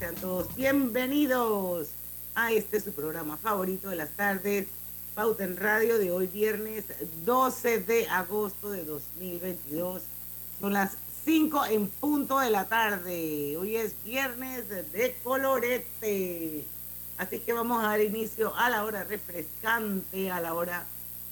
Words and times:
Sean 0.00 0.14
todos 0.14 0.54
bienvenidos 0.56 1.90
a 2.34 2.52
este 2.52 2.80
su 2.80 2.90
programa 2.90 3.36
favorito 3.36 3.90
de 3.90 3.96
las 3.96 4.08
tardes, 4.08 4.66
Pauta 5.14 5.44
en 5.44 5.58
Radio 5.58 5.98
de 5.98 6.10
hoy 6.10 6.26
viernes 6.26 6.86
12 7.26 7.80
de 7.80 8.08
agosto 8.08 8.70
de 8.70 8.82
2022. 8.86 10.00
Son 10.58 10.72
las 10.72 10.96
5 11.26 11.66
en 11.66 11.88
punto 11.88 12.38
de 12.38 12.48
la 12.48 12.64
tarde. 12.64 13.58
Hoy 13.58 13.76
es 13.76 13.92
viernes 14.02 14.70
de 14.70 15.16
colorete. 15.22 16.64
Así 17.18 17.40
que 17.40 17.52
vamos 17.52 17.84
a 17.84 17.88
dar 17.88 18.00
inicio 18.00 18.56
a 18.56 18.70
la 18.70 18.86
hora 18.86 19.04
refrescante, 19.04 20.30
a 20.30 20.40
la 20.40 20.54
hora 20.54 20.86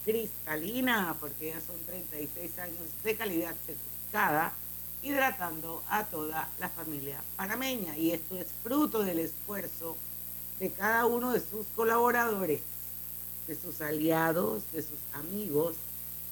cristalina, 0.05 1.15
porque 1.19 1.47
ya 1.47 1.59
son 1.59 1.79
36 1.87 2.59
años 2.59 3.03
de 3.03 3.15
calidad 3.15 3.55
certificada 3.65 4.53
hidratando 5.01 5.83
a 5.89 6.03
toda 6.05 6.49
la 6.59 6.69
familia 6.69 7.21
panameña. 7.35 7.97
Y 7.97 8.11
esto 8.11 8.37
es 8.37 8.47
fruto 8.63 9.03
del 9.03 9.19
esfuerzo 9.19 9.97
de 10.59 10.71
cada 10.71 11.05
uno 11.05 11.31
de 11.31 11.39
sus 11.39 11.65
colaboradores, 11.75 12.61
de 13.47 13.55
sus 13.55 13.81
aliados, 13.81 14.63
de 14.73 14.81
sus 14.81 14.99
amigos, 15.13 15.75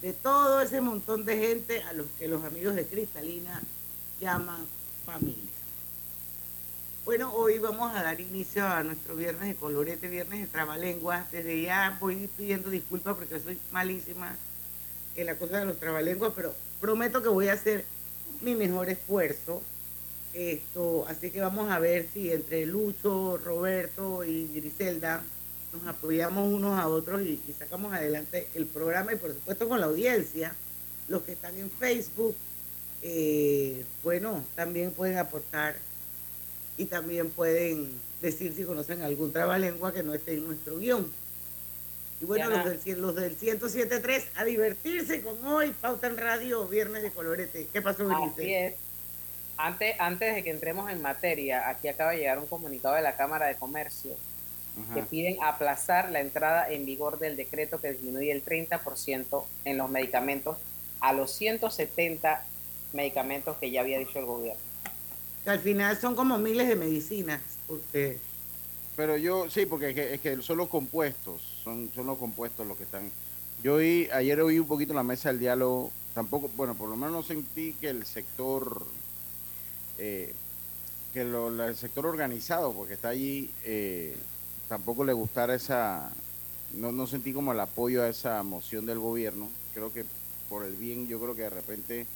de 0.02 0.12
todo 0.12 0.60
ese 0.60 0.80
montón 0.80 1.24
de 1.24 1.38
gente 1.38 1.82
a 1.82 1.92
los 1.92 2.06
que 2.18 2.28
los 2.28 2.44
amigos 2.44 2.74
de 2.74 2.86
Cristalina 2.86 3.62
llaman 4.20 4.66
familia. 5.04 5.48
Bueno, 7.04 7.32
hoy 7.32 7.58
vamos 7.58 7.96
a 7.96 8.02
dar 8.02 8.20
inicio 8.20 8.66
a 8.66 8.82
nuestro 8.82 9.16
viernes 9.16 9.48
de 9.48 9.54
colorete, 9.54 10.08
viernes 10.08 10.40
de 10.40 10.46
trabalenguas. 10.46 11.30
Desde 11.32 11.62
ya 11.62 11.96
voy 11.98 12.28
pidiendo 12.36 12.68
disculpas 12.68 13.16
porque 13.16 13.40
soy 13.40 13.58
malísima 13.72 14.36
en 15.16 15.26
la 15.26 15.36
cosa 15.36 15.58
de 15.58 15.64
los 15.64 15.78
trabalenguas, 15.78 16.34
pero 16.36 16.54
prometo 16.82 17.22
que 17.22 17.30
voy 17.30 17.48
a 17.48 17.54
hacer 17.54 17.86
mi 18.40 18.54
mejor 18.54 18.88
esfuerzo. 18.88 19.62
Esto, 20.34 21.06
así 21.08 21.30
que 21.30 21.40
vamos 21.40 21.70
a 21.70 21.78
ver 21.78 22.06
si 22.12 22.30
entre 22.30 22.66
Lucho, 22.66 23.38
Roberto 23.38 24.24
y 24.24 24.46
Griselda 24.54 25.22
nos 25.72 25.86
apoyamos 25.86 26.52
unos 26.52 26.78
a 26.78 26.88
otros 26.88 27.22
y, 27.22 27.40
sacamos 27.58 27.92
adelante 27.92 28.48
el 28.54 28.66
programa 28.66 29.12
y 29.12 29.16
por 29.16 29.32
supuesto 29.32 29.68
con 29.68 29.80
la 29.80 29.86
audiencia, 29.86 30.54
los 31.08 31.22
que 31.22 31.32
están 31.32 31.56
en 31.56 31.70
Facebook, 31.70 32.36
eh, 33.02 33.84
bueno, 34.02 34.44
también 34.54 34.92
pueden 34.92 35.18
aportar 35.18 35.76
y 36.76 36.86
también 36.86 37.30
pueden 37.30 37.90
decir 38.20 38.54
si 38.54 38.64
conocen 38.64 39.02
algún 39.02 39.32
trabalengua 39.32 39.92
que 39.92 40.02
no 40.02 40.14
esté 40.14 40.34
en 40.34 40.46
nuestro 40.46 40.78
guion. 40.78 41.10
Y 42.20 42.24
bueno, 42.24 42.50
los 42.50 42.84
del, 42.84 43.00
los 43.00 43.14
del 43.14 43.38
107.3 43.38 44.24
a 44.36 44.44
divertirse 44.44 45.22
con 45.22 45.44
hoy, 45.46 45.70
Pauta 45.70 46.08
en 46.08 46.16
Radio, 46.16 46.66
Viernes 46.66 47.02
de 47.02 47.10
Colorete. 47.10 47.68
¿Qué 47.72 47.80
pasó, 47.80 48.10
Así 48.10 48.52
es. 48.54 48.74
Antes, 49.56 49.96
antes 49.98 50.34
de 50.34 50.44
que 50.44 50.50
entremos 50.50 50.90
en 50.90 51.02
materia, 51.02 51.68
aquí 51.68 51.88
acaba 51.88 52.12
de 52.12 52.18
llegar 52.18 52.38
un 52.38 52.46
comunicado 52.46 52.94
de 52.94 53.02
la 53.02 53.16
Cámara 53.16 53.46
de 53.46 53.56
Comercio 53.56 54.16
que 54.94 55.02
piden 55.02 55.42
aplazar 55.42 56.08
la 56.10 56.20
entrada 56.20 56.70
en 56.70 56.86
vigor 56.86 57.18
del 57.18 57.36
decreto 57.36 57.80
que 57.80 57.92
disminuye 57.92 58.30
el 58.30 58.44
30% 58.44 59.44
en 59.64 59.76
los 59.76 59.90
medicamentos 59.90 60.56
a 61.00 61.12
los 61.12 61.32
170 61.32 62.44
medicamentos 62.92 63.56
que 63.58 63.72
ya 63.72 63.80
había 63.80 63.98
dicho 63.98 64.20
el 64.20 64.26
gobierno. 64.26 64.60
Que 65.42 65.50
al 65.50 65.58
final 65.58 65.98
son 66.00 66.14
como 66.14 66.38
miles 66.38 66.68
de 66.68 66.76
medicinas. 66.76 67.40
Usted. 67.66 68.18
Pero 68.94 69.16
yo, 69.16 69.50
sí, 69.50 69.66
porque 69.66 69.90
es 69.90 69.94
que, 69.94 70.14
es 70.14 70.20
que 70.20 70.42
son 70.42 70.58
los 70.58 70.68
compuestos, 70.68 71.47
son, 71.62 71.90
son 71.94 72.06
los 72.06 72.18
compuestos 72.18 72.66
los 72.66 72.76
que 72.76 72.84
están. 72.84 73.10
Yo 73.62 73.74
oí, 73.74 74.08
ayer 74.12 74.40
oí 74.40 74.58
un 74.58 74.66
poquito 74.66 74.94
la 74.94 75.02
mesa 75.02 75.30
del 75.30 75.40
diálogo, 75.40 75.90
tampoco, 76.14 76.50
bueno, 76.56 76.74
por 76.74 76.88
lo 76.88 76.96
menos 76.96 77.12
no 77.12 77.22
sentí 77.22 77.72
que 77.74 77.90
el 77.90 78.06
sector, 78.06 78.86
eh, 79.98 80.34
que 81.12 81.24
lo, 81.24 81.48
el 81.64 81.76
sector 81.76 82.06
organizado, 82.06 82.72
porque 82.72 82.94
está 82.94 83.08
allí, 83.08 83.50
eh, 83.64 84.16
tampoco 84.68 85.04
le 85.04 85.12
gustara 85.12 85.54
esa, 85.54 86.10
no, 86.74 86.92
no 86.92 87.06
sentí 87.06 87.32
como 87.32 87.52
el 87.52 87.60
apoyo 87.60 88.02
a 88.02 88.08
esa 88.08 88.42
moción 88.42 88.86
del 88.86 88.98
gobierno. 88.98 89.48
Creo 89.74 89.92
que 89.92 90.04
por 90.48 90.64
el 90.64 90.74
bien, 90.74 91.08
yo 91.08 91.18
creo 91.18 91.34
que 91.34 91.42
de 91.42 91.50
repente 91.50 92.06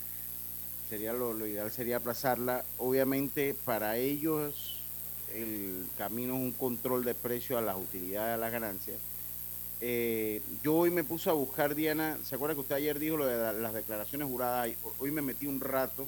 sería 0.89 1.13
lo, 1.13 1.33
lo 1.33 1.47
ideal 1.47 1.71
sería 1.71 1.97
aplazarla. 1.97 2.65
Obviamente 2.79 3.55
para 3.65 3.97
ellos 3.97 4.79
el 5.35 5.87
camino 5.97 6.35
es 6.35 6.41
un 6.41 6.53
control 6.53 7.05
de 7.05 7.15
precio 7.15 7.59
a 7.59 7.63
las 7.63 7.77
utilidades, 7.77 8.35
a 8.35 8.37
las 8.37 8.53
ganancias. 8.53 8.99
Eh, 9.85 10.41
yo 10.63 10.77
hoy 10.77 10.91
me 10.91 11.03
puse 11.03 11.29
a 11.29 11.33
buscar, 11.33 11.75
Diana, 11.75 12.17
¿se 12.23 12.37
acuerda 12.37 12.55
que 12.55 12.61
usted 12.61 12.77
ayer 12.77 13.01
dijo 13.01 13.17
lo 13.17 13.27
de 13.27 13.61
las 13.61 13.75
declaraciones 13.75 14.29
juradas? 14.29 14.71
Hoy 15.01 15.11
me 15.11 15.23
metí 15.23 15.49
un 15.49 15.59
rato 15.59 16.07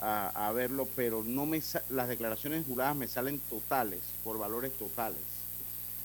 a, 0.00 0.50
verlo, 0.52 0.88
pero 0.96 1.22
no 1.22 1.46
me 1.46 1.62
las 1.88 2.08
declaraciones 2.08 2.66
juradas 2.66 2.96
me 2.96 3.06
salen 3.06 3.38
totales, 3.48 4.00
por 4.24 4.38
valores 4.38 4.72
totales. 4.72 5.20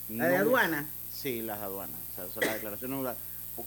¿La 0.10 0.28
de 0.28 0.38
aduana? 0.38 0.88
sí, 1.12 1.42
las 1.42 1.58
de 1.58 1.66
aduana. 1.66 1.98
O 2.12 2.16
sea, 2.16 2.30
son 2.32 2.46
las 2.46 2.54
declaraciones 2.54 2.98
juradas. 2.98 3.18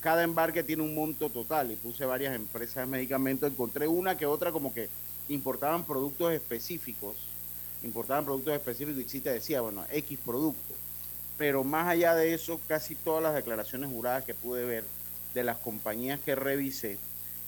cada 0.00 0.22
embarque 0.22 0.62
tiene 0.62 0.84
un 0.84 0.94
monto 0.94 1.28
total 1.28 1.72
y 1.72 1.76
puse 1.76 2.04
varias 2.04 2.36
empresas 2.36 2.76
de 2.76 2.86
medicamentos. 2.86 3.50
Encontré 3.50 3.88
una 3.88 4.16
que 4.16 4.26
otra 4.26 4.52
como 4.52 4.72
que 4.72 4.88
importaban 5.28 5.84
productos 5.84 6.32
específicos 6.32 7.16
importaban 7.82 8.24
productos 8.24 8.54
específicos 8.54 9.02
y 9.02 9.08
sí 9.08 9.20
te 9.20 9.30
decía, 9.30 9.60
bueno, 9.60 9.84
X 9.90 10.18
producto. 10.24 10.74
Pero 11.42 11.64
más 11.64 11.88
allá 11.88 12.14
de 12.14 12.34
eso, 12.34 12.60
casi 12.68 12.94
todas 12.94 13.20
las 13.20 13.34
declaraciones 13.34 13.90
juradas 13.90 14.24
que 14.24 14.32
pude 14.32 14.64
ver 14.64 14.84
de 15.34 15.42
las 15.42 15.58
compañías 15.58 16.20
que 16.20 16.36
revisé 16.36 16.98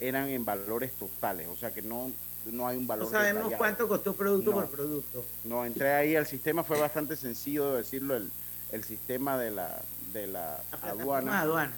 eran 0.00 0.28
en 0.30 0.44
valores 0.44 0.90
totales, 0.94 1.46
o 1.46 1.54
sea 1.54 1.72
que 1.72 1.80
no, 1.80 2.10
no 2.50 2.66
hay 2.66 2.76
un 2.76 2.88
valor. 2.88 3.04
No 3.04 3.10
sabemos 3.12 3.52
cuánto 3.56 3.86
costó 3.86 4.12
producto 4.12 4.50
por 4.50 4.68
producto. 4.68 5.24
No, 5.44 5.64
entré 5.64 5.92
ahí, 5.92 6.16
el 6.16 6.26
sistema 6.26 6.64
fue 6.64 6.80
bastante 6.80 7.14
sencillo 7.14 7.70
de 7.70 7.78
decirlo, 7.78 8.16
el, 8.16 8.32
el 8.72 8.82
sistema 8.82 9.38
de 9.38 9.52
la, 9.52 9.80
de 10.12 10.26
la, 10.26 10.60
aduana. 10.82 11.42
aduana. 11.42 11.76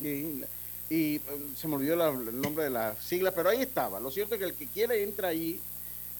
Y, 0.00 0.42
y, 0.88 1.20
um, 1.34 1.54
se 1.54 1.68
me 1.68 1.76
olvidó 1.76 2.08
el 2.08 2.40
nombre 2.40 2.64
de 2.64 2.70
la 2.70 2.96
sigla, 2.96 3.30
pero 3.32 3.50
ahí 3.50 3.60
estaba. 3.60 4.00
Lo 4.00 4.10
cierto 4.10 4.36
es 4.36 4.38
que 4.38 4.46
el 4.46 4.54
que 4.54 4.68
quiere 4.68 5.02
entra 5.02 5.28
ahí 5.28 5.60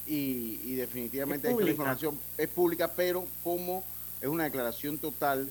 y, 0.07 0.75
definitivamente 0.75 1.51
la 1.51 1.71
información 1.71 2.21
es 2.37 2.49
pública, 2.49 2.93
pero 2.95 3.25
como 3.43 3.83
es 4.27 4.33
una 4.33 4.45
declaración 4.45 4.99
total 4.99 5.49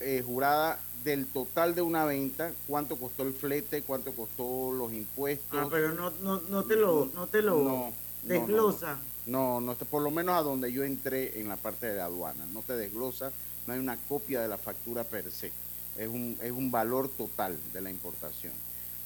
eh, 0.00 0.22
jurada 0.26 0.80
del 1.04 1.26
total 1.26 1.76
de 1.76 1.82
una 1.82 2.04
venta, 2.04 2.52
cuánto 2.66 2.96
costó 2.96 3.22
el 3.22 3.32
flete, 3.32 3.82
cuánto 3.82 4.12
costó 4.12 4.72
los 4.72 4.92
impuestos. 4.92 5.58
Ah, 5.58 5.68
pero 5.70 5.94
no, 5.94 6.10
no, 6.22 6.40
no 6.48 6.64
te 6.64 6.74
lo, 6.74 7.08
no 7.14 7.28
te 7.28 7.40
lo 7.40 7.92
desglosa. 8.24 8.98
No, 9.26 9.60
no, 9.60 9.74
por 9.74 10.02
lo 10.02 10.10
menos 10.10 10.34
a 10.34 10.42
donde 10.42 10.72
yo 10.72 10.82
entré 10.82 11.40
en 11.40 11.48
la 11.48 11.56
parte 11.56 11.86
de 11.86 11.98
la 11.98 12.06
aduana, 12.06 12.46
no 12.52 12.62
te 12.62 12.76
desglosa, 12.76 13.32
no 13.66 13.74
hay 13.74 13.78
una 13.78 13.96
copia 13.96 14.40
de 14.40 14.48
la 14.48 14.58
factura 14.58 15.04
per 15.04 15.30
se, 15.30 15.52
es 15.96 16.08
un, 16.08 16.36
es 16.42 16.50
un 16.50 16.70
valor 16.72 17.08
total 17.08 17.56
de 17.72 17.80
la 17.80 17.90
importación. 17.90 18.52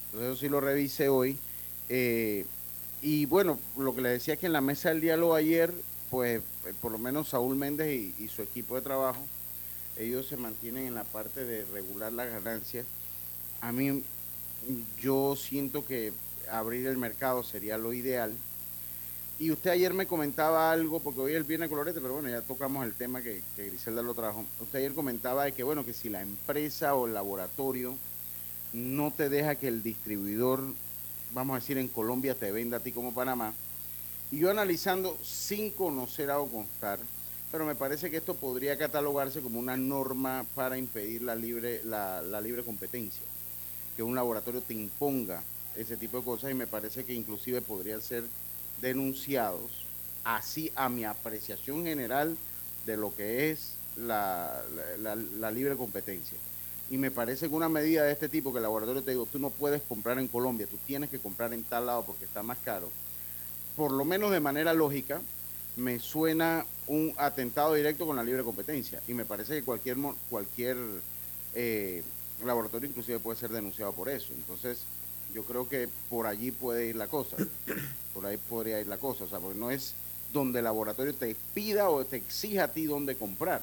Entonces 0.06 0.30
eso 0.30 0.40
sí 0.40 0.48
lo 0.48 0.60
revisé 0.60 1.10
hoy. 1.10 1.36
Eh, 1.90 2.46
y 3.02 3.26
bueno, 3.26 3.58
lo 3.76 3.94
que 3.94 4.00
le 4.00 4.08
decía 4.08 4.34
es 4.34 4.40
que 4.40 4.46
en 4.46 4.54
la 4.54 4.62
mesa 4.62 4.88
del 4.88 5.02
diálogo 5.02 5.34
ayer, 5.34 5.74
pues 6.14 6.40
eh, 6.66 6.72
por 6.80 6.92
lo 6.92 6.98
menos 6.98 7.30
Saúl 7.30 7.56
Méndez 7.56 8.14
y, 8.16 8.28
su 8.28 8.42
equipo 8.42 8.76
de 8.76 8.82
trabajo, 8.82 9.18
ellos 9.96 10.28
se 10.28 10.36
mantienen 10.36 10.86
en 10.86 10.94
la 10.94 11.02
parte 11.02 11.44
de 11.44 11.64
regular 11.64 12.12
las 12.12 12.30
ganancias. 12.30 12.86
A 13.60 13.72
mí, 13.72 14.04
yo 15.02 15.34
siento 15.34 15.84
que 15.84 16.12
abrir 16.48 16.86
el 16.86 16.98
mercado 16.98 17.42
sería 17.42 17.78
lo 17.78 17.92
ideal. 17.92 18.32
y 19.40 19.50
usted 19.50 19.70
ayer 19.70 19.92
me 19.92 20.06
comentaba 20.06 20.70
algo, 20.70 21.00
porque 21.00 21.20
hoy 21.20 21.32
es 21.32 21.38
el 21.38 21.42
viernes 21.42 21.68
colorete, 21.68 22.00
pero 22.00 22.14
bueno, 22.14 22.28
ya 22.28 22.42
tocamos 22.42 22.86
el 22.86 22.94
tema 22.94 23.20
que, 23.20 23.42
que 23.56 23.66
Griselda 23.66 24.00
lo 24.00 24.14
trajo. 24.14 24.44
Usted 24.60 24.78
ayer 24.78 24.94
comentaba 24.94 25.46
de 25.46 25.52
que, 25.52 25.64
bueno, 25.64 25.84
que 25.84 25.92
si 25.92 26.08
la 26.08 26.22
empresa 26.22 26.94
o 26.94 27.08
el 27.08 27.14
laboratorio 27.14 27.96
no 28.72 29.10
te 29.10 29.28
deja 29.28 29.56
que 29.56 29.66
el 29.66 29.82
distribuidor, 29.82 30.62
vamos 31.32 31.56
a 31.56 31.58
decir, 31.58 31.76
en 31.76 31.88
Colombia 31.88 32.36
te 32.36 32.52
venda 32.52 32.76
a 32.76 32.80
ti 32.80 32.92
como 32.92 33.12
Panamá. 33.12 33.52
Y 34.30 34.38
yo 34.38 34.50
analizando 34.50 35.18
sin 35.22 35.70
conocer 35.70 36.30
o 36.30 36.46
constar, 36.46 36.98
pero 37.52 37.64
me 37.64 37.74
parece 37.74 38.10
que 38.10 38.16
esto 38.16 38.34
podría 38.34 38.76
catalogarse 38.76 39.40
como 39.40 39.60
una 39.60 39.76
norma 39.76 40.44
para 40.54 40.76
impedir 40.76 41.22
la 41.22 41.34
libre, 41.34 41.82
la, 41.84 42.20
la 42.22 42.40
libre 42.40 42.64
competencia, 42.64 43.22
que 43.96 44.02
un 44.02 44.14
laboratorio 44.14 44.60
te 44.60 44.74
imponga 44.74 45.42
ese 45.76 45.96
tipo 45.96 46.18
de 46.18 46.24
cosas 46.24 46.50
y 46.50 46.54
me 46.54 46.66
parece 46.66 47.04
que 47.04 47.14
inclusive 47.14 47.60
podría 47.62 48.00
ser 48.00 48.24
denunciados, 48.80 49.86
así 50.24 50.72
a 50.74 50.88
mi 50.88 51.04
apreciación 51.04 51.84
general 51.84 52.36
de 52.86 52.96
lo 52.96 53.14
que 53.14 53.50
es 53.50 53.74
la, 53.96 54.62
la, 55.00 55.50
libre 55.50 55.76
competencia. 55.76 56.36
Y 56.90 56.98
me 56.98 57.10
parece 57.10 57.48
que 57.48 57.54
una 57.54 57.68
medida 57.68 58.04
de 58.04 58.12
este 58.12 58.28
tipo, 58.28 58.52
que 58.52 58.58
el 58.58 58.64
laboratorio 58.64 59.02
te 59.02 59.12
digo, 59.12 59.26
tú 59.26 59.38
no 59.38 59.50
puedes 59.50 59.82
comprar 59.82 60.18
en 60.18 60.28
Colombia, 60.28 60.66
tú 60.66 60.76
tienes 60.86 61.10
que 61.10 61.18
comprar 61.18 61.52
en 61.52 61.64
tal 61.64 61.86
lado 61.86 62.04
porque 62.04 62.24
está 62.24 62.42
más 62.42 62.58
caro, 62.58 62.90
por 63.76 63.92
lo 63.92 64.04
menos 64.04 64.30
de 64.30 64.40
manera 64.40 64.72
lógica, 64.72 65.20
me 65.76 65.98
suena 65.98 66.64
un 66.86 67.12
atentado 67.16 67.74
directo 67.74 68.06
con 68.06 68.16
la 68.16 68.22
libre 68.22 68.44
competencia. 68.44 69.00
Y 69.08 69.14
me 69.14 69.24
parece 69.24 69.54
que 69.54 69.62
cualquier, 69.62 69.96
cualquier 70.30 70.76
eh, 71.54 72.02
laboratorio 72.44 72.88
inclusive 72.88 73.18
puede 73.18 73.38
ser 73.38 73.50
denunciado 73.50 73.92
por 73.92 74.08
eso. 74.08 74.32
Entonces, 74.34 74.84
yo 75.32 75.44
creo 75.44 75.68
que 75.68 75.88
por 76.08 76.26
allí 76.26 76.50
puede 76.52 76.86
ir 76.86 76.96
la 76.96 77.08
cosa. 77.08 77.36
Por 78.14 78.24
ahí 78.26 78.36
podría 78.36 78.80
ir 78.80 78.86
la 78.86 78.96
cosa. 78.96 79.24
O 79.24 79.28
sea, 79.28 79.40
porque 79.40 79.58
no 79.58 79.72
es 79.72 79.94
donde 80.32 80.60
el 80.60 80.64
laboratorio 80.66 81.12
te 81.12 81.34
pida 81.52 81.90
o 81.90 82.04
te 82.04 82.16
exija 82.16 82.64
a 82.64 82.68
ti 82.68 82.84
dónde 82.84 83.16
comprar, 83.16 83.60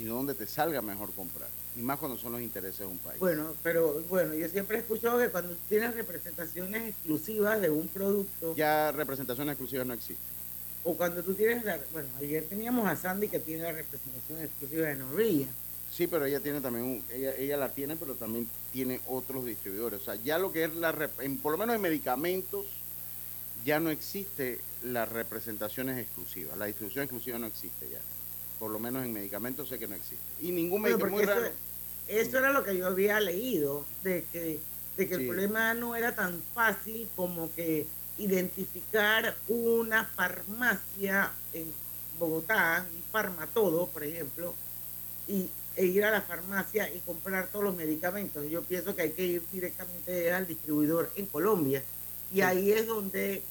sino 0.00 0.14
donde 0.14 0.32
te 0.32 0.46
salga 0.46 0.80
mejor 0.80 1.12
comprar. 1.12 1.50
Y 1.76 1.80
más 1.80 1.98
cuando 1.98 2.16
son 2.16 2.32
los 2.32 2.40
intereses 2.40 2.78
de 2.78 2.86
un 2.86 2.96
país. 2.96 3.20
Bueno, 3.20 3.52
pero 3.62 4.02
bueno, 4.08 4.32
yo 4.32 4.48
siempre 4.48 4.78
he 4.78 4.80
escuchado 4.80 5.18
que 5.18 5.28
cuando 5.28 5.54
tienes 5.68 5.94
representaciones 5.94 6.88
exclusivas 6.88 7.60
de 7.60 7.68
un 7.68 7.86
producto. 7.86 8.56
Ya 8.56 8.92
representaciones 8.92 9.52
exclusivas 9.52 9.86
no 9.86 9.92
existen. 9.92 10.24
O 10.84 10.94
cuando 10.94 11.22
tú 11.22 11.34
tienes 11.34 11.66
la. 11.66 11.78
Bueno, 11.92 12.08
ayer 12.18 12.46
teníamos 12.48 12.88
a 12.88 12.96
Sandy 12.96 13.28
que 13.28 13.40
tiene 13.40 13.64
la 13.64 13.72
representación 13.72 14.40
exclusiva 14.40 14.86
de 14.86 14.96
Norilla. 14.96 15.48
Sí, 15.92 16.06
pero 16.06 16.24
ella 16.24 16.40
tiene 16.40 16.62
también, 16.62 16.86
un, 16.86 17.04
ella, 17.12 17.34
ella 17.36 17.58
la 17.58 17.68
tiene, 17.68 17.94
pero 17.96 18.14
también 18.14 18.48
tiene 18.72 19.02
otros 19.06 19.44
distribuidores. 19.44 20.00
O 20.00 20.04
sea, 20.04 20.14
ya 20.14 20.38
lo 20.38 20.50
que 20.50 20.64
es 20.64 20.74
la, 20.76 20.94
por 21.42 21.52
lo 21.52 21.58
menos 21.58 21.76
en 21.76 21.82
medicamentos, 21.82 22.64
ya 23.66 23.78
no 23.80 23.90
existe 23.90 24.60
las 24.82 25.10
representaciones 25.10 25.98
exclusivas. 25.98 26.56
La 26.56 26.64
distribución 26.64 27.04
exclusiva 27.04 27.38
no 27.38 27.48
existe 27.48 27.86
ya. 27.90 27.98
Por 28.60 28.70
lo 28.70 28.78
menos 28.78 29.04
en 29.04 29.12
medicamentos 29.12 29.68
sé 29.68 29.78
que 29.78 29.88
no 29.88 29.96
existe. 29.96 30.22
Y 30.40 30.52
ningún 30.52 30.82
medicamento 30.82 31.32
eso, 32.06 32.38
era 32.38 32.52
lo 32.52 32.64
que 32.64 32.76
yo 32.76 32.86
había 32.86 33.20
leído, 33.20 33.86
de 34.02 34.24
que, 34.32 34.60
de 34.96 35.08
que 35.08 35.14
el 35.14 35.26
problema 35.26 35.74
no 35.74 35.94
era 35.94 36.14
tan 36.14 36.42
fácil 36.54 37.08
como 37.14 37.52
que 37.54 37.86
identificar 38.18 39.36
una 39.48 40.04
farmacia 40.04 41.32
en 41.52 41.72
Bogotá, 42.18 42.84
un 42.94 43.02
farmatodo, 43.10 43.86
por 43.86 44.02
ejemplo, 44.04 44.54
y 45.26 45.48
e 45.76 45.86
ir 45.86 46.04
a 46.04 46.10
la 46.10 46.20
farmacia 46.20 46.92
y 46.92 46.98
comprar 46.98 47.46
todos 47.46 47.64
los 47.64 47.76
medicamentos. 47.76 48.44
Yo 48.50 48.62
pienso 48.62 48.94
que 48.94 49.02
hay 49.02 49.10
que 49.12 49.24
ir 49.24 49.42
directamente 49.52 50.32
al 50.32 50.46
distribuidor 50.46 51.10
en 51.14 51.26
Colombia. 51.26 51.82
Y 52.32 52.42
ahí 52.42 52.72
es 52.72 52.86
donde 52.86 53.42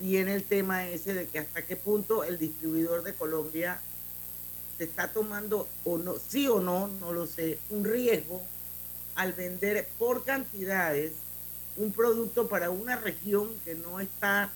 viene 0.00 0.34
el 0.34 0.44
tema 0.44 0.86
ese 0.88 1.14
de 1.14 1.26
que 1.26 1.38
hasta 1.38 1.64
qué 1.64 1.76
punto 1.76 2.24
el 2.24 2.38
distribuidor 2.38 3.02
de 3.02 3.14
Colombia 3.14 3.80
se 4.76 4.84
está 4.84 5.08
tomando, 5.08 5.68
o 5.84 5.98
no, 5.98 6.14
sí 6.16 6.46
o 6.48 6.60
no, 6.60 6.88
no 7.00 7.12
lo 7.12 7.26
sé, 7.26 7.58
un 7.70 7.84
riesgo 7.84 8.42
al 9.16 9.32
vender 9.32 9.88
por 9.98 10.24
cantidades 10.24 11.12
un 11.78 11.92
producto 11.92 12.48
para 12.48 12.70
una 12.70 12.96
región 12.96 13.48
que 13.64 13.74
no 13.74 14.00
está 14.00 14.50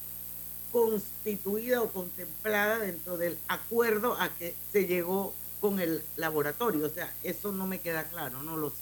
constituida 0.73 1.83
o 1.83 1.89
contemplada 1.89 2.79
dentro 2.79 3.17
del 3.17 3.39
acuerdo 3.49 4.17
a 4.21 4.29
que 4.31 4.55
se 4.73 4.87
llegó 4.87 5.33
con 5.61 5.79
el 5.79 6.03
laboratorio. 6.17 6.87
O 6.87 6.91
sea, 6.91 7.13
eso 7.23 7.53
no 7.53 7.67
me 7.67 7.81
queda 7.81 8.05
claro, 8.05 8.43
no 8.43 8.57
lo 8.57 8.71
sé. 8.71 8.77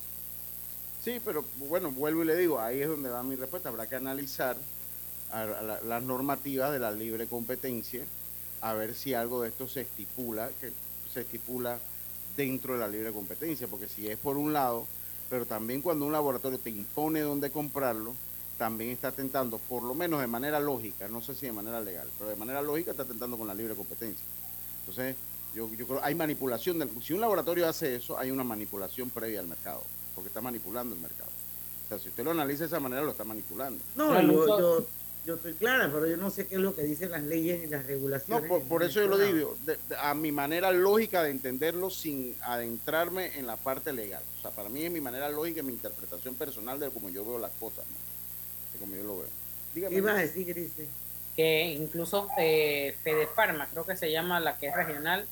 Sí, 1.05 1.21
pero 1.25 1.45
bueno, 1.57 1.91
vuelvo 1.91 2.23
y 2.23 2.27
le 2.27 2.37
digo, 2.37 2.61
ahí 2.61 2.81
es 2.81 2.89
donde 2.89 3.11
va 3.11 3.23
mi 3.23 3.37
respuesta. 3.37 3.69
Habrá 3.69 3.87
que 3.87 3.97
analizar 3.97 4.57
las 5.32 6.03
normativas 6.03 6.73
de 6.73 6.79
la 6.79 6.91
libre 6.91 7.27
competencia, 7.27 8.05
a 8.61 8.75
ver 8.75 8.94
si 8.94 9.15
algo 9.15 9.43
de 9.43 9.49
esto 9.49 9.69
se 9.69 9.82
estipula, 9.82 10.50
que 10.61 10.73
se 11.12 11.21
estipula 11.21 11.79
dentro 12.37 12.75
de 12.75 12.81
la 12.81 12.88
libre 12.88 13.12
competencia, 13.12 13.67
porque 13.69 13.88
si 13.88 14.09
es 14.09 14.19
por 14.19 14.37
un 14.37 14.53
lado, 14.53 14.87
pero 15.29 15.47
también 15.47 15.82
cuando 15.82 16.06
un 16.06 16.12
laboratorio 16.12 16.59
te 16.59 16.71
impone 16.71 17.21
dónde 17.21 17.50
comprarlo, 17.50 18.15
también 18.59 18.91
está 18.91 19.09
atentando, 19.09 19.59
por 19.59 19.82
lo 19.82 19.94
menos 19.94 20.21
de 20.21 20.27
manera 20.27 20.61
lógica, 20.61 21.09
no 21.09 21.23
sé 21.23 21.35
si 21.35 21.47
de 21.47 21.53
manera 21.53 21.81
legal, 21.81 22.09
pero 22.19 22.29
de 22.29 22.37
manera 22.37 22.61
lógica 22.61 22.91
está 22.91 23.05
atentando 23.05 23.38
con 23.38 23.47
la 23.47 23.55
libre 23.55 23.75
competencia. 23.75 24.25
Entonces, 24.81 25.17
yo, 25.55 25.69
yo 25.75 25.87
creo 25.87 26.05
hay 26.05 26.15
manipulación. 26.15 26.79
Del, 26.79 26.91
si 27.03 27.12
un 27.12 27.21
laboratorio 27.21 27.69
hace 27.69 27.97
eso, 27.97 28.19
hay 28.19 28.31
una 28.31 28.44
manipulación 28.44 29.11
previa 29.11 29.41
al 29.41 29.47
mercado, 29.47 29.83
porque 30.15 30.29
está 30.29 30.41
manipulando 30.41 30.94
el 30.94 31.00
mercado. 31.00 31.31
O 31.87 31.88
sea, 31.88 31.99
si 31.99 32.09
usted 32.09 32.23
lo 32.23 32.33
analiza 32.33 32.61
de 32.61 32.67
esa 32.67 32.81
manera, 32.81 33.03
lo 33.03 33.12
está 33.12 33.25
manipulando. 33.25 33.83
No, 33.97 34.21
yo, 34.21 34.59
yo, 34.59 34.87
estoy 35.27 35.55
clara, 35.55 35.91
pero 35.93 36.07
yo 36.07 36.17
no 36.17 36.31
sé 36.31 36.47
qué 36.47 36.55
es 36.55 36.61
lo 36.61 36.75
que 36.75 36.83
dicen 36.83 37.11
las 37.11 37.23
leyes 37.23 37.63
y 37.65 37.67
las 37.67 37.87
regulaciones. 37.87 38.51
No, 38.51 38.61
por, 38.61 38.83
eso 38.83 39.01
yo 39.01 39.07
lo 39.07 39.19
digo, 39.19 39.57
a 39.99 40.15
mi 40.15 40.33
manera 40.33 40.73
lógica 40.73 41.23
de 41.23 41.31
entenderlo 41.31 41.91
sin 41.91 42.35
adentrarme 42.43 43.39
en 43.39 43.47
la 43.47 43.57
parte 43.57 43.93
legal. 43.93 44.23
O 44.39 44.43
sea, 44.43 44.51
para 44.51 44.69
mí 44.69 44.85
es 44.85 44.91
mi 44.91 45.01
manera 45.01 45.29
lógica 45.29 45.61
y 45.61 45.63
mi 45.63 45.73
interpretación 45.73 46.35
personal 46.35 46.81
de 46.81 46.91
cómo 46.91 47.11
yo 47.11 47.25
veo 47.25 47.39
las 47.39 47.53
cosas, 47.53 47.85
de 48.73 48.79
cómo 48.79 48.95
yo 48.95 49.05
lo 49.05 49.19
veo. 49.19 49.29
Dígame. 49.75 49.95
¿Qué 49.95 49.99
ibas 49.99 50.15
a 50.15 50.21
decir, 50.21 50.47
Grise? 50.47 50.87
Que 51.37 51.73
incluso 51.73 52.29
eh, 52.39 52.97
Fede 53.05 53.27
Farma, 53.27 53.67
creo 53.67 53.85
que 53.85 53.97
se 53.97 54.11
llama 54.11 54.41
la 54.41 54.57
que 54.59 54.69
es 54.69 54.75
regional, 54.75 55.27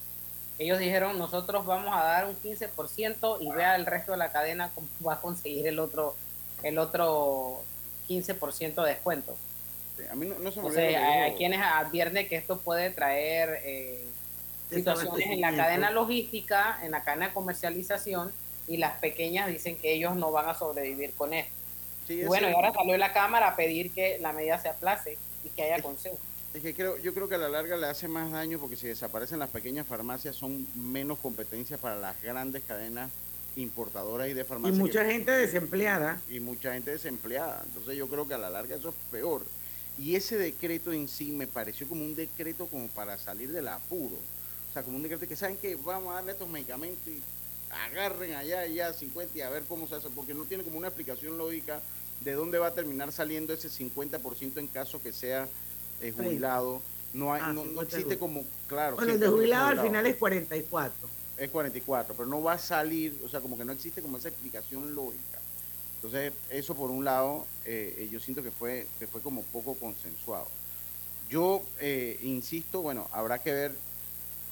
ellos 0.58 0.78
dijeron, 0.80 1.18
nosotros 1.18 1.64
vamos 1.66 1.94
a 1.94 2.02
dar 2.02 2.26
un 2.26 2.36
15% 2.36 3.38
y 3.40 3.50
vea 3.52 3.76
el 3.76 3.86
resto 3.86 4.12
de 4.12 4.18
la 4.18 4.32
cadena 4.32 4.70
cómo 4.74 4.88
va 5.06 5.14
a 5.14 5.20
conseguir 5.20 5.66
el 5.66 5.78
otro, 5.78 6.16
el 6.62 6.78
otro 6.78 7.62
15% 8.08 8.82
de 8.82 8.90
descuento. 8.90 9.36
A 10.10 10.14
mí 10.14 10.26
no, 10.26 10.50
se 10.52 10.60
me 10.60 10.68
o 10.68 10.70
sea, 10.70 11.24
hay, 11.24 11.34
quienes 11.34 11.60
advierten 11.60 12.28
que 12.28 12.36
esto 12.36 12.58
puede 12.60 12.90
traer 12.90 13.60
eh, 13.64 14.04
situaciones 14.70 15.26
en 15.26 15.40
la 15.40 15.54
cadena 15.54 15.90
logística, 15.90 16.78
en 16.82 16.90
la 16.90 17.02
cadena 17.02 17.28
de 17.28 17.34
comercialización, 17.34 18.32
y 18.66 18.76
las 18.76 18.98
pequeñas 18.98 19.48
dicen 19.48 19.76
que 19.76 19.94
ellos 19.94 20.14
no 20.16 20.30
van 20.30 20.48
a 20.48 20.54
sobrevivir 20.54 21.12
con 21.14 21.32
esto. 21.32 21.52
y 22.08 22.24
bueno, 22.24 22.48
y 22.48 22.52
ahora 22.52 22.72
salió 22.72 22.96
la 22.96 23.12
Cámara 23.12 23.48
a 23.48 23.56
pedir 23.56 23.92
que 23.92 24.18
la 24.20 24.32
medida 24.32 24.58
se 24.58 24.68
aplace 24.68 25.18
y 25.44 25.48
que 25.50 25.62
haya 25.62 25.82
consenso. 25.82 26.18
Es 26.54 26.62
que 26.62 26.74
creo, 26.74 26.96
yo 26.98 27.12
creo 27.12 27.28
que 27.28 27.34
a 27.34 27.38
la 27.38 27.48
larga 27.48 27.76
le 27.76 27.86
hace 27.86 28.08
más 28.08 28.30
daño 28.30 28.58
porque 28.58 28.76
si 28.76 28.88
desaparecen 28.88 29.38
las 29.38 29.50
pequeñas 29.50 29.86
farmacias 29.86 30.34
son 30.34 30.66
menos 30.74 31.18
competencias 31.18 31.78
para 31.78 31.96
las 31.96 32.20
grandes 32.22 32.62
cadenas 32.66 33.10
importadoras 33.56 34.28
y 34.28 34.34
de 34.34 34.44
farmacias. 34.44 34.78
Y 34.78 34.80
mucha 34.80 35.04
gente 35.04 35.30
desempleada. 35.30 36.20
Y 36.30 36.40
mucha 36.40 36.72
gente 36.72 36.90
desempleada. 36.90 37.62
Entonces 37.66 37.96
yo 37.96 38.08
creo 38.08 38.26
que 38.26 38.34
a 38.34 38.38
la 38.38 38.50
larga 38.50 38.76
eso 38.76 38.90
es 38.90 38.94
peor. 39.10 39.44
Y 39.98 40.14
ese 40.14 40.36
decreto 40.36 40.92
en 40.92 41.08
sí 41.08 41.32
me 41.32 41.46
pareció 41.46 41.88
como 41.88 42.04
un 42.04 42.14
decreto 42.14 42.66
como 42.66 42.86
para 42.88 43.18
salir 43.18 43.50
del 43.50 43.68
apuro. 43.68 44.16
O 44.70 44.72
sea, 44.72 44.82
como 44.82 44.96
un 44.96 45.02
decreto 45.02 45.26
que 45.26 45.36
saben 45.36 45.56
que 45.56 45.76
vamos 45.76 46.12
a 46.12 46.16
darle 46.16 46.32
estos 46.32 46.48
medicamentos 46.48 47.06
y 47.08 47.20
agarren 47.70 48.34
allá, 48.34 48.60
allá 48.60 48.92
50 48.92 49.36
y 49.36 49.40
a 49.40 49.50
ver 49.50 49.64
cómo 49.68 49.88
se 49.88 49.96
hace, 49.96 50.08
porque 50.10 50.34
no 50.34 50.44
tiene 50.44 50.62
como 50.62 50.78
una 50.78 50.88
explicación 50.88 51.36
lógica 51.36 51.80
de 52.20 52.32
dónde 52.32 52.58
va 52.58 52.68
a 52.68 52.74
terminar 52.74 53.12
saliendo 53.12 53.52
ese 53.52 53.68
50% 53.68 54.58
en 54.58 54.66
caso 54.68 55.02
que 55.02 55.12
sea 55.12 55.48
es 56.00 56.14
jubilado. 56.14 56.80
No, 57.12 57.32
hay, 57.32 57.40
ah, 57.42 57.52
no, 57.52 57.82
existe 57.82 58.18
como, 58.18 58.44
claro. 58.66 58.96
Bueno, 58.96 59.14
el 59.14 59.20
de 59.20 59.28
jubilado, 59.28 59.68
al 59.68 59.80
final 59.80 60.06
es 60.06 60.16
44. 60.16 61.08
Es 61.38 61.50
44, 61.50 62.14
pero 62.14 62.28
no 62.28 62.42
va 62.42 62.54
a 62.54 62.58
salir, 62.58 63.18
o 63.24 63.28
sea, 63.28 63.40
como 63.40 63.56
que 63.56 63.64
no 63.64 63.72
existe 63.72 64.02
como 64.02 64.18
esa 64.18 64.28
explicación 64.28 64.94
lógica. 64.94 65.37
Entonces, 65.98 66.32
eso 66.50 66.74
por 66.74 66.90
un 66.90 67.04
lado, 67.04 67.46
eh, 67.64 67.94
eh, 67.98 68.08
yo 68.10 68.20
siento 68.20 68.42
que 68.42 68.52
fue, 68.52 68.86
que 68.98 69.06
fue 69.06 69.20
como 69.20 69.42
poco 69.42 69.74
consensuado. 69.74 70.46
Yo 71.28 71.62
eh, 71.80 72.18
insisto, 72.22 72.80
bueno, 72.80 73.06
habrá 73.12 73.38
que 73.38 73.52
ver 73.52 73.74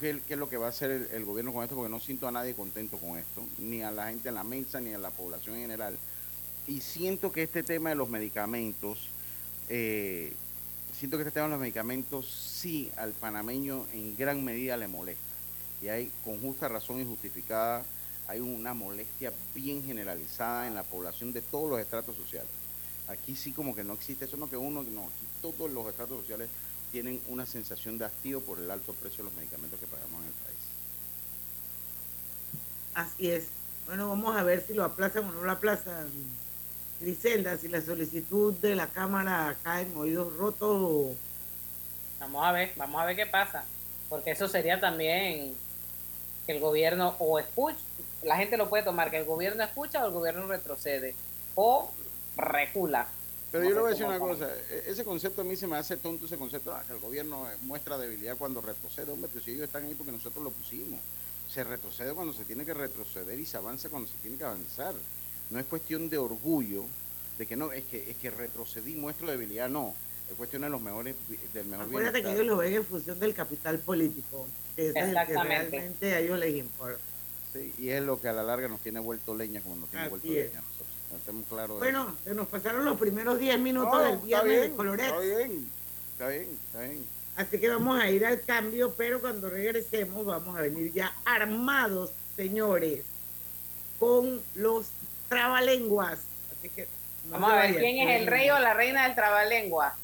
qué, 0.00 0.20
es 0.28 0.38
lo 0.38 0.48
que 0.48 0.56
va 0.56 0.66
a 0.66 0.68
hacer 0.70 1.08
el, 1.12 1.24
gobierno 1.24 1.52
con 1.52 1.62
esto, 1.62 1.74
porque 1.74 1.90
no 1.90 2.00
siento 2.00 2.28
a 2.28 2.32
nadie 2.32 2.54
contento 2.54 2.98
con 2.98 3.18
esto, 3.18 3.42
ni 3.58 3.82
a 3.82 3.90
la 3.90 4.08
gente 4.08 4.28
en 4.28 4.34
la 4.34 4.44
mesa, 4.44 4.80
ni 4.80 4.92
a 4.92 4.98
la 4.98 5.10
población 5.10 5.56
en 5.56 5.62
general. 5.62 5.96
Y 6.66 6.80
siento 6.80 7.32
que 7.32 7.44
este 7.44 7.62
tema 7.62 7.90
de 7.90 7.94
los 7.94 8.10
medicamentos, 8.10 9.08
eh, 9.68 10.34
siento 10.98 11.16
que 11.16 11.22
este 11.22 11.32
tema 11.32 11.46
de 11.46 11.50
los 11.52 11.60
medicamentos 11.60 12.28
sí 12.28 12.90
al 12.96 13.12
panameño 13.12 13.86
en 13.94 14.16
gran 14.16 14.44
medida 14.44 14.76
le 14.76 14.88
molesta. 14.88 15.22
Y 15.80 15.88
hay, 15.88 16.10
con 16.24 16.40
justa 16.40 16.68
razón 16.68 17.00
y 17.00 17.06
justificada, 17.06 17.84
hay 18.28 18.40
una 18.40 18.74
molestia 18.74 19.32
bien 19.54 19.84
generalizada 19.84 20.66
en 20.66 20.74
la 20.74 20.82
población 20.82 21.32
de 21.32 21.42
todos 21.42 21.70
los 21.70 21.80
estratos 21.80 22.16
sociales. 22.16 22.50
Aquí 23.08 23.36
sí 23.36 23.52
como 23.52 23.74
que 23.74 23.84
no 23.84 23.94
existe 23.94 24.24
eso, 24.24 24.36
no 24.36 24.50
que 24.50 24.56
uno, 24.56 24.82
no, 24.82 25.02
aquí 25.02 25.26
todos 25.40 25.70
los 25.70 25.86
estratos 25.86 26.20
sociales 26.20 26.48
tienen 26.90 27.20
una 27.28 27.46
sensación 27.46 27.98
de 27.98 28.04
hastío 28.06 28.40
por 28.40 28.58
el 28.58 28.70
alto 28.70 28.92
precio 28.94 29.18
de 29.18 29.30
los 29.30 29.34
medicamentos 29.34 29.78
que 29.78 29.86
pagamos 29.86 30.20
en 30.22 30.26
el 30.26 30.32
país. 30.32 30.56
Así 32.94 33.30
es. 33.30 33.48
Bueno, 33.86 34.08
vamos 34.08 34.36
a 34.36 34.42
ver 34.42 34.64
si 34.66 34.74
lo 34.74 34.84
aplazan 34.84 35.24
o 35.24 35.32
no 35.32 35.44
lo 35.44 35.52
aplazan. 35.52 36.08
Griselda, 37.00 37.56
si 37.58 37.68
la 37.68 37.82
solicitud 37.82 38.54
de 38.54 38.74
la 38.74 38.88
Cámara 38.88 39.54
cae 39.62 39.84
en 39.84 39.96
oídos 39.96 40.34
rotos. 40.36 41.14
Vamos 42.18 42.44
a 42.44 42.52
ver, 42.52 42.72
vamos 42.76 43.00
a 43.00 43.04
ver 43.04 43.14
qué 43.14 43.26
pasa. 43.26 43.64
Porque 44.08 44.30
eso 44.30 44.48
sería 44.48 44.80
también 44.80 45.54
que 46.46 46.52
el 46.52 46.60
gobierno 46.60 47.14
o 47.18 47.38
escucha, 47.38 47.76
la 48.26 48.36
gente 48.36 48.56
lo 48.56 48.68
puede 48.68 48.82
tomar, 48.82 49.10
que 49.10 49.18
el 49.18 49.24
gobierno 49.24 49.62
escucha 49.62 50.02
o 50.02 50.06
el 50.08 50.12
gobierno 50.12 50.46
retrocede 50.46 51.14
o 51.54 51.90
recula. 52.36 53.06
Pero 53.52 53.64
yo 53.64 53.70
le 53.70 53.80
voy 53.80 53.86
a 53.86 53.90
decir 53.90 54.04
una 54.04 54.18
cosa, 54.18 54.50
e-, 54.70 54.90
ese 54.90 55.04
concepto 55.04 55.40
a 55.40 55.44
mí 55.44 55.56
se 55.56 55.66
me 55.66 55.76
hace 55.76 55.96
tonto, 55.96 56.26
ese 56.26 56.36
concepto, 56.36 56.74
ah, 56.74 56.82
que 56.86 56.92
el 56.92 56.98
gobierno 56.98 57.46
muestra 57.62 57.96
debilidad 57.96 58.36
cuando 58.36 58.60
retrocede, 58.60 59.12
hombre, 59.12 59.30
pero 59.32 59.44
si 59.44 59.52
ellos 59.52 59.64
están 59.64 59.84
ahí 59.84 59.94
porque 59.94 60.12
nosotros 60.12 60.42
lo 60.42 60.50
pusimos. 60.50 61.00
Se 61.48 61.62
retrocede 61.62 62.12
cuando 62.12 62.32
se 62.32 62.44
tiene 62.44 62.64
que 62.64 62.74
retroceder 62.74 63.38
y 63.38 63.46
se 63.46 63.56
avanza 63.56 63.88
cuando 63.88 64.08
se 64.08 64.16
tiene 64.18 64.36
que 64.36 64.44
avanzar. 64.44 64.94
No 65.50 65.60
es 65.60 65.64
cuestión 65.66 66.10
de 66.10 66.18
orgullo, 66.18 66.84
de 67.38 67.46
que 67.46 67.54
no, 67.54 67.70
es 67.70 67.84
que, 67.84 68.10
es 68.10 68.16
que 68.16 68.30
retrocedí, 68.30 68.96
muestro 68.96 69.30
debilidad, 69.30 69.68
no. 69.68 69.94
Es 70.28 70.36
cuestión 70.36 70.62
de 70.62 70.68
los 70.68 70.82
mejores, 70.82 71.14
del 71.54 71.66
mejor 71.66 71.86
Acuérdate 71.86 72.20
que 72.20 72.32
ellos 72.32 72.46
lo 72.46 72.56
ven 72.56 72.72
en 72.74 72.84
función 72.84 73.20
del 73.20 73.32
capital 73.32 73.78
político, 73.78 74.48
que 74.74 74.88
es 74.88 74.96
el 74.96 75.14
que 75.24 75.40
realmente 75.40 76.14
a 76.14 76.18
ellos 76.18 76.36
les 76.40 76.56
importa. 76.56 76.98
Sí, 77.56 77.74
y 77.78 77.88
es 77.88 78.02
lo 78.02 78.20
que 78.20 78.28
a 78.28 78.32
la 78.32 78.42
larga 78.42 78.68
nos 78.68 78.80
tiene 78.80 79.00
vuelto 79.00 79.34
leña 79.34 79.60
como 79.60 79.76
nos 79.76 79.88
tiene 79.90 80.08
vuelto 80.08 80.28
leña 80.28 80.62
bueno, 81.78 82.14
se 82.24 82.34
nos 82.34 82.48
pasaron 82.48 82.84
los 82.84 82.98
primeros 82.98 83.38
10 83.38 83.58
minutos 83.60 84.04
del 84.04 84.18
viernes 84.18 84.60
de 84.62 84.70
Coloret. 84.72 85.06
Está 85.06 85.20
bien, 85.20 85.70
está 86.12 86.28
bien, 86.28 86.58
está 86.66 86.80
bien. 86.80 87.06
Así 87.36 87.58
que 87.58 87.68
vamos 87.68 88.00
a 88.00 88.10
ir 88.10 88.24
al 88.24 88.40
cambio, 88.42 88.94
pero 88.96 89.20
cuando 89.20 89.50
regresemos 89.50 90.24
vamos 90.24 90.56
a 90.56 90.62
venir 90.62 90.92
ya 90.92 91.12
armados, 91.24 92.10
señores, 92.34 93.02
con 93.98 94.40
los 94.54 94.86
trabalenguas. 95.28 96.20
Así 96.58 96.68
que 96.70 96.88
vamos 97.26 97.52
a 97.52 97.56
ver 97.56 97.76
quién 97.76 98.08
es 98.08 98.20
el 98.20 98.26
rey 98.26 98.50
o 98.50 98.58
la 98.58 98.74
reina 98.74 99.04
del 99.04 99.14
trabalengua. 99.14 99.94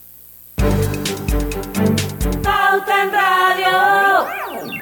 Pauta 2.42 3.02
en 3.02 3.12
Radio. 3.12 4.81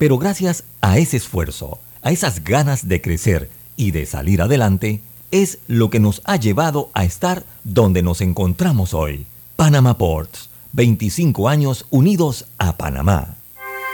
pero 0.00 0.16
gracias 0.16 0.64
a 0.80 0.96
ese 0.96 1.18
esfuerzo, 1.18 1.78
a 2.00 2.10
esas 2.10 2.42
ganas 2.42 2.88
de 2.88 3.02
crecer 3.02 3.50
y 3.76 3.90
de 3.90 4.06
salir 4.06 4.40
adelante, 4.40 5.02
es 5.30 5.58
lo 5.68 5.90
que 5.90 6.00
nos 6.00 6.22
ha 6.24 6.36
llevado 6.36 6.88
a 6.94 7.04
estar 7.04 7.44
donde 7.64 8.02
nos 8.02 8.22
encontramos 8.22 8.94
hoy. 8.94 9.26
Panama 9.56 9.98
Ports, 9.98 10.48
25 10.72 11.50
años 11.50 11.84
unidos 11.90 12.46
a 12.56 12.78
Panamá. 12.78 13.34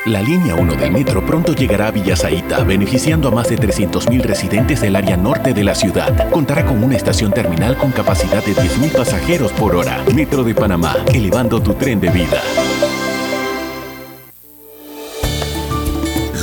La 0.04 0.22
línea 0.22 0.54
1 0.54 0.76
del 0.76 0.92
metro 0.92 1.26
pronto 1.26 1.52
llegará 1.52 1.88
a 1.88 1.90
Villasaita, 1.90 2.62
beneficiando 2.62 3.26
a 3.26 3.32
más 3.32 3.48
de 3.48 3.58
300.000 3.58 4.22
residentes 4.22 4.80
del 4.82 4.94
área 4.94 5.16
norte 5.16 5.54
de 5.54 5.64
la 5.64 5.74
ciudad. 5.74 6.30
Contará 6.30 6.64
con 6.64 6.84
una 6.84 6.94
estación 6.94 7.32
terminal 7.32 7.76
con 7.76 7.90
capacidad 7.90 8.44
de 8.44 8.54
10.000 8.54 8.92
pasajeros 8.92 9.50
por 9.54 9.74
hora. 9.74 10.04
Metro 10.14 10.44
de 10.44 10.54
Panamá, 10.54 10.94
elevando 11.12 11.60
tu 11.60 11.74
tren 11.74 11.98
de 11.98 12.10
vida. 12.10 12.40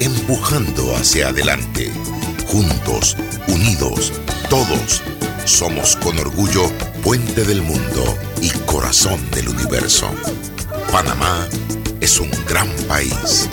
empujando 0.00 0.94
hacia 0.96 1.28
adelante. 1.28 1.90
Juntos, 2.46 3.16
unidos, 3.48 4.12
todos, 4.48 5.02
somos 5.44 5.96
con 5.96 6.18
orgullo 6.18 6.70
puente 7.02 7.44
del 7.44 7.62
mundo 7.62 8.16
y 8.40 8.50
corazón 8.66 9.20
del 9.30 9.48
universo. 9.48 10.08
Panamá 10.90 11.46
es 12.00 12.20
un 12.20 12.30
gran 12.46 12.68
país. 12.88 13.48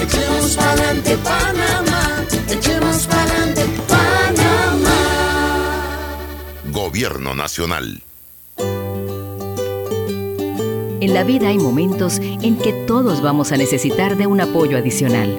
Echemos 0.00 0.58
adelante 0.58 1.16
Panamá, 1.18 2.24
echemos 2.48 3.08
adelante 3.08 3.66
Panamá. 3.88 4.90
Gobierno 6.70 7.34
Nacional. 7.34 8.02
En 11.00 11.14
la 11.14 11.22
vida 11.22 11.48
hay 11.48 11.58
momentos 11.58 12.18
en 12.18 12.58
que 12.58 12.72
todos 12.72 13.22
vamos 13.22 13.52
a 13.52 13.56
necesitar 13.56 14.16
de 14.16 14.26
un 14.26 14.40
apoyo 14.40 14.76
adicional. 14.76 15.38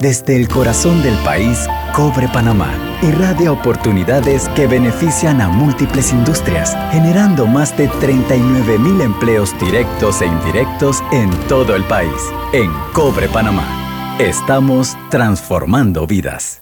Desde 0.00 0.36
el 0.36 0.46
corazón 0.46 1.02
del 1.02 1.16
país, 1.24 1.66
Cobre 1.94 2.28
Panamá 2.28 2.70
irradia 3.02 3.50
oportunidades 3.50 4.48
que 4.50 4.66
benefician 4.66 5.40
a 5.40 5.48
múltiples 5.48 6.12
industrias, 6.12 6.76
generando 6.92 7.46
más 7.46 7.74
de 7.78 7.88
39 7.88 8.78
mil 8.78 9.00
empleos 9.00 9.58
directos 9.58 10.20
e 10.20 10.26
indirectos 10.26 11.02
en 11.12 11.30
todo 11.48 11.74
el 11.74 11.84
país. 11.84 12.12
En 12.52 12.70
Cobre 12.92 13.28
Panamá, 13.28 14.16
estamos 14.18 14.96
transformando 15.10 16.06
vidas. 16.06 16.60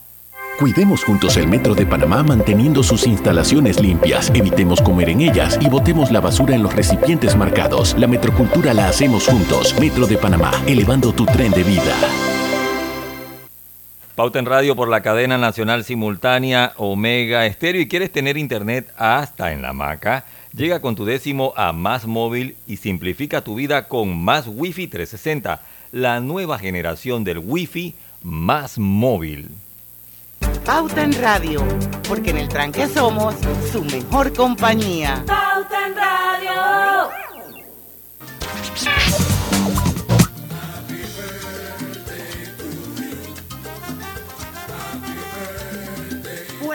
Cuidemos 0.60 1.02
juntos 1.02 1.36
el 1.36 1.48
Metro 1.48 1.74
de 1.74 1.86
Panamá 1.86 2.22
manteniendo 2.22 2.84
sus 2.84 3.04
instalaciones 3.04 3.80
limpias, 3.80 4.30
evitemos 4.32 4.80
comer 4.80 5.10
en 5.10 5.22
ellas 5.22 5.58
y 5.60 5.68
botemos 5.68 6.12
la 6.12 6.20
basura 6.20 6.54
en 6.54 6.62
los 6.62 6.72
recipientes 6.72 7.34
marcados. 7.34 7.96
La 7.98 8.06
metrocultura 8.06 8.72
la 8.72 8.86
hacemos 8.86 9.26
juntos. 9.26 9.74
Metro 9.80 10.06
de 10.06 10.18
Panamá, 10.18 10.52
elevando 10.66 11.12
tu 11.12 11.26
tren 11.26 11.50
de 11.50 11.64
vida. 11.64 11.94
Pauta 14.14 14.38
en 14.38 14.46
radio 14.46 14.76
por 14.76 14.88
la 14.88 15.02
cadena 15.02 15.38
nacional 15.38 15.82
simultánea 15.84 16.72
Omega 16.76 17.46
Estéreo 17.46 17.82
y 17.82 17.88
quieres 17.88 18.12
tener 18.12 18.36
internet 18.36 18.92
hasta 18.96 19.52
en 19.52 19.60
la 19.60 19.72
maca. 19.72 20.24
Llega 20.52 20.80
con 20.80 20.94
tu 20.94 21.04
décimo 21.04 21.52
a 21.56 21.72
Más 21.72 22.06
Móvil 22.06 22.56
y 22.68 22.76
simplifica 22.76 23.42
tu 23.42 23.56
vida 23.56 23.88
con 23.88 24.16
Más 24.16 24.46
Wi-Fi 24.46 24.86
360, 24.86 25.62
la 25.90 26.20
nueva 26.20 26.60
generación 26.60 27.24
del 27.24 27.38
Wi-Fi 27.38 27.96
más 28.24 28.78
móvil. 28.78 29.50
Pauta 30.64 31.02
en 31.02 31.12
Radio, 31.20 31.62
porque 32.08 32.30
en 32.30 32.38
el 32.38 32.48
tranque 32.48 32.86
somos 32.88 33.34
su 33.70 33.84
mejor 33.84 34.32
compañía. 34.32 35.22
Pauta 35.26 35.86
en 35.86 35.94
Radio. 35.94 36.14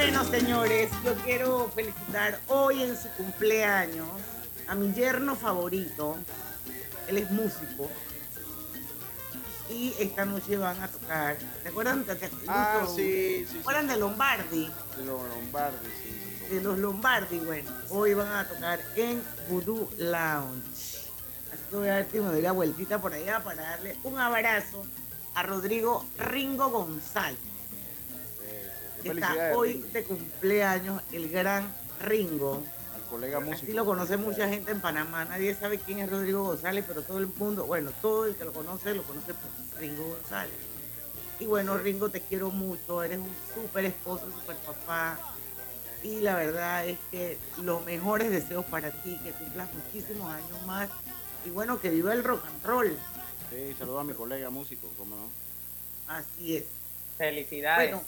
Bueno, 0.02 0.24
señores, 0.24 0.90
yo 1.04 1.14
quiero 1.26 1.70
felicitar 1.76 2.40
hoy 2.48 2.84
en 2.84 2.96
su 2.96 3.10
cumpleaños 3.18 4.08
a 4.66 4.74
mi 4.74 4.94
yerno 4.94 5.36
favorito. 5.36 6.16
Él 7.10 7.18
es 7.18 7.30
músico. 7.32 7.90
Y 9.70 9.94
esta 10.00 10.24
noche 10.24 10.56
van 10.56 10.82
a 10.82 10.88
tocar. 10.88 11.36
¿Te 11.64 11.68
acuerdan? 11.68 12.06
¿Te, 12.06 12.18
Ah, 12.48 12.86
sí, 12.88 13.46
sí, 13.46 13.52
¿Se 13.52 13.60
acuerdan 13.60 13.88
de 13.88 13.98
Lombardi? 13.98 14.72
De 14.96 15.04
los 15.04 15.22
Lombardi, 15.22 15.90
sí. 16.02 16.56
De 16.56 16.62
los 16.62 16.80
Lombardi, 16.80 17.40
bueno. 17.40 17.70
Hoy 17.90 18.14
van 18.14 18.32
a 18.32 18.48
tocar 18.48 18.80
en 18.96 19.22
Voodoo 19.50 19.90
Lounge. 19.98 21.10
Así 21.52 21.64
que 21.70 21.76
voy 21.76 21.90
a 21.90 21.96
ver 21.96 22.08
si 22.10 22.20
me 22.22 22.28
doy 22.28 22.42
la 22.42 22.54
vueltita 22.54 23.02
por 23.02 23.14
allá 23.14 23.44
para 23.44 23.64
darle 23.64 23.98
un 24.06 24.18
abrazo 24.18 24.86
a 25.36 25.44
Rodrigo 25.44 26.06
Ringo 26.18 26.70
González. 26.70 27.59
Está 29.04 29.56
hoy 29.56 29.82
de 29.94 30.04
cumpleaños 30.04 31.02
el 31.12 31.30
gran 31.30 31.74
Ringo. 32.04 32.64
Al 32.96 33.02
colega 33.10 33.40
músico. 33.40 33.64
Así 33.64 33.74
lo 33.74 33.86
conoce 33.86 34.18
mucha 34.18 34.48
gente 34.48 34.72
en 34.72 34.82
Panamá. 34.82 35.26
Nadie 35.26 35.56
sabe 35.56 35.80
quién 35.80 36.00
es 36.00 36.10
Rodrigo 36.10 36.44
González, 36.44 36.86
pero 36.88 37.02
todo 37.02 37.20
el 37.20 37.28
mundo, 37.28 37.66
bueno, 37.66 37.92
todo 38.02 38.26
el 38.26 38.36
que 38.36 38.46
lo 38.46 38.54
conoce, 38.54 38.94
lo 38.94 39.04
conoce 39.04 39.34
por 39.34 39.80
Ringo 39.80 40.04
González. 40.10 40.54
Y 41.40 41.46
bueno, 41.46 41.78
Ringo, 41.78 42.10
te 42.10 42.22
quiero 42.22 42.52
mucho. 42.52 43.02
Eres 43.04 43.20
un 43.20 43.34
súper 43.54 43.86
esposo, 43.86 44.26
súper 44.32 44.58
papá. 44.58 45.20
Y 46.04 46.20
la 46.22 46.36
verdad 46.36 46.86
es 46.88 46.98
que 47.12 47.38
los 47.62 47.86
mejores 47.86 48.32
deseos 48.32 48.66
para 48.66 48.92
ti, 48.92 49.20
que 49.24 49.32
cumplas 49.32 49.70
muchísimos 49.74 50.32
años 50.32 50.66
más. 50.66 50.90
Y 51.46 51.50
bueno, 51.50 51.80
que 51.80 51.90
viva 51.90 52.14
el 52.14 52.24
rock 52.24 52.46
and 52.46 52.66
roll. 52.66 52.98
Sí, 53.50 53.76
saludo 53.78 54.00
a 54.00 54.04
mi 54.04 54.14
colega 54.14 54.50
músico, 54.50 54.90
¿cómo 54.98 55.16
no? 55.16 55.30
Así 56.08 56.58
es. 56.58 56.66
Felicidades. 57.18 57.92
Bueno, 57.92 58.06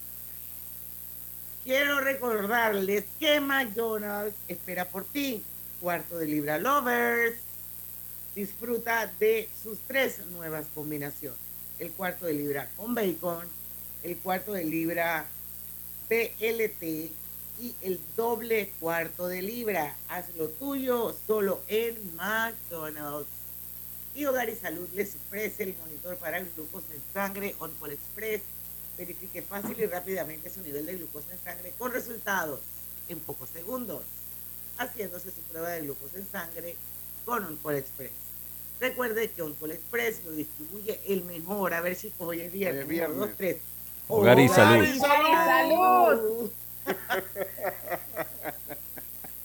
quiero 1.63 1.99
recordarles 1.99 3.05
que 3.19 3.39
McDonald's 3.39 4.35
espera 4.47 4.85
por 4.85 5.05
ti. 5.05 5.43
Cuarto 5.79 6.17
de 6.17 6.27
libra 6.27 6.57
lovers. 6.57 7.37
Disfruta 8.35 9.11
de 9.19 9.49
sus 9.61 9.79
tres 9.87 10.25
nuevas 10.27 10.65
combinaciones. 10.73 11.39
El 11.79 11.91
cuarto 11.91 12.25
de 12.25 12.33
libra 12.33 12.69
con 12.77 12.93
bacon, 12.93 13.47
el 14.03 14.17
cuarto 14.17 14.53
de 14.53 14.63
libra 14.63 15.25
BLT 16.09 16.83
y 17.59 17.75
el 17.81 17.99
doble 18.15 18.71
cuarto 18.79 19.27
de 19.27 19.41
libra. 19.41 19.95
Haz 20.07 20.25
lo 20.37 20.49
tuyo 20.49 21.15
solo 21.27 21.61
en 21.67 21.95
McDonald's. 22.15 23.27
Y 24.13 24.25
Hogar 24.25 24.49
y 24.49 24.55
Salud 24.55 24.87
les 24.93 25.15
ofrece 25.15 25.63
el 25.63 25.75
monitor 25.77 26.17
para 26.17 26.39
glucosa 26.39 26.93
en 26.93 27.01
sangre 27.13 27.55
OnCall 27.59 27.91
Express. 27.91 28.41
Verifique 29.01 29.41
fácil 29.41 29.75
y 29.79 29.87
rápidamente 29.87 30.47
su 30.51 30.61
nivel 30.61 30.85
de 30.85 30.95
glucosa 30.95 31.31
en 31.31 31.39
sangre 31.39 31.73
con 31.79 31.91
resultados 31.91 32.59
en 33.09 33.19
pocos 33.19 33.49
segundos, 33.49 34.03
haciéndose 34.77 35.31
su 35.31 35.41
prueba 35.41 35.69
de 35.69 35.81
glucosa 35.81 36.19
en 36.19 36.31
sangre 36.31 36.75
con 37.25 37.43
OnCall 37.43 37.77
Express. 37.77 38.11
Recuerde 38.79 39.31
que 39.31 39.41
OnCall 39.41 39.71
Express 39.71 40.23
lo 40.23 40.33
distribuye 40.33 40.99
el 41.07 41.23
mejor. 41.23 41.73
A 41.73 41.81
ver 41.81 41.95
si 41.95 42.13
hoy 42.19 42.41
es 42.41 42.51
viernes. 42.51 42.77
Hoy 42.77 42.83
es 42.83 42.89
viernes. 42.89 43.17
Uno, 43.17 43.25
dos, 43.25 43.37
tres. 43.37 43.57
Hogar 44.07 44.39
y 44.39 44.47
salud. 44.49 44.85
salud. 44.99 46.51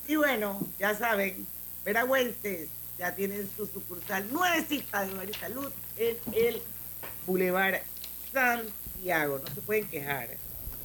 y 0.09 0.17
bueno, 0.17 0.61
ya 0.79 0.95
saben, 0.95 1.47
veragüenses 1.83 2.69
ya 2.99 3.15
tienen 3.15 3.49
su 3.57 3.67
sucursal 3.67 4.31
nuevecita 4.31 5.07
de 5.07 5.15
Hogar 5.15 5.31
y 5.31 5.33
Salud 5.33 5.73
en 5.97 6.19
el 6.35 6.61
Boulevard 7.27 7.81
Santiago. 8.97 9.41
No 9.47 9.55
se 9.55 9.61
pueden 9.61 9.87
quejar. 9.87 10.29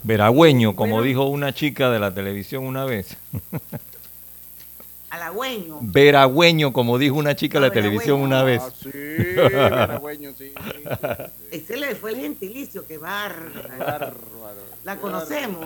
Veragüeño, 0.03 0.75
como 0.75 0.95
Bueno. 0.95 1.07
dijo 1.07 1.25
una 1.25 1.53
chica 1.53 1.89
de 1.91 1.99
la 1.99 2.13
televisión 2.13 2.63
una 2.65 2.85
vez. 2.85 3.15
Halagüeño. 5.11 5.79
Veragüeño, 5.81 6.71
como 6.71 6.97
dijo 6.97 7.15
una 7.15 7.35
chica 7.35 7.59
de 7.59 7.67
la 7.67 7.73
televisión 7.73 8.21
una 8.21 8.43
vez. 8.43 8.61
Ah, 8.63 8.71
sí, 8.71 8.89
veragüeño, 8.93 10.31
sí. 10.37 10.53
Ese 11.51 11.75
le 11.77 11.95
fue 11.95 12.11
el 12.11 12.17
gentilicio, 12.21 12.87
que 12.87 12.97
bárbaro. 12.97 13.77
Bárbaro. 13.77 14.61
La 14.85 14.95
conocemos. 14.97 15.65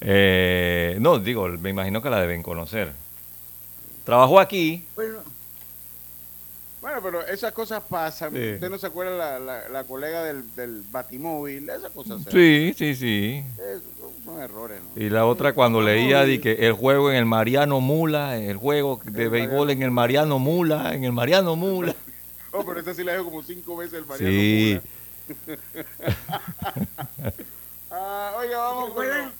Eh, 0.00 0.96
no, 1.00 1.18
digo, 1.18 1.48
me 1.48 1.68
imagino 1.68 2.00
que 2.00 2.08
la 2.08 2.18
deben 2.20 2.42
conocer. 2.42 2.92
Trabajó 4.04 4.40
aquí. 4.40 4.84
Bueno, 4.96 5.18
Bueno, 6.80 7.00
pero 7.02 7.26
esas 7.26 7.52
cosas 7.52 7.82
pasan. 7.82 8.32
Sí. 8.32 8.52
¿Usted 8.54 8.70
no 8.70 8.78
se 8.78 8.86
acuerda 8.86 9.14
la, 9.16 9.38
la, 9.38 9.68
la 9.68 9.84
colega 9.84 10.24
del, 10.24 10.54
del 10.54 10.82
batimóvil? 10.90 11.68
Esas 11.68 11.90
cosas 11.92 12.22
se 12.22 12.30
Sí, 12.30 12.74
sí, 12.76 12.94
sí. 12.94 13.44
Es- 13.58 13.82
son 14.24 14.40
errores, 14.40 14.80
¿no? 14.82 15.02
Y 15.02 15.08
la 15.10 15.26
otra 15.26 15.52
cuando 15.54 15.80
leía 15.82 16.24
de 16.24 16.40
que 16.40 16.52
el 16.66 16.72
juego 16.72 17.10
en 17.10 17.16
el 17.16 17.26
Mariano 17.26 17.80
Mula, 17.80 18.36
el 18.38 18.56
juego 18.56 19.00
de 19.04 19.28
béisbol 19.28 19.70
en 19.70 19.82
el 19.82 19.90
Mariano 19.90 20.38
Mula, 20.38 20.94
en 20.94 21.04
el 21.04 21.12
Mariano 21.12 21.56
Mula. 21.56 21.94
Oh, 22.52 22.64
pero 22.64 22.80
esa 22.80 22.92
sí 22.94 23.04
la 23.04 23.12
dijo 23.12 23.26
como 23.26 23.44
cinco 23.44 23.76
veces 23.76 24.00
el 24.00 24.06
Mariano 24.06 24.32
Sí. 24.32 24.80
Mura. 25.46 25.58
Ah, 27.92 28.34
oiga, 28.38 28.58
vamos. 28.58 28.92
Ah, 28.98 29.30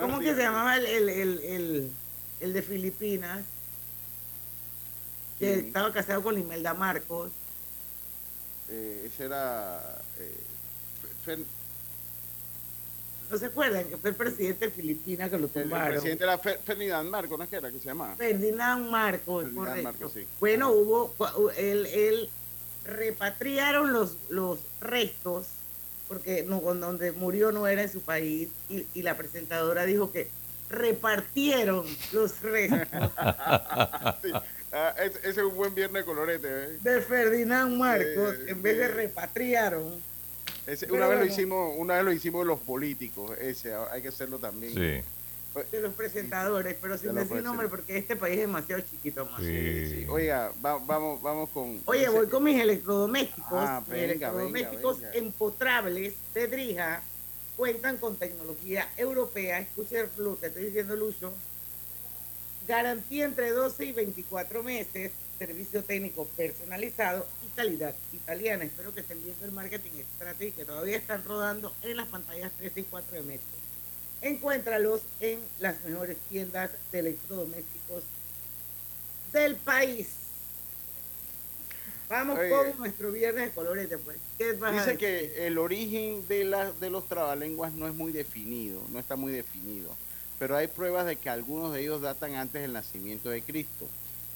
¿Cómo 0.00 0.18
que 0.20 0.34
se 0.34 0.42
llamaba 0.42 0.76
el, 0.76 0.86
el, 0.86 1.08
el, 1.08 1.38
el, 1.44 1.92
el 2.40 2.52
de 2.52 2.62
Filipinas? 2.62 3.40
Que 5.38 5.54
estaba 5.60 5.92
casado 5.92 6.22
con 6.22 6.38
Imelda 6.38 6.74
Marcos. 6.74 7.30
Eh, 8.68 9.04
ese 9.12 9.24
era... 9.26 9.80
eh, 10.18 10.32
Fer- 11.24 11.44
¿No 13.30 13.36
se 13.36 13.46
acuerdan 13.46 13.84
que 13.84 13.96
fue 13.98 14.10
el 14.10 14.16
presidente 14.16 14.66
de 14.66 14.72
Filipinas 14.72 15.28
que 15.30 15.38
lo 15.38 15.44
el, 15.46 15.52
el 15.54 15.62
tumbaron? 15.62 15.90
presidente 15.90 16.24
era 16.24 16.40
Fer- 16.40 16.58
Ferdinand 16.60 17.08
Marco, 17.10 17.36
¿no 17.36 17.44
es 17.44 17.50
que 17.50 17.56
era 17.56 17.70
que 17.70 17.78
se 17.78 17.84
llamaba? 17.84 18.16
Ferdinand 18.16 18.90
Marcos, 18.90 19.44
Ferdinand 19.44 19.66
correcto. 19.68 19.82
Marcos, 19.92 20.12
sí. 20.14 20.26
Bueno, 20.40 20.70
hubo, 20.70 21.14
él, 21.56 21.86
él 21.86 22.30
repatriaron 22.84 23.92
los, 23.92 24.16
los 24.30 24.58
restos, 24.80 25.46
porque 26.08 26.42
no, 26.42 26.60
donde 26.62 27.12
murió 27.12 27.52
no 27.52 27.66
era 27.68 27.82
en 27.82 27.92
su 27.92 28.00
país, 28.00 28.48
y, 28.70 28.86
y 28.94 29.02
la 29.02 29.14
presentadora 29.16 29.84
dijo 29.84 30.10
que 30.10 30.30
repartieron 30.70 31.86
los 32.12 32.40
restos 32.40 32.88
Sí. 34.22 34.32
Ah, 34.72 34.94
es- 34.98 35.16
ese 35.16 35.28
es 35.30 35.38
un 35.38 35.56
buen 35.56 35.74
viernes 35.74 36.02
de 36.02 36.04
colorete, 36.06 36.48
¿eh? 36.48 36.78
de 36.82 37.00
Ferdinand 37.00 37.76
Marcos, 37.76 38.34
en 38.46 38.60
vez 38.60 38.76
de 38.76 38.88
repatriaron. 38.88 40.02
Ese- 40.66 40.92
una 40.92 41.06
vez 41.08 41.18
lo 41.18 41.24
hicimos, 41.24 41.74
una 41.78 41.94
vez 41.96 42.04
lo 42.04 42.12
hicimos 42.12 42.46
los 42.46 42.58
políticos, 42.60 43.30
ese, 43.40 43.72
ah, 43.72 43.88
hay 43.90 44.02
que 44.02 44.08
hacerlo 44.08 44.38
también. 44.38 44.74
Sí. 44.74 45.02
de 45.72 45.80
los 45.80 45.92
presentadores, 45.94 46.76
pero 46.80 46.96
sin 46.96 47.12
De 47.14 47.22
decir 47.24 47.42
nombre 47.42 47.66
porque 47.66 47.96
este 47.98 48.14
país 48.14 48.34
es 48.36 48.42
demasiado 48.42 48.80
chiquito 48.82 49.26
más. 49.26 49.40
Sí, 49.42 49.86
sí. 49.90 50.06
Oiga, 50.08 50.52
va- 50.64 50.78
vamos, 50.78 51.20
vamos 51.20 51.50
con. 51.50 51.80
Oye, 51.86 52.02
ese- 52.02 52.10
voy 52.10 52.28
con 52.28 52.44
mis 52.44 52.60
electrodomésticos. 52.60 53.48
Ah, 53.54 53.80
mis 53.80 53.88
venga, 53.88 54.04
electrodomésticos 54.04 54.98
venga, 55.00 55.10
venga. 55.10 55.26
empotrables 55.26 56.14
de 56.32 56.46
Drija 56.46 57.02
cuentan 57.56 57.96
con 57.96 58.14
tecnología 58.16 58.88
europea. 58.96 59.58
Escucha 59.58 59.98
el 60.00 60.06
flu, 60.08 60.36
te 60.36 60.46
estoy 60.46 60.66
diciendo, 60.66 60.94
Lucho. 60.94 61.32
Garantía 62.68 63.24
entre 63.24 63.50
12 63.50 63.86
y 63.86 63.92
24 63.92 64.62
meses, 64.62 65.10
servicio 65.38 65.82
técnico 65.82 66.26
personalizado 66.36 67.26
y 67.42 67.48
calidad 67.56 67.94
italiana. 68.12 68.64
Espero 68.64 68.92
que 68.94 69.00
estén 69.00 69.24
viendo 69.24 69.46
el 69.46 69.52
marketing 69.52 69.90
strategy 70.16 70.52
que 70.52 70.66
todavía 70.66 70.98
están 70.98 71.24
rodando 71.24 71.74
en 71.82 71.96
las 71.96 72.08
pantallas 72.08 72.52
3 72.58 72.72
y 72.76 72.82
4 72.82 73.16
de 73.16 73.22
Metro. 73.22 73.46
Encuéntralos 74.20 75.00
en 75.20 75.40
las 75.60 75.82
mejores 75.82 76.18
tiendas 76.28 76.72
de 76.92 76.98
electrodomésticos 76.98 78.02
del 79.32 79.56
país. 79.56 80.08
Vamos 82.10 82.38
Oye. 82.38 82.50
con 82.50 82.78
nuestro 82.78 83.12
viernes 83.12 83.44
de 83.46 83.50
colorete, 83.52 83.96
pues. 83.96 84.18
¿Qué 84.36 84.52
vas 84.54 84.74
a 84.74 84.84
Dice 84.84 84.98
que 84.98 85.46
el 85.46 85.56
origen 85.56 86.26
de, 86.28 86.44
la, 86.44 86.70
de 86.72 86.90
los 86.90 87.06
trabalenguas 87.06 87.72
no 87.72 87.88
es 87.88 87.94
muy 87.94 88.12
definido, 88.12 88.82
no 88.90 88.98
está 88.98 89.16
muy 89.16 89.32
definido, 89.32 89.94
pero 90.38 90.56
hay 90.56 90.68
pruebas 90.68 91.06
de 91.06 91.16
que 91.16 91.30
algunos 91.30 91.72
de 91.72 91.82
ellos 91.82 92.00
datan 92.00 92.34
antes 92.34 92.62
del 92.62 92.72
nacimiento 92.72 93.30
de 93.30 93.42
Cristo, 93.42 93.86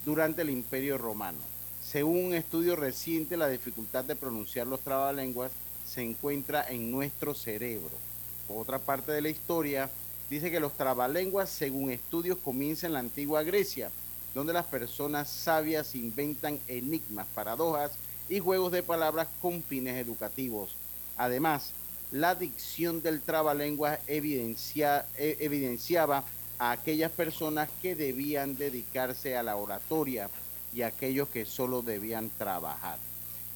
durante 0.05 0.43
el 0.43 0.51
Imperio 0.51 0.99
Romano. 0.99 1.39
Según 1.85 2.27
un 2.27 2.35
estudio 2.35 2.77
reciente, 2.77 3.37
la 3.37 3.49
dificultad 3.49 4.05
de 4.05 4.17
pronunciar 4.17 4.67
los 4.67 4.81
trabalenguas 4.81 5.53
se 5.87 6.03
encuentra 6.03 6.67
en 6.69 6.91
nuestro 6.91 7.35
cerebro. 7.35 7.93
Otra 8.49 8.79
parte 8.79 9.13
de 9.13 9.21
la 9.21 9.29
historia, 9.29 9.91
dice 10.29 10.51
que 10.51 10.61
los 10.61 10.77
trabalenguas, 10.77 11.51
según 11.51 11.91
estudios, 11.91 12.39
comienzan 12.39 12.89
en 12.89 12.95
la 12.95 13.01
antigua 13.01 13.43
Grecia, 13.43 13.91
donde 14.35 14.53
las 14.53 14.67
personas 14.67 15.29
sabias 15.29 15.95
inventan 15.95 16.59
enigmas, 16.67 17.27
paradojas 17.35 17.93
y 18.29 18.41
juegos 18.41 18.73
de 18.73 18.83
palabras 18.83 19.29
con 19.41 19.63
fines 19.63 19.97
educativos. 19.97 20.75
Además, 21.17 21.73
la 22.13 22.35
dicción 22.35 23.03
del 23.03 23.21
trabalenguas 23.23 23.99
evidencia- 24.07 25.07
e- 25.17 25.39
evidenciaba 25.41 26.25
a 26.59 26.71
aquellas 26.73 27.11
personas 27.11 27.69
que 27.81 27.95
debían 27.97 28.57
dedicarse 28.57 29.37
a 29.37 29.43
la 29.43 29.57
oratoria 29.57 30.29
y 30.75 30.83
a 30.83 30.89
aquellos 30.89 31.29
que 31.29 31.45
solo 31.45 31.83
debían 31.83 32.31
trabajar. 32.39 32.99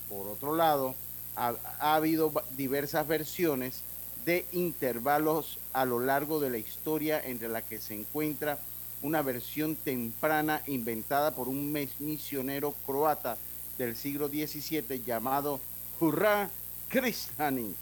Por 0.09 0.27
otro 0.29 0.57
lado, 0.57 0.95
ha, 1.37 1.55
ha 1.79 1.95
habido 1.95 2.33
diversas 2.57 3.07
versiones 3.07 3.83
de 4.25 4.45
intervalos 4.53 5.59
a 5.73 5.85
lo 5.85 6.01
largo 6.01 6.41
de 6.41 6.51
la 6.51 6.59
historia 6.59 7.21
entre 7.25 7.49
la 7.49 7.63
que 7.63 7.81
se 7.81 7.95
encuentra 7.95 8.59
una 9.03 9.23
versión 9.23 9.77
temprana 9.77 10.63
inventada 10.67 11.31
por 11.31 11.49
un 11.49 11.71
misionero 12.01 12.75
croata 12.87 13.37
del 13.79 13.95
siglo 13.95 14.29
XVII 14.29 15.03
llamado 15.05 15.61
Hurra 16.01 16.49
Kristanik. 16.89 17.77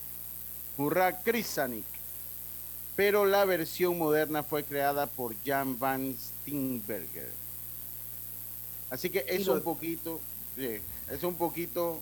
Hurra 0.77 1.21
Kristanik. 1.23 1.85
Pero 2.97 3.27
la 3.27 3.45
versión 3.45 3.99
moderna 3.99 4.43
fue 4.43 4.65
creada 4.65 5.07
por 5.07 5.35
Jan 5.45 5.79
van 5.79 6.15
Steenberger. 6.15 7.31
Así 8.91 9.11
que 9.11 9.25
es 9.27 9.49
un 9.49 9.63
poquito, 9.63 10.21
es 10.57 11.23
un 11.25 11.35
poquito 11.35 12.01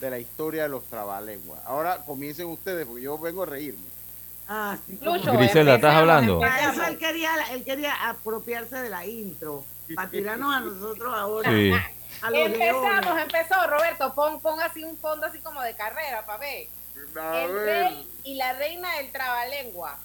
de 0.00 0.10
la 0.10 0.18
historia 0.18 0.64
de 0.64 0.68
los 0.68 0.84
trabalenguas. 0.86 1.60
Ahora 1.64 2.04
comiencen 2.04 2.48
ustedes, 2.48 2.84
porque 2.86 3.02
yo 3.02 3.16
vengo 3.18 3.44
a 3.44 3.46
reírme. 3.46 3.92
Ah, 4.48 4.76
sí. 4.84 4.98
Lucho, 5.00 5.32
¿estás 5.32 5.94
hablando? 5.94 6.40
Eso 6.44 6.84
él 6.84 6.98
quería, 6.98 7.30
él 7.52 7.62
quería 7.62 8.08
apropiarse 8.08 8.76
de 8.76 8.88
la 8.90 9.06
intro, 9.06 9.64
para 9.94 10.10
tirarnos 10.10 10.52
a 10.52 10.60
nosotros 10.60 11.14
ahora. 11.14 11.50
Sí. 11.50 11.72
A 12.20 12.30
los 12.30 12.40
Empezamos, 12.46 13.04
leones. 13.04 13.22
empezó, 13.22 13.66
Roberto, 13.68 14.14
pon, 14.14 14.40
pon 14.40 14.60
así 14.60 14.82
un 14.82 14.96
fondo 14.98 15.26
así 15.26 15.38
como 15.38 15.62
de 15.62 15.74
carrera, 15.76 16.26
para 16.26 16.38
ver. 16.38 16.66
A 17.20 17.42
el 17.44 17.52
ver, 17.52 17.64
rey 17.66 18.08
y 18.24 18.34
la 18.36 18.52
reina 18.54 18.96
del 18.96 19.10
trabalengua. 19.12 19.98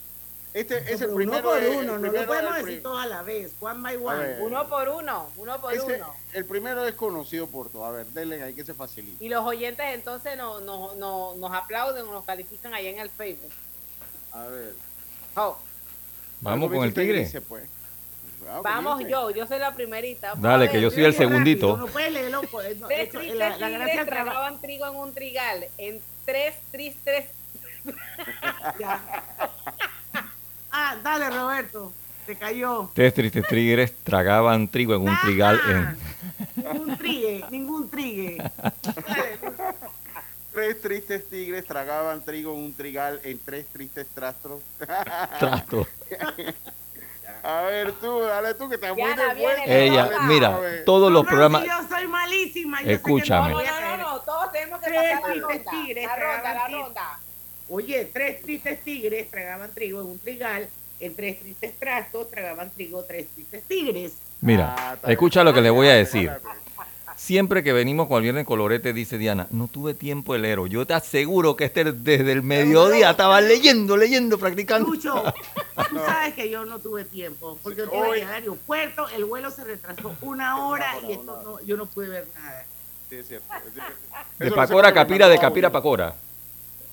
este 0.54 0.78
es 0.92 1.02
el 1.02 1.14
primero. 1.14 1.40
uno 1.40 1.50
por 1.50 1.64
el 1.64 1.70
uno, 1.78 2.00
no 2.00 2.12
lo 2.12 2.26
podemos 2.26 2.56
decir 2.58 2.82
todos 2.84 3.02
a 3.04 3.06
la 3.06 3.22
vez, 3.22 3.54
one 3.60 3.82
by 3.82 3.96
one. 3.98 4.38
Uno 4.42 4.68
por 4.68 4.90
uno, 4.90 5.30
uno 5.38 5.62
por 5.62 5.74
Ese- 5.74 5.96
uno. 5.96 6.14
el 6.34 6.46
primero 6.46 6.86
es 6.88 6.96
conocido 6.96 7.48
por 7.48 7.70
todo. 7.70 7.86
A 7.86 7.92
ver, 7.92 8.06
denle 8.08 8.42
ahí 8.42 8.54
que 8.56 8.66
se 8.66 8.74
facilite. 8.74 9.24
Y 9.24 9.30
los 9.30 9.46
oyentes 9.46 9.86
entonces 9.94 10.36
nos, 10.38 10.62
nos, 10.64 10.96
nos, 10.98 11.38
nos 11.38 11.54
aplauden 11.54 12.06
o 12.08 12.12
nos 12.12 12.26
califican 12.26 12.74
allá 12.74 12.90
en 12.90 13.00
el 13.00 13.10
Facebook. 13.10 13.52
A 14.32 14.46
ver. 14.48 14.74
Oh, 15.36 15.58
Vamos 16.42 16.72
con 16.72 16.84
el 16.84 16.94
tigre. 16.94 17.20
dice, 17.20 17.42
pues. 17.42 17.64
Vamos 18.64 19.02
yo, 19.08 19.30
yo 19.32 19.46
soy 19.46 19.60
la 19.60 19.74
primerita. 19.76 20.34
Dale, 20.38 20.70
que 20.70 20.80
yo 20.80 20.90
soy 20.90 21.04
el 21.04 21.12
Rápido, 21.14 21.30
segundito. 21.30 21.78
No 21.78 21.88
puedes 21.88 22.12
leerlo. 22.14 22.42
pues, 22.44 22.78
no, 22.78 22.88
la, 22.90 23.58
la 23.58 23.70
gracia 23.70 24.06
trigo 24.62 24.88
en 24.88 24.96
un 24.96 25.14
trigal. 25.14 25.66
En 25.78 26.02
tres 26.28 26.54
tristes. 26.72 27.26
Ya. 28.80 29.00
Ah, 30.72 30.98
dale, 31.02 31.30
Roberto. 31.30 31.94
Te 32.26 32.36
cayó. 32.36 32.92
Tres 32.94 33.14
tristes 33.14 33.48
tigres 33.48 33.94
tragaban 34.04 34.68
trigo 34.68 34.94
en 34.96 35.02
un 35.08 35.18
trigal 35.22 35.60
en 35.70 35.98
Ningún 36.58 36.98
trigue, 36.98 37.46
ningún 37.50 37.90
trigue. 37.90 38.38
Dale, 38.38 39.40
Tres 40.54 40.82
tristes 40.82 41.30
tigres 41.30 41.66
tragaban 41.66 42.22
trigo 42.26 42.54
en 42.54 42.60
un 42.66 42.74
trigal 42.74 43.22
en 43.24 43.40
tres 43.40 43.66
tristes 43.68 44.06
trastros. 44.14 44.62
trasto. 45.40 45.88
A 47.44 47.62
ver, 47.62 47.94
tú, 47.94 48.20
dale 48.20 48.54
tú 48.56 48.68
que 48.68 48.76
estás 48.76 48.94
muy 48.96 49.04
de. 49.14 49.86
Ella, 49.86 50.10
Dale, 50.10 50.26
mira, 50.28 50.60
todos 50.86 51.10
los 51.12 51.24
No, 51.24 51.30
programas. 51.30 51.62
si 51.62 51.68
yo 51.70 51.88
soy 51.88 52.08
malísima. 52.08 52.80
yo 52.82 52.84
sé 52.84 52.88
que 52.88 52.94
Escúchame. 52.96 53.52
no 53.52 53.62
tenemos 54.60 54.80
que 54.82 54.86
Tres 54.88 55.02
pasar 55.02 55.22
la 55.22 55.28
tristes 55.34 55.56
ronda. 55.66 55.72
tigres 55.72 56.06
La 56.06 56.16
ronda, 56.16 56.28
la 56.36 56.42
tragaban 56.42 56.68
trigo. 56.68 56.84
ronda. 56.86 57.20
Oye, 57.70 58.06
tres 58.14 58.42
tristes 58.42 58.84
tigres 58.84 59.30
tragaban 59.30 59.72
trigo 59.74 60.02
en 60.02 60.08
un 60.08 60.20
trigal. 60.20 60.68
En 61.00 61.16
tres 61.16 61.40
tristes 61.40 61.78
trastos 61.78 62.30
tragaban 62.32 62.70
trigo 62.72 63.04
tres 63.04 63.28
tristes 63.36 63.64
tigres. 63.64 64.14
Mira, 64.42 64.74
Ah, 64.78 65.12
escucha 65.12 65.44
lo 65.44 65.54
que 65.54 65.62
le 65.62 65.70
voy 65.70 65.88
a 65.88 65.94
decir. 65.94 66.32
Siempre 67.16 67.64
que 67.64 67.74
venimos 67.74 68.08
con 68.08 68.18
el 68.18 68.24
viernes 68.24 68.46
colorete, 68.46 68.94
dice 68.94 69.18
Diana, 69.18 69.48
no 69.50 69.68
tuve 69.68 69.96
tiempo 69.96 70.34
de 70.34 70.40
leer. 70.40 70.60
Yo 70.70 70.86
te 70.86 70.94
aseguro 70.94 71.56
que 71.56 71.66
este 71.66 71.84
desde 71.92 72.32
el 72.32 72.44
mediodía 72.44 73.10
estaba 73.12 73.42
leyendo, 73.42 73.98
leyendo, 73.98 74.38
practicando. 74.38 74.88
Lucho, 74.92 75.24
tú 75.90 75.98
sabes 76.06 76.36
que 76.36 76.48
yo 76.52 76.64
no 76.66 76.78
tuve 76.78 77.06
tiempo, 77.06 77.58
porque 77.64 77.80
yo 77.80 77.90
tuve 77.90 78.20
que 78.20 78.24
al 78.24 78.34
aeropuerto, 78.36 79.10
el 79.10 79.26
vuelo 79.26 79.50
se 79.50 79.64
retrasó 79.64 80.16
una 80.22 80.68
hora 80.68 80.94
y 81.08 81.14
esto 81.14 81.42
no, 81.44 81.60
yo 81.66 81.76
no 81.76 81.88
pude 81.88 82.08
ver 82.10 82.28
nada. 82.36 82.66
Sí, 83.10 83.16
es 83.16 83.28
cierto. 83.28 83.48
es 83.68 83.74
cierto. 83.74 83.94
De 84.40 84.52
Pacora 84.52 84.90
a 84.90 84.94
Capira, 84.94 85.28
de 85.30 85.38
Capira 85.40 85.68
a. 85.70 85.72
Pacora. 85.72 86.16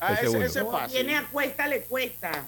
Ah, 0.01 0.15
ese, 0.15 0.27
ese 0.45 0.61
es 0.61 0.67
fácil. 0.71 0.93
viene 1.05 1.17
a 1.17 1.27
cuesta, 1.29 1.67
le 1.67 1.83
cuesta. 1.83 2.45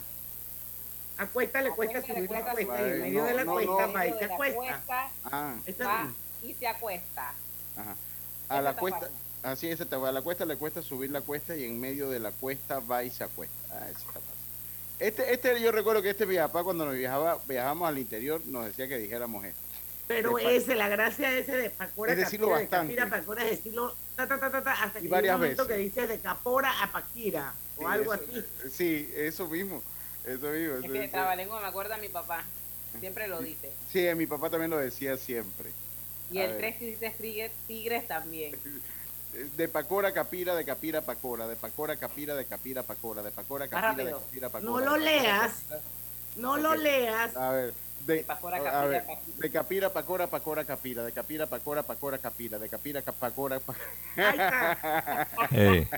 A 1.18 1.26
cuesta 1.26 1.62
le 1.62 1.70
cuesta 1.70 2.02
subir 2.02 2.30
la 2.30 2.42
cuesta 2.52 2.82
y 2.82 2.90
en 2.90 3.00
medio 3.00 3.24
de 3.24 3.34
la 3.34 3.44
cuesta 3.46 3.86
va 3.86 4.06
y 4.06 4.12
se 4.18 4.24
acuesta. 4.26 4.82
cuesta, 4.82 5.10
Ah, 5.24 5.54
y 6.42 6.52
se 6.54 6.66
acuesta. 6.68 7.32
ajá. 7.76 7.96
A 8.48 8.60
la 8.60 8.76
cuesta, 8.76 9.08
así 9.42 9.68
es, 9.68 9.78
te 9.88 9.96
va 9.96 10.10
a 10.10 10.12
la 10.12 10.22
cuesta, 10.22 10.44
le 10.44 10.56
cuesta 10.56 10.82
subir 10.82 11.10
la 11.10 11.20
cuesta 11.20 11.56
y 11.56 11.64
en 11.64 11.80
medio 11.80 12.08
de 12.10 12.20
la 12.20 12.30
cuesta 12.30 12.80
va 12.80 13.02
y 13.02 13.10
se 13.10 13.24
acuesta. 13.24 13.56
Ah, 13.72 13.84
ese 13.90 13.98
está 13.98 14.12
fácil. 14.20 14.36
Este, 14.98 15.32
este, 15.32 15.60
yo 15.60 15.72
recuerdo 15.72 16.00
que 16.02 16.10
este 16.10 16.26
mi 16.26 16.36
papá 16.36 16.62
cuando 16.62 16.84
nos 16.86 16.94
viajaba, 16.94 17.38
viajábamos 17.46 17.88
al 17.88 17.98
interior 17.98 18.40
nos 18.46 18.66
decía 18.66 18.86
que 18.86 18.98
dijéramos 18.98 19.44
esto. 19.44 19.60
Pero 20.06 20.38
ese, 20.38 20.74
la 20.76 20.88
gracia 20.88 21.36
ese 21.36 21.56
de 21.56 21.70
Pacora 21.70 22.12
Es 22.12 22.18
decirlo 22.18 22.48
Capira, 22.48 22.60
bastante. 22.62 22.92
de 22.92 22.98
Capira, 22.98 23.18
Pacora 23.18 23.44
es 23.44 23.50
decirlo 23.50 23.96
ta, 24.14 24.26
ta, 24.28 24.38
ta, 24.38 24.50
ta, 24.50 24.62
ta, 24.62 24.72
hasta 24.84 25.00
que 25.00 25.06
Y 25.06 25.08
varias 25.08 25.34
un 25.34 25.40
momento 25.40 25.62
veces. 25.66 25.76
que 25.76 25.82
dices 25.82 26.08
de 26.08 26.20
Capora 26.20 26.82
a 26.82 26.92
Paquira 26.92 27.52
o 27.76 27.80
Sí, 27.80 27.84
algo 27.88 28.14
eso- 28.14 28.22
así. 28.30 28.44
Sí, 28.70 29.12
eso 29.16 29.48
mismo. 29.48 29.82
Eso 30.24 30.46
mismo. 30.50 30.74
Es 30.76 30.84
eso- 30.84 30.92
que 30.92 31.00
de 31.00 31.08
trabalengua 31.08 31.60
me 31.60 31.66
acuerda 31.66 31.96
a 31.96 31.98
mi 31.98 32.08
papá. 32.08 32.44
Siempre 33.00 33.28
lo 33.28 33.40
dice. 33.40 33.70
Sí, 33.92 34.06
mi 34.16 34.26
papá 34.26 34.48
también 34.48 34.70
lo 34.70 34.78
decía 34.78 35.16
siempre. 35.16 35.70
Y 36.30 36.38
A 36.38 36.44
el 36.44 36.52
ver. 36.52 36.58
tres 36.78 36.98
tigres, 37.18 37.52
tigres 37.66 38.06
también. 38.08 38.56
De 39.56 39.68
Pacora 39.68 40.14
Capira, 40.14 40.54
de 40.54 40.64
Capira 40.64 41.02
Pacora, 41.02 41.46
de 41.46 41.56
Pacora 41.56 41.96
Capira, 41.96 42.34
de 42.34 42.46
Capira 42.46 42.80
a 42.80 42.84
Pacora, 42.84 43.22
de 43.22 43.30
Pacora 43.32 43.68
Capira, 43.68 44.04
de. 44.04 44.12
Capira 44.12 44.48
Pacora. 44.48 44.70
No 44.70 44.80
lo 44.80 44.96
leas, 44.96 45.52
no 46.36 46.56
lo 46.56 46.74
leas. 46.74 47.36
A 47.36 47.50
ver, 47.50 47.74
de, 48.06 48.18
Pacora 48.22 48.58
Capira, 48.58 48.86
ver, 48.86 49.00
Capira. 49.04 49.20
de 49.38 49.50
Capira, 49.50 49.92
Pacora, 49.92 50.26
Pacora, 50.28 50.64
Capira, 50.64 51.02
de 51.04 51.12
Capira, 51.12 51.46
Pacora, 51.46 51.82
Pacora, 51.82 52.18
Capira, 52.18 52.58
de 52.58 52.68
Capira, 52.68 53.02
Ca- 53.02 53.12
Pacora, 53.12 53.58
Pa- 53.60 53.74
Ahí 54.16 54.38
está. 54.38 55.28
Eh, 55.52 55.88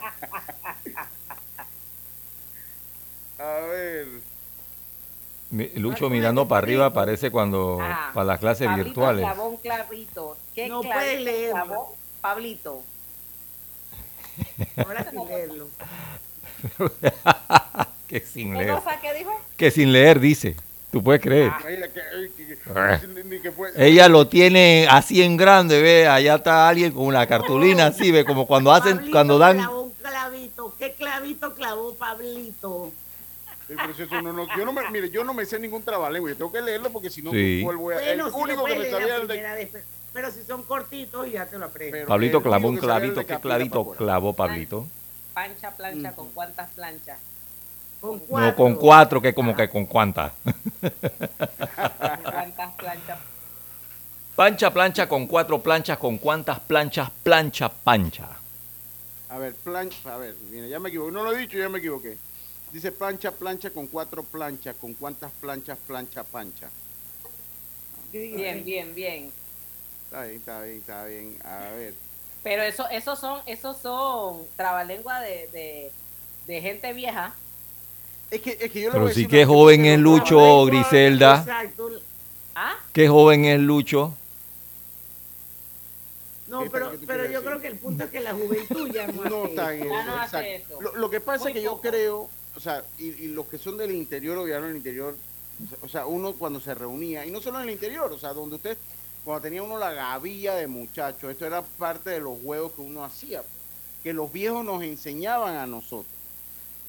A 3.38 3.60
ver, 3.66 4.06
Lucho 5.76 6.10
mirando 6.10 6.48
para 6.48 6.58
arriba 6.58 6.92
parece 6.92 7.30
cuando 7.30 7.78
Ah, 7.80 8.10
para 8.12 8.24
las 8.24 8.38
clases 8.40 8.66
Pablito 8.66 8.84
virtuales. 8.86 9.26
clavito. 9.62 10.36
¿Qué 10.54 10.68
No 10.68 10.82
puedes 10.82 11.20
leerlo. 11.20 11.64
clavó 11.64 11.96
Pablito. 12.20 12.82
Ahora 14.76 15.10
sin 15.10 15.26
leerlo. 15.28 15.68
que 18.08 18.20
sin 18.20 18.52
¿Qué 18.52 18.58
leer. 18.58 18.74
cosa 18.74 19.00
que 19.00 19.14
dijo? 19.14 19.40
Que 19.56 19.70
sin 19.70 19.92
leer 19.92 20.18
dice. 20.20 20.56
Tú 20.90 21.03
puedes 21.03 21.20
creer. 21.20 21.53
Ella 23.77 24.09
lo 24.09 24.27
tiene 24.27 24.87
así 24.90 25.22
en 25.22 25.37
grande, 25.37 25.83
ve, 25.83 26.09
allá 26.09 26.37
está 26.37 26.68
alguien 26.68 26.92
con 26.92 27.05
una 27.07 27.27
cartulina 27.27 27.88
así, 27.88 28.11
ve, 28.11 28.24
como 28.24 28.46
cuando 28.46 28.72
hacen, 28.72 28.96
Pablito 28.96 29.12
cuando 29.14 29.38
dan, 29.38 29.57
clavó 29.59 29.83
un 29.83 29.90
clavito. 29.92 30.74
¿Qué 30.79 30.92
clavito 30.94 31.55
clavó 31.55 31.94
Pablito? 31.94 32.90
Sí, 33.66 33.74
pero 33.77 33.94
si 33.94 34.03
eso 34.03 34.22
no- 34.22 34.33
no- 34.33 34.46
yo 34.57 34.64
no 34.64 34.72
me, 34.72 34.88
mire, 34.90 35.11
yo 35.11 35.24
no 35.24 35.35
me 35.35 35.44
sé 35.44 35.59
ningún 35.59 35.83
trabalengua, 35.83 36.31
yo 36.31 36.37
tengo 36.37 36.51
que 36.53 36.62
leerlo 36.62 36.90
porque 36.90 37.11
si 37.11 37.20
no, 37.20 37.33
Sí. 37.33 37.61
¿cuál 37.62 37.77
voy 37.77 37.94
a- 37.94 37.98
Bueno, 37.98 38.27
el 38.27 38.33
si 38.33 38.38
único 38.40 38.64
que 38.64 38.74
me 38.77 38.90
sabía 38.90 39.16
el 39.16 39.20
de 39.22 39.35
primera 39.35 39.55
vez, 39.55 39.68
pero- 40.14 40.33
si 40.33 40.42
son 40.42 40.62
cortitos, 40.62 41.31
ya 41.31 41.44
te 41.46 41.59
lo 41.59 41.66
aprendes. 41.66 42.07
Pablito 42.07 42.42
clavó 42.42 42.68
un 42.68 42.79
clavito, 42.79 43.27
¿qué 43.27 43.38
clavito 43.38 43.90
clavó 43.90 44.33
Pablito? 44.33 44.87
Pancha, 45.35 45.70
plancha, 45.72 46.12
¿con 46.12 46.31
cuántas 46.31 46.70
planchas? 46.70 47.18
Con 48.00 48.22
No, 48.30 48.54
con 48.54 48.76
cuatro, 48.76 49.20
que 49.20 49.34
como 49.34 49.56
que 49.56 49.68
con 49.68 49.87
cuántas. 49.87 50.32
¿Con 50.44 52.22
cuántas 52.22 52.74
planchas? 52.74 53.18
Pancha 54.37 54.72
plancha 54.72 55.08
con 55.08 55.26
cuatro 55.26 55.61
planchas, 55.61 55.98
¿con 55.98 56.16
cuántas 56.18 56.61
planchas 56.61 57.11
plancha 57.24 57.68
pancha? 57.68 58.28
A 59.30 59.38
ver, 59.38 59.54
plancha, 59.56 60.14
a 60.14 60.16
ver, 60.16 60.37
mira, 60.50 60.68
ya 60.68 60.78
me 60.78 60.90
equivoqué. 60.90 61.11
No 61.12 61.24
lo 61.24 61.32
he 61.32 61.38
dicho, 61.38 61.58
ya 61.58 61.68
me 61.68 61.78
equivoqué. 61.78 62.16
Dice 62.72 62.92
plancha, 62.92 63.32
plancha 63.32 63.70
con 63.70 63.88
cuatro 63.88 64.22
planchas. 64.22 64.76
¿Con 64.76 64.94
cuántas 64.94 65.32
planchas 65.32 65.76
plancha 65.87 66.22
pancha? 66.22 66.68
Bien, 68.12 68.64
bien, 68.64 68.94
bien. 68.94 69.32
Está 70.04 70.22
bien, 70.24 70.37
está 70.37 70.62
bien, 70.62 70.78
está 70.78 71.04
bien. 71.04 71.38
A 71.44 71.70
ver. 71.72 71.94
Pero 72.42 72.62
eso, 72.62 72.88
esos 72.90 73.18
son, 73.18 73.40
esos 73.46 73.76
son 73.78 74.46
trabalengua 74.56 75.20
de, 75.20 75.48
de, 75.48 75.92
de 76.46 76.61
gente 76.61 76.92
vieja. 76.92 77.34
Es 78.30 78.42
que, 78.42 78.58
es 78.60 78.70
que 78.70 78.82
yo 78.82 78.92
Pero 78.92 79.08
sí 79.08 79.26
que 79.26 79.38
una 79.38 79.46
joven 79.46 79.86
es 79.86 79.98
Lucho, 79.98 80.64
Griselda. 80.66 81.38
Exacto. 81.38 81.90
¿Ah? 82.54 82.76
Qué 82.92 83.08
joven 83.08 83.44
es 83.44 83.60
Lucho. 83.60 84.14
No, 86.48 86.64
pero, 86.70 86.92
pero 87.06 87.24
¿qué 87.26 87.32
yo 87.32 87.42
creo 87.42 87.60
que 87.60 87.68
el 87.68 87.76
punto 87.76 88.04
es 88.04 88.10
que 88.10 88.20
la 88.20 88.32
juventud 88.32 88.90
ya 88.90 89.06
no, 89.06 89.46
está 89.46 89.74
en 89.74 89.82
eso. 89.82 89.94
Eso, 89.94 90.16
hace 90.16 90.54
exacto. 90.54 90.74
eso. 90.74 90.80
Lo, 90.80 90.94
lo 90.96 91.10
que 91.10 91.20
pasa 91.20 91.44
Muy 91.44 91.52
es 91.52 91.58
que 91.58 91.62
yo 91.62 91.80
creo, 91.80 92.28
o 92.56 92.60
sea, 92.60 92.84
y, 92.98 93.08
y 93.08 93.28
los 93.28 93.46
que 93.46 93.58
son 93.58 93.76
del 93.76 93.90
interior 93.90 94.38
o 94.38 94.44
viajaron 94.44 94.70
al 94.70 94.76
interior, 94.76 95.14
o 95.82 95.88
sea, 95.88 96.06
uno 96.06 96.32
cuando 96.32 96.60
se 96.60 96.74
reunía, 96.74 97.26
y 97.26 97.30
no 97.30 97.40
solo 97.40 97.58
en 97.58 97.64
el 97.64 97.74
interior, 97.74 98.10
o 98.12 98.18
sea, 98.18 98.32
donde 98.32 98.56
usted, 98.56 98.78
cuando 99.24 99.42
tenía 99.42 99.62
uno 99.62 99.78
la 99.78 99.92
gavilla 99.92 100.54
de 100.54 100.66
muchachos, 100.66 101.30
esto 101.30 101.46
era 101.46 101.62
parte 101.62 102.10
de 102.10 102.20
los 102.20 102.38
juegos 102.42 102.72
que 102.72 102.80
uno 102.80 103.04
hacía, 103.04 103.42
que 104.02 104.12
los 104.12 104.32
viejos 104.32 104.64
nos 104.64 104.82
enseñaban 104.82 105.56
a 105.56 105.66
nosotros. 105.66 106.17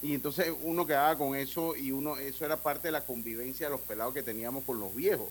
Y 0.01 0.13
entonces 0.13 0.53
uno 0.63 0.87
quedaba 0.87 1.17
con 1.17 1.35
eso 1.35 1.75
y 1.75 1.91
uno, 1.91 2.15
eso 2.17 2.45
era 2.45 2.55
parte 2.57 2.87
de 2.87 2.91
la 2.93 3.01
convivencia 3.01 3.67
de 3.67 3.71
los 3.71 3.81
pelados 3.81 4.13
que 4.13 4.23
teníamos 4.23 4.63
con 4.63 4.79
los 4.79 4.95
viejos 4.95 5.27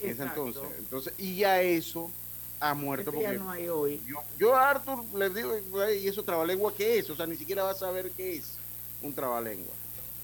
en 0.00 0.10
ese 0.10 0.22
entonces. 0.22 0.62
Entonces, 0.78 1.12
y 1.18 1.36
ya 1.36 1.60
eso 1.60 2.10
ha 2.60 2.74
muerto 2.74 3.10
Eso 3.10 3.20
ya 3.20 3.26
porque 3.30 3.38
no 3.40 3.50
hay 3.50 3.68
hoy. 3.68 4.00
yo, 4.06 4.16
yo 4.38 4.54
a 4.54 4.70
Arthur 4.70 5.02
le 5.14 5.30
digo, 5.30 5.52
"Güey, 5.70 6.04
¿y 6.04 6.08
eso 6.08 6.22
trabalengua 6.22 6.72
qué 6.74 6.98
es? 7.00 7.10
O 7.10 7.16
sea, 7.16 7.26
ni 7.26 7.36
siquiera 7.36 7.64
va 7.64 7.72
a 7.72 7.74
saber 7.74 8.12
qué 8.12 8.36
es 8.36 8.52
un 9.02 9.12
trabalengua. 9.12 9.74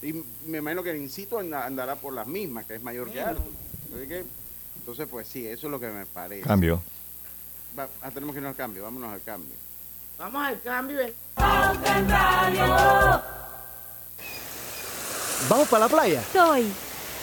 Y 0.00 0.12
me 0.46 0.58
imagino 0.58 0.84
que 0.84 0.90
el 0.90 0.98
incito 0.98 1.40
and- 1.40 1.52
andará 1.52 1.96
por 1.96 2.12
las 2.12 2.28
mismas, 2.28 2.64
que 2.66 2.76
es 2.76 2.82
mayor 2.82 3.10
que 3.10 3.20
Arthur. 3.20 3.42
Que, 4.06 4.24
entonces, 4.76 5.08
pues 5.10 5.26
sí, 5.26 5.44
eso 5.44 5.66
es 5.66 5.70
lo 5.72 5.80
que 5.80 5.88
me 5.88 6.06
parece. 6.06 6.46
Cambio. 6.46 6.80
Va- 7.76 7.88
ah, 8.02 8.10
tenemos 8.12 8.32
que 8.32 8.38
irnos 8.38 8.50
al 8.50 8.56
cambio, 8.56 8.84
vámonos 8.84 9.12
al 9.12 9.22
cambio. 9.22 9.56
Vamos 10.16 10.46
al 10.46 10.60
cambio. 10.62 11.00
¿Vamos 15.48 15.68
para 15.68 15.84
la 15.84 15.88
playa? 15.88 16.22
Soy. 16.32 16.66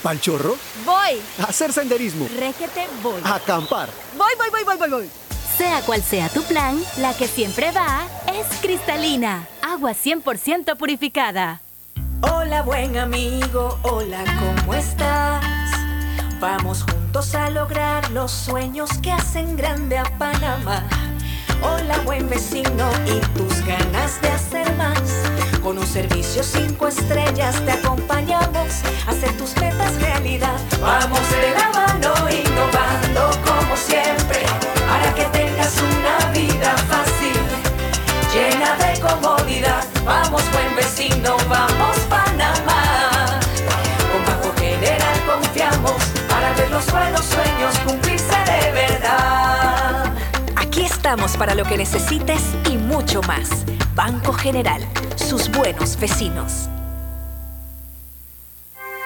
¿Pal 0.02 0.20
chorro? 0.22 0.56
Voy. 0.86 1.22
¿A 1.40 1.46
hacer 1.50 1.74
senderismo? 1.74 2.28
Régete, 2.38 2.88
voy. 3.02 3.22
¿A 3.24 3.36
acampar? 3.36 3.90
Voy, 4.18 4.34
voy, 4.38 4.50
voy, 4.52 4.64
voy, 4.64 4.78
voy, 4.78 4.90
voy. 4.90 5.10
Sea 5.58 5.82
cual 5.82 6.04
sea 6.04 6.30
tu 6.30 6.44
plan, 6.44 6.82
la 6.98 7.16
que 7.16 7.28
siempre 7.28 7.72
va 7.72 8.08
es 8.34 8.46
cristalina. 8.62 9.48
Agua 9.62 9.92
100% 9.92 10.78
purificada. 10.78 11.62
Hola 12.22 12.62
buen 12.62 12.98
amigo, 12.98 13.78
hola, 13.84 14.24
¿cómo 14.40 14.74
estás? 14.74 15.44
Vamos 16.40 16.84
juntos 16.84 17.36
a 17.36 17.50
lograr 17.50 18.10
los 18.12 18.32
sueños 18.32 18.90
que 19.02 19.12
hacen 19.12 19.56
grande 19.56 19.98
a 19.98 20.04
Panamá. 20.18 20.84
Hola 21.62 21.98
buen 22.00 22.28
vecino 22.30 22.90
y 23.06 23.20
tus 23.38 23.66
ganas 23.66 24.22
de 24.22 24.30
hacer 24.30 24.76
más. 24.76 25.05
Con 25.66 25.80
un 25.80 25.88
servicio 25.88 26.44
cinco 26.44 26.88
estrellas 26.88 27.60
te 27.66 27.72
acompañamos 27.72 28.84
a 29.08 29.10
hacer 29.10 29.36
tus 29.36 29.58
metas 29.58 30.00
realidad. 30.00 30.60
Vamos 30.80 31.20
de 31.32 31.56
la 31.58 31.70
mano 31.70 32.14
innovando 32.30 33.32
como 33.44 33.76
siempre 33.76 34.46
para 34.88 35.12
que 35.16 35.26
tengas 35.36 35.74
una 35.78 36.30
vida 36.30 36.76
fácil 36.88 37.34
llena 38.32 38.76
de 38.76 39.00
comodidad. 39.00 39.84
Vamos, 40.06 40.44
buen 40.52 40.76
vecino, 40.76 41.36
vamos, 41.50 41.98
Panamá. 42.12 43.40
Con 44.12 44.24
Banco 44.24 44.54
General 44.60 45.20
confiamos 45.26 46.00
para 46.30 46.54
ver 46.54 46.70
los 46.70 46.86
buenos 46.92 47.26
sueños. 47.26 47.46
Aquí 48.06 48.25
estamos 51.06 51.38
para 51.38 51.54
lo 51.54 51.66
que 51.66 51.78
necesites 51.78 52.42
y 52.68 52.78
mucho 52.78 53.22
más. 53.28 53.64
Banco 53.94 54.34
General, 54.34 54.82
sus 55.16 55.52
buenos 55.52 56.00
vecinos. 56.00 56.68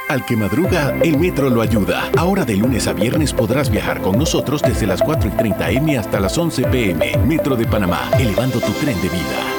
Al 0.07 0.25
que 0.25 0.37
madruga, 0.37 0.95
el 1.03 1.17
metro 1.17 1.49
lo 1.49 1.61
ayuda. 1.61 2.09
Ahora 2.17 2.45
de 2.45 2.55
lunes 2.55 2.87
a 2.87 2.93
viernes 2.93 3.33
podrás 3.33 3.69
viajar 3.69 4.01
con 4.01 4.17
nosotros 4.17 4.61
desde 4.61 4.87
las 4.87 5.01
4 5.01 5.27
y 5.27 5.31
30 5.31 5.71
M 5.71 5.97
hasta 5.97 6.21
las 6.21 6.37
11 6.37 6.63
PM. 6.67 7.17
Metro 7.25 7.57
de 7.57 7.65
Panamá, 7.65 8.09
elevando 8.17 8.61
tu 8.61 8.71
tren 8.71 8.95
de 9.01 9.09
vida. 9.09 9.58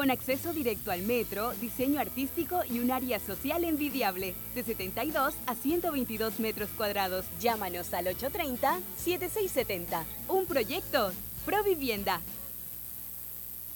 con 0.00 0.10
acceso 0.10 0.54
directo 0.54 0.90
al 0.90 1.02
metro, 1.02 1.52
diseño 1.60 2.00
artístico 2.00 2.60
y 2.66 2.78
un 2.78 2.90
área 2.90 3.20
social 3.20 3.64
envidiable, 3.64 4.34
de 4.54 4.62
72 4.62 5.34
a 5.46 5.54
122 5.54 6.40
metros 6.40 6.70
cuadrados. 6.74 7.26
Llámanos 7.38 7.92
al 7.92 8.06
830-7670. 8.06 10.04
Un 10.28 10.46
proyecto, 10.46 11.12
Provivienda. 11.44 12.22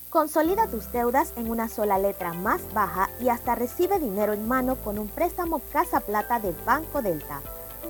Consolida 0.08 0.66
tus 0.66 0.90
deudas 0.92 1.34
en 1.36 1.50
una 1.50 1.68
sola 1.68 1.98
letra 1.98 2.32
más 2.32 2.62
baja 2.72 3.10
y 3.20 3.28
hasta 3.28 3.54
recibe 3.54 3.98
dinero 3.98 4.32
en 4.32 4.48
mano 4.48 4.76
con 4.76 4.98
un 4.98 5.08
préstamo 5.08 5.58
Casa 5.74 6.00
Plata 6.00 6.40
de 6.40 6.54
Banco 6.64 7.02
Delta. 7.02 7.42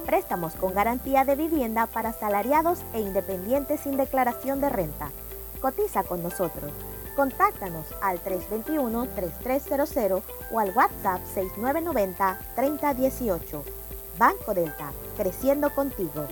Préstamos 0.07 0.55
con 0.55 0.75
garantía 0.75 1.25
de 1.25 1.37
vivienda 1.37 1.87
para 1.87 2.13
salariados 2.13 2.81
e 2.95 3.01
independientes 3.01 3.83
sin 3.83 3.97
declaración 3.97 4.61
de 4.61 4.71
renta. 4.71 5.13
Cotiza 5.61 6.03
con 6.03 6.21
nosotros. 6.25 6.73
Contáctanos 7.17 7.87
al 8.03 8.23
321-3300 8.25 10.23
o 10.51 10.59
al 10.59 10.71
WhatsApp 10.71 11.21
6990-3018. 11.35 13.63
Banco 14.19 14.55
Delta, 14.55 14.91
creciendo 15.17 15.71
contigo. 15.71 16.27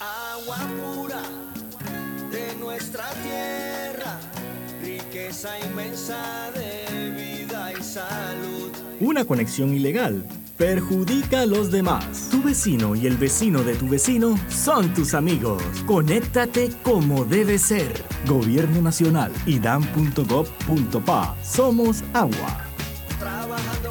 Agua 0.00 0.56
pura 0.80 1.20
de 2.30 2.54
nuestra 2.56 3.04
tierra, 3.22 4.18
riqueza 4.82 5.60
inmensa 5.60 6.50
de 6.52 7.10
vida 7.10 7.72
y 7.72 7.82
salud. 7.82 8.72
Una 9.00 9.24
conexión 9.24 9.72
ilegal 9.74 10.26
perjudica 10.58 11.42
a 11.42 11.46
los 11.46 11.70
demás. 11.70 12.28
Tu 12.30 12.42
vecino 12.42 12.94
y 12.94 13.06
el 13.06 13.16
vecino 13.16 13.62
de 13.62 13.74
tu 13.76 13.88
vecino 13.88 14.38
son 14.48 14.92
tus 14.92 15.14
amigos. 15.14 15.62
Conéctate 15.86 16.70
como 16.82 17.24
debe 17.24 17.58
ser. 17.58 18.04
Gobierno 18.26 18.82
Nacional 18.82 19.32
y 19.46 19.58
dan.gov.pa. 19.58 21.36
Somos 21.42 22.02
agua. 22.12 22.64
Trabajando 23.18 23.87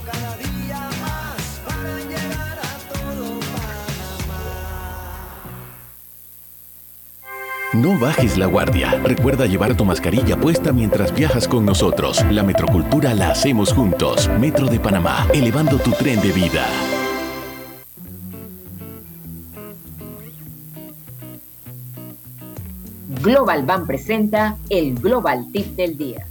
No 7.77 7.95
bajes 7.99 8.39
la 8.39 8.47
guardia. 8.47 8.99
Recuerda 9.03 9.45
llevar 9.45 9.77
tu 9.77 9.85
mascarilla 9.85 10.35
puesta 10.35 10.73
mientras 10.73 11.13
viajas 11.13 11.47
con 11.47 11.63
nosotros. 11.63 12.25
La 12.31 12.41
metrocultura 12.41 13.13
la 13.13 13.29
hacemos 13.29 13.71
juntos. 13.71 14.27
Metro 14.39 14.65
de 14.65 14.79
Panamá, 14.79 15.27
elevando 15.31 15.77
tu 15.77 15.91
tren 15.91 16.19
de 16.21 16.31
vida. 16.31 16.65
Global 23.21 23.63
Bank 23.63 23.85
presenta 23.85 24.57
el 24.71 24.95
Global 24.95 25.45
Tip 25.51 25.67
del 25.75 25.97
Día. 25.97 26.25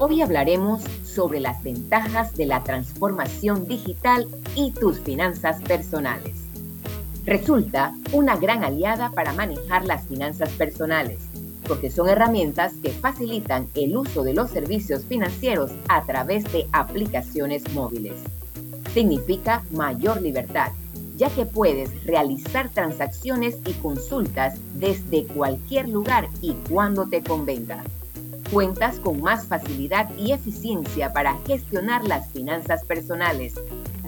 Hoy 0.00 0.20
hablaremos 0.20 0.82
sobre 1.04 1.38
las 1.38 1.62
ventajas 1.62 2.36
de 2.36 2.46
la 2.46 2.64
transformación 2.64 3.68
digital 3.68 4.26
y 4.56 4.72
tus 4.72 4.98
finanzas 4.98 5.62
personales. 5.62 6.45
Resulta 7.26 7.92
una 8.12 8.36
gran 8.36 8.62
aliada 8.62 9.10
para 9.10 9.32
manejar 9.32 9.84
las 9.84 10.06
finanzas 10.06 10.48
personales, 10.50 11.18
porque 11.66 11.90
son 11.90 12.08
herramientas 12.08 12.74
que 12.80 12.90
facilitan 12.90 13.66
el 13.74 13.96
uso 13.96 14.22
de 14.22 14.32
los 14.32 14.48
servicios 14.48 15.04
financieros 15.04 15.72
a 15.88 16.06
través 16.06 16.44
de 16.52 16.68
aplicaciones 16.72 17.64
móviles. 17.74 18.14
Significa 18.94 19.64
mayor 19.72 20.22
libertad, 20.22 20.70
ya 21.16 21.28
que 21.30 21.46
puedes 21.46 22.04
realizar 22.04 22.68
transacciones 22.68 23.58
y 23.66 23.72
consultas 23.72 24.60
desde 24.74 25.24
cualquier 25.24 25.88
lugar 25.88 26.28
y 26.42 26.52
cuando 26.70 27.08
te 27.08 27.24
convenga. 27.24 27.82
Cuentas 28.52 29.00
con 29.00 29.20
más 29.20 29.46
facilidad 29.46 30.08
y 30.16 30.30
eficiencia 30.30 31.12
para 31.12 31.36
gestionar 31.44 32.06
las 32.06 32.28
finanzas 32.28 32.84
personales. 32.84 33.54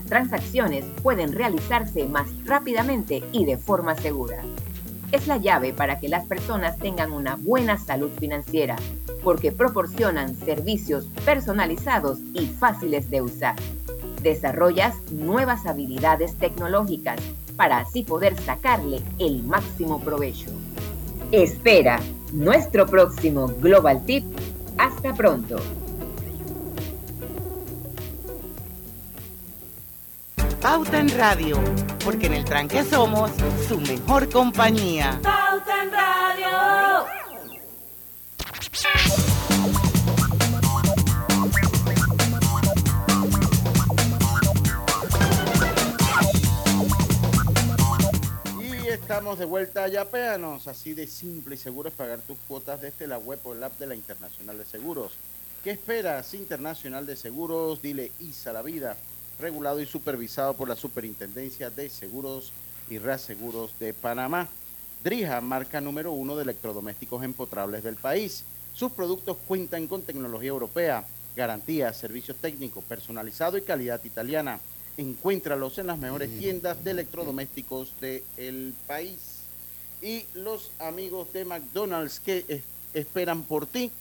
Transacciones 0.08 0.84
pueden 1.02 1.32
realizarse 1.32 2.06
más 2.06 2.28
rápidamente 2.46 3.22
y 3.32 3.44
de 3.44 3.58
forma 3.58 3.94
segura. 3.94 4.42
Es 5.12 5.26
la 5.26 5.36
llave 5.36 5.72
para 5.72 5.98
que 6.00 6.08
las 6.08 6.26
personas 6.26 6.78
tengan 6.78 7.12
una 7.12 7.36
buena 7.36 7.78
salud 7.78 8.10
financiera, 8.18 8.76
porque 9.22 9.52
proporcionan 9.52 10.34
servicios 10.34 11.06
personalizados 11.24 12.18
y 12.34 12.46
fáciles 12.46 13.10
de 13.10 13.22
usar. 13.22 13.56
Desarrollas 14.22 14.94
nuevas 15.10 15.66
habilidades 15.66 16.36
tecnológicas 16.36 17.18
para 17.56 17.78
así 17.78 18.02
poder 18.02 18.38
sacarle 18.40 19.00
el 19.18 19.42
máximo 19.42 20.00
provecho. 20.00 20.50
Espera 21.32 22.00
nuestro 22.32 22.86
próximo 22.86 23.48
Global 23.60 24.04
Tip. 24.04 24.24
Hasta 24.78 25.14
pronto. 25.14 25.56
Pauta 30.60 30.98
en 30.98 31.08
Radio, 31.16 31.56
porque 32.04 32.26
en 32.26 32.34
el 32.34 32.44
tranque 32.44 32.82
somos 32.82 33.30
su 33.68 33.78
mejor 33.78 34.28
compañía. 34.28 35.20
Pauta 35.22 35.82
en 35.84 35.92
Radio. 35.92 37.06
Y 48.60 48.88
estamos 48.88 49.38
de 49.38 49.44
vuelta 49.44 49.84
a 49.84 49.88
Yapeanos. 49.88 50.66
Así 50.66 50.92
de 50.92 51.06
simple 51.06 51.54
y 51.54 51.58
seguro 51.58 51.88
es 51.88 51.94
pagar 51.94 52.18
tus 52.22 52.36
cuotas 52.48 52.80
desde 52.80 53.06
la 53.06 53.18
web 53.18 53.38
o 53.44 53.52
el 53.52 53.62
app 53.62 53.78
de 53.78 53.86
la 53.86 53.94
Internacional 53.94 54.58
de 54.58 54.64
Seguros. 54.64 55.12
¿Qué 55.62 55.70
esperas? 55.70 56.34
Internacional 56.34 57.06
de 57.06 57.14
Seguros, 57.14 57.80
dile 57.80 58.10
ISA 58.18 58.52
la 58.52 58.62
vida. 58.62 58.96
Regulado 59.38 59.80
y 59.80 59.86
supervisado 59.86 60.54
por 60.54 60.68
la 60.68 60.74
Superintendencia 60.74 61.70
de 61.70 61.88
Seguros 61.88 62.50
y 62.90 62.98
Reaseguros 62.98 63.70
de 63.78 63.94
Panamá. 63.94 64.48
Drija, 65.04 65.40
marca 65.40 65.80
número 65.80 66.10
uno 66.10 66.34
de 66.36 66.42
electrodomésticos 66.42 67.22
empotrables 67.22 67.84
del 67.84 67.94
país. 67.94 68.42
Sus 68.74 68.90
productos 68.90 69.36
cuentan 69.46 69.86
con 69.86 70.02
tecnología 70.02 70.48
europea, 70.48 71.04
garantía, 71.36 71.92
servicios 71.92 72.36
técnicos, 72.38 72.82
personalizado 72.84 73.56
y 73.56 73.62
calidad 73.62 74.02
italiana. 74.04 74.58
Encuéntralos 74.96 75.78
en 75.78 75.86
las 75.86 75.98
mejores 75.98 76.36
tiendas 76.36 76.82
de 76.82 76.90
electrodomésticos 76.90 77.92
del 78.00 78.74
país. 78.88 79.20
Y 80.02 80.24
los 80.34 80.72
amigos 80.80 81.32
de 81.32 81.44
McDonald's 81.44 82.18
que 82.18 82.44
es- 82.48 82.62
esperan 82.92 83.44
por 83.44 83.66
ti. 83.66 83.92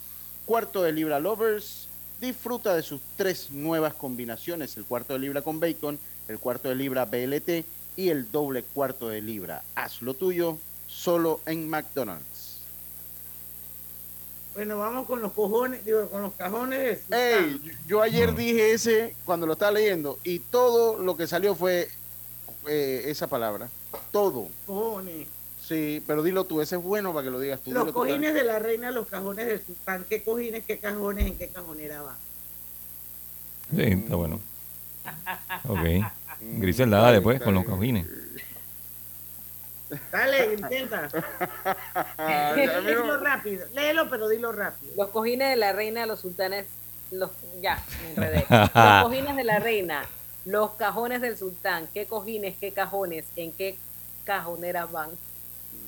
Cuarto 0.47 0.82
de 0.82 0.93
libra 0.93 1.19
lovers. 1.19 1.87
Disfruta 2.19 2.75
de 2.75 2.82
sus 2.84 2.99
tres 3.15 3.51
nuevas 3.51 3.93
combinaciones, 3.93 4.75
el 4.77 4.86
cuarto 4.86 5.13
de 5.13 5.19
libra 5.19 5.41
con 5.41 5.60
bacon, 5.60 5.99
el 6.27 6.39
cuarto 6.39 6.67
de 6.69 6.75
libra 6.75 7.06
BLT 7.06 7.63
y 7.95 8.10
el 8.10 8.32
doble 8.32 8.63
cuarto 8.63 9.08
de 9.10 9.21
libra. 9.21 9.63
Haz 9.75 10.01
lo 10.01 10.13
tuyo 10.15 10.58
solo 10.88 11.41
en 11.45 11.69
McDonald's. 11.69 12.25
Bueno, 14.56 14.80
vamos 14.80 15.06
con 15.06 15.21
los 15.21 15.34
cojones, 15.34 15.86
digo, 15.86 16.10
con 16.10 16.23
los 16.23 16.34
cajones. 16.34 17.01
Ey, 17.12 17.62
yo- 17.63 17.73
yo 17.88 18.01
ayer 18.01 18.34
dije 18.36 18.71
ese 18.73 19.15
cuando 19.23 19.45
lo 19.45 19.53
estaba 19.53 19.73
leyendo 19.73 20.17
y 20.23 20.39
todo 20.39 20.97
lo 20.97 21.15
que 21.15 21.27
salió 21.27 21.53
fue 21.53 21.88
eh, 22.67 23.03
esa 23.06 23.27
palabra. 23.27 23.69
Todo. 24.12 24.47
Cojones. 24.65 25.27
Sí, 25.67 26.01
pero 26.08 26.23
dilo 26.23 26.45
tú, 26.45 26.62
ese 26.62 26.77
es 26.77 26.82
bueno 26.82 27.13
para 27.13 27.25
que 27.25 27.32
lo 27.32 27.39
digas 27.41 27.60
tú. 27.60 27.71
Los 27.71 27.84
dilo 27.84 27.93
tú, 27.93 27.99
cojines 27.99 28.34
de 28.34 28.43
la 28.45 28.58
reina, 28.58 28.89
los 28.91 29.08
cajones 29.08 29.47
del 29.47 29.65
sultán. 29.65 30.06
¿Qué 30.10 30.23
cojines, 30.23 30.63
qué 30.65 30.77
cajones, 30.77 31.27
en 31.27 31.38
qué 31.38 31.49
cajonera 31.49 32.01
van? 32.01 32.15
Sí, 33.75 33.82
está 33.84 34.15
bueno. 34.15 34.39
Ok. 35.67 35.80
Griselda, 36.39 36.99
dale 36.99 37.19
pues 37.19 37.41
con 37.41 37.56
los 37.56 37.65
cojines. 37.65 38.06
Dale, 40.12 40.53
intenta. 40.53 41.10
Léelo 42.56 43.17
rápido. 43.17 43.65
Léelo, 43.73 44.10
pero 44.10 44.30
dilo 44.30 44.51
rápido. 44.51 44.93
Los 44.95 45.10
cojines 45.10 45.49
de 45.49 45.56
la 45.56 45.73
reina, 45.73 46.06
los 46.06 46.19
sultanes, 46.19 46.65
los 47.12 47.32
ya, 47.62 47.84
me 48.03 48.10
enredé. 48.12 48.45
Los 48.49 49.03
cojines 49.03 49.36
de 49.36 49.43
la 49.43 49.60
reina, 49.60 50.06
los 50.45 50.71
cajones 50.71 51.21
del 51.21 51.38
sultán, 51.38 51.88
qué 51.93 52.06
cojines, 52.06 52.56
qué 52.58 52.71
cajones, 52.71 53.25
en 53.36 53.51
qué 53.51 53.77
cajoneras 54.23 54.91
van. 54.91 55.10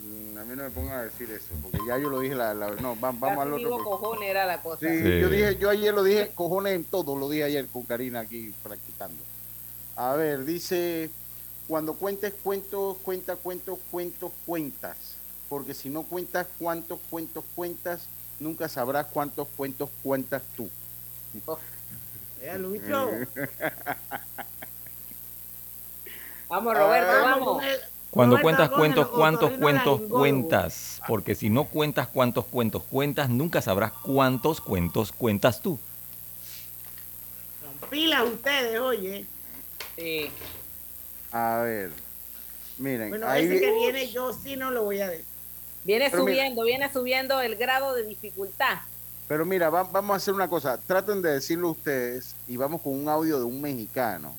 Mm, 0.04 0.38
A 0.38 0.44
mí 0.44 0.56
no 0.56 0.62
me 0.64 0.70
pongan 0.70 0.98
a 0.98 1.02
decir 1.02 1.30
eso, 1.30 1.48
porque 1.62 1.78
ya 1.86 1.98
yo 1.98 2.08
lo 2.08 2.20
dije, 2.20 2.34
la, 2.34 2.54
la- 2.54 2.70
no, 2.76 2.94
va- 2.98 3.12
vamos 3.12 3.20
Casi 3.20 3.40
al 3.40 3.52
otro. 3.54 3.70
porque- 3.70 3.84
cojones 3.84 4.28
era 4.30 4.46
la 4.46 4.62
cosa. 4.62 4.80
Sí, 4.88 4.98
Sí. 5.02 5.20
Yo, 5.20 5.28
dije, 5.28 5.56
yo 5.56 5.68
ayer 5.70 5.92
lo 5.94 6.02
dije, 6.02 6.30
cojones 6.34 6.74
en 6.74 6.84
todo, 6.84 7.16
lo 7.16 7.28
dije 7.28 7.44
ayer 7.44 7.66
con 7.68 7.82
Karina 7.84 8.20
aquí 8.20 8.54
practicando. 8.62 9.22
A 9.96 10.14
ver, 10.14 10.44
dice, 10.44 11.10
cuando 11.68 11.94
cuentes 11.94 12.32
cuentos, 12.42 12.96
cuenta 13.02 13.36
cuentos, 13.36 13.78
cuentos, 13.90 14.32
cuentas. 14.46 14.96
Porque 15.48 15.74
si 15.74 15.88
no 15.90 16.04
cuentas 16.04 16.46
cuántos 16.58 16.98
cuentos 17.10 17.44
cuentas, 17.54 18.02
nunca 18.38 18.68
sabrás 18.68 19.06
cuántos 19.12 19.46
cuentos 19.56 19.90
cuentas 20.02 20.42
tú. 20.56 20.70
Vea, 22.40 22.56
Lucho. 22.58 23.10
Vamos, 26.48 26.74
Roberto, 26.76 27.10
Ah, 27.12 27.20
vamos. 27.22 27.62
Cuando 28.10 28.40
cuentas 28.40 28.70
cuentos, 28.70 29.08
cuántos 29.08 29.52
cuentos 29.52 30.00
cuentas. 30.08 31.00
Porque 31.06 31.34
si 31.36 31.48
no 31.48 31.64
cuentas 31.64 32.08
cuántos 32.08 32.44
cuentos 32.46 32.82
cuentas, 32.84 33.28
nunca 33.30 33.62
sabrás 33.62 33.92
cuántos 33.92 34.60
cuentos 34.60 35.12
cuentas 35.12 35.60
tú. 35.62 35.78
Son 37.62 37.88
pilas 37.88 38.24
ustedes, 38.24 38.80
oye. 38.80 39.26
Sí. 39.96 40.30
A 41.32 41.58
ver, 41.62 41.92
miren, 42.78 43.10
Bueno, 43.10 43.28
ahí 43.28 43.44
ese 43.46 43.60
que 43.60 43.72
viene 43.72 44.10
yo 44.10 44.32
sí 44.32 44.56
no 44.56 44.70
lo 44.72 44.82
voy 44.84 45.00
a 45.00 45.08
decir. 45.08 45.26
Viene 45.84 46.10
Pero 46.10 46.24
mira- 46.24 46.36
subiendo, 46.36 46.62
viene 46.64 46.92
subiendo 46.92 47.40
el 47.40 47.54
grado 47.56 47.94
de 47.94 48.04
dificultad. 48.04 48.78
Pero 49.28 49.46
mira, 49.46 49.70
va- 49.70 49.84
vamos 49.84 50.14
a 50.14 50.16
hacer 50.16 50.34
una 50.34 50.48
cosa. 50.48 50.78
Traten 50.78 51.22
de 51.22 51.30
decirlo 51.34 51.70
ustedes 51.70 52.34
y 52.48 52.56
vamos 52.56 52.82
con 52.82 52.92
un 53.00 53.08
audio 53.08 53.38
de 53.38 53.44
un 53.44 53.60
mexicano 53.62 54.34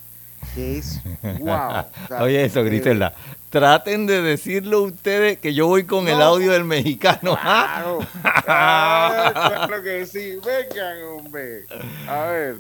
que 0.56 0.78
es 0.78 1.02
wow. 1.40 1.50
o 1.50 1.86
sea, 2.08 2.24
Oye, 2.24 2.46
eso, 2.46 2.62
eh, 2.62 2.66
Griselda. 2.66 3.14
Traten 3.50 4.06
de 4.08 4.22
decirlo 4.22 4.84
ustedes 4.84 5.38
que 5.40 5.54
yo 5.54 5.68
voy 5.68 5.84
con 5.84 6.08
el 6.08 6.22
audio 6.22 6.54
del 6.54 6.64
mexicano. 6.64 7.38
Claro, 7.42 8.00
Ah, 8.24 9.66
claro 9.68 9.84
que 9.84 10.06
sí. 10.06 10.38
Vengan, 10.46 11.04
hombre. 11.18 11.66
A 12.08 12.24
ver. 12.26 12.56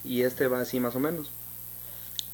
Y 0.04 0.24
este 0.24 0.48
va 0.48 0.62
así 0.62 0.80
más 0.80 0.96
o 0.96 1.00
menos. 1.00 1.32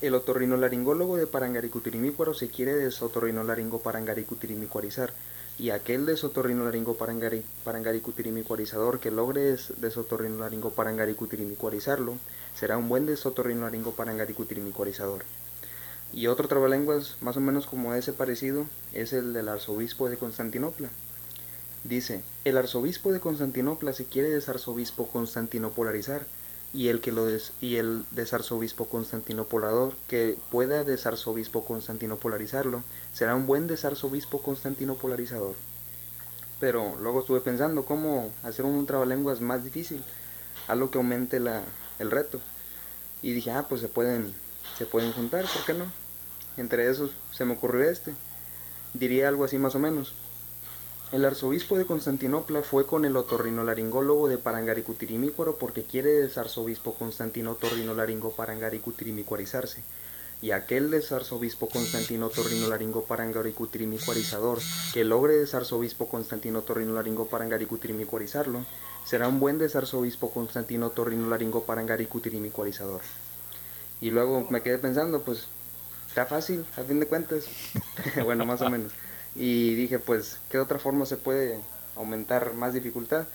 El 0.01 0.15
otorrinolaringólogo 0.15 1.17
de 1.17 1.27
Parangaricutirimícuaro 1.27 2.33
se 2.33 2.47
quiere 2.47 2.73
desotorrinolaringo 2.73 3.79
parangaricutirimícuarizar. 3.79 5.13
Y 5.59 5.71
aquel 5.71 6.05
desotorrinolaringo 6.05 6.95
parangari, 6.95 7.43
parangaricutirimícuarizador 7.65 9.01
que 9.01 9.11
logre 9.11 9.41
des, 9.41 9.73
desotorrinolaringo 9.81 10.69
parangaricutirimícuarizarlo 10.69 12.15
será 12.57 12.77
un 12.77 12.87
buen 12.87 13.05
desotorrinolaringo 13.05 13.91
parangaricutirimícuarizador. 13.91 15.25
Y 16.13 16.27
otro 16.27 16.47
trabalenguas 16.47 17.15
más 17.21 17.37
o 17.37 17.39
menos 17.39 17.65
como 17.65 17.93
ese 17.93 18.13
parecido 18.13 18.65
es 18.93 19.13
el 19.13 19.33
del 19.33 19.47
arzobispo 19.49 20.09
de 20.09 20.17
Constantinopla. 20.17 20.89
Dice, 21.83 22.23
el 22.43 22.57
arzobispo 22.57 23.13
de 23.13 23.19
Constantinopla 23.19 23.93
se 23.93 24.05
quiere 24.05 24.29
desarzobispo 24.29 25.07
constantinopolarizar 25.07 26.25
y 26.73 26.89
el 26.89 26.99
que 27.01 27.11
lo 27.11 27.25
des- 27.25 27.53
y 27.61 27.77
el 27.77 28.03
desarzobispo 28.11 28.85
constantinopolador 28.85 29.93
que 30.07 30.37
pueda 30.51 30.83
desarzobispo 30.83 31.65
constantinopolarizarlo 31.65 32.83
será 33.13 33.35
un 33.35 33.47
buen 33.47 33.67
desarzobispo 33.67 34.41
constantinopolarizador 34.43 35.55
pero 36.59 36.95
luego 37.01 37.21
estuve 37.21 37.39
pensando 37.41 37.85
cómo 37.85 38.31
hacer 38.43 38.65
un 38.65 38.85
trabalenguas 38.85 39.41
más 39.41 39.63
difícil 39.63 40.03
algo 40.67 40.91
que 40.91 40.97
aumente 40.97 41.39
la, 41.39 41.63
el 41.99 42.11
reto. 42.11 42.39
Y 43.21 43.31
dije 43.33 43.51
ah 43.51 43.65
pues 43.67 43.81
se 43.81 43.87
pueden 43.87 44.33
se 44.77 44.85
pueden 44.85 45.11
juntar 45.13 45.45
por 45.45 45.65
qué 45.65 45.73
no 45.73 45.85
entre 46.61 46.89
esos 46.89 47.11
se 47.31 47.45
me 47.45 47.53
ocurrió 47.53 47.89
este 47.89 48.13
diría 48.93 49.27
algo 49.27 49.43
así 49.43 49.57
más 49.57 49.75
o 49.75 49.79
menos 49.79 50.13
el 51.11 51.25
arzobispo 51.25 51.75
de 51.75 51.87
Constantinopla 51.87 52.61
fue 52.61 52.85
con 52.85 53.03
el 53.03 53.17
otorrinolaringólogo 53.17 54.27
de 54.27 54.37
Parangaricutirimícuaro 54.37 55.55
porque 55.55 55.81
quiere 55.81 56.11
desarzobispo 56.11 56.93
Constantino 56.93 57.53
otorrinolaringo 57.53 58.29
parangaricutirimícuarizarse. 58.33 59.81
Y 60.43 60.51
aquel 60.51 60.91
desarzobispo 60.91 61.67
Constantino 61.67 62.27
otorrinolaringo 62.27 63.05
parangaricutirimícuarizador 63.05 64.59
que 64.93 65.03
logre 65.03 65.33
desarzobispo 65.33 66.07
Constantino 66.07 66.59
otorrinolaringo 66.59 67.25
parangaricutirimícuarizarlo 67.25 68.63
será 69.03 69.29
un 69.29 69.39
buen 69.39 69.57
desarzobispo 69.57 70.29
Constantino 70.29 70.85
otorrinolaringo 70.85 71.63
parangaricutirimícuarizador. 71.63 73.01
Y 73.99 74.11
luego 74.11 74.45
me 74.51 74.61
quedé 74.61 74.77
pensando, 74.77 75.23
pues 75.23 75.47
fácil, 76.25 76.65
a 76.77 76.83
fin 76.83 76.99
de 76.99 77.07
cuentas. 77.07 77.45
bueno, 78.23 78.45
más 78.45 78.61
o 78.61 78.69
menos. 78.69 78.91
Y 79.35 79.75
dije, 79.75 79.99
pues, 79.99 80.39
¿qué 80.49 80.59
otra 80.59 80.79
forma 80.79 81.05
se 81.05 81.17
puede 81.17 81.59
aumentar 81.95 82.53
más 82.53 82.73
dificultad? 82.73 83.27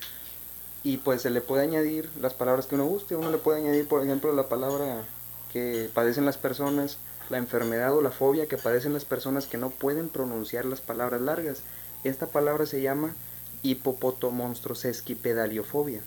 Y 0.82 0.97
pues 0.99 1.22
se 1.22 1.30
le 1.30 1.41
puede 1.41 1.62
añadir 1.62 2.11
las 2.20 2.35
palabras 2.35 2.66
que 2.66 2.74
uno 2.74 2.85
guste. 2.85 3.16
Uno 3.16 3.30
le 3.30 3.39
puede 3.39 3.61
añadir, 3.61 3.89
por 3.89 4.05
ejemplo, 4.05 4.35
la 4.35 4.49
palabra 4.49 5.05
que 5.53 5.89
padecen 5.95 6.26
las 6.26 6.37
personas, 6.37 6.99
la 7.30 7.39
enfermedad 7.39 7.95
o 7.95 8.03
la 8.03 8.11
fobia 8.11 8.47
que 8.47 8.59
padecen 8.59 8.93
las 8.93 9.05
personas 9.05 9.47
que 9.47 9.57
no 9.57 9.70
pueden 9.70 10.09
pronunciar 10.09 10.64
las 10.66 10.80
palabras 10.80 11.20
largas. 11.22 11.62
Esta 12.03 12.26
palabra 12.26 12.66
se 12.66 12.82
llama 12.82 13.14
hipopotomonstrosesquipedaliofobia. 13.62 16.03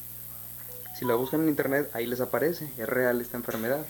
Si 0.98 1.06
la 1.06 1.16
buscan 1.16 1.42
en 1.42 1.50
internet, 1.50 1.90
ahí 1.94 2.06
les 2.06 2.22
aparece, 2.22 2.70
es 2.78 2.90
real 2.90 3.22
esta 3.22 3.38
enfermedad. 3.38 3.86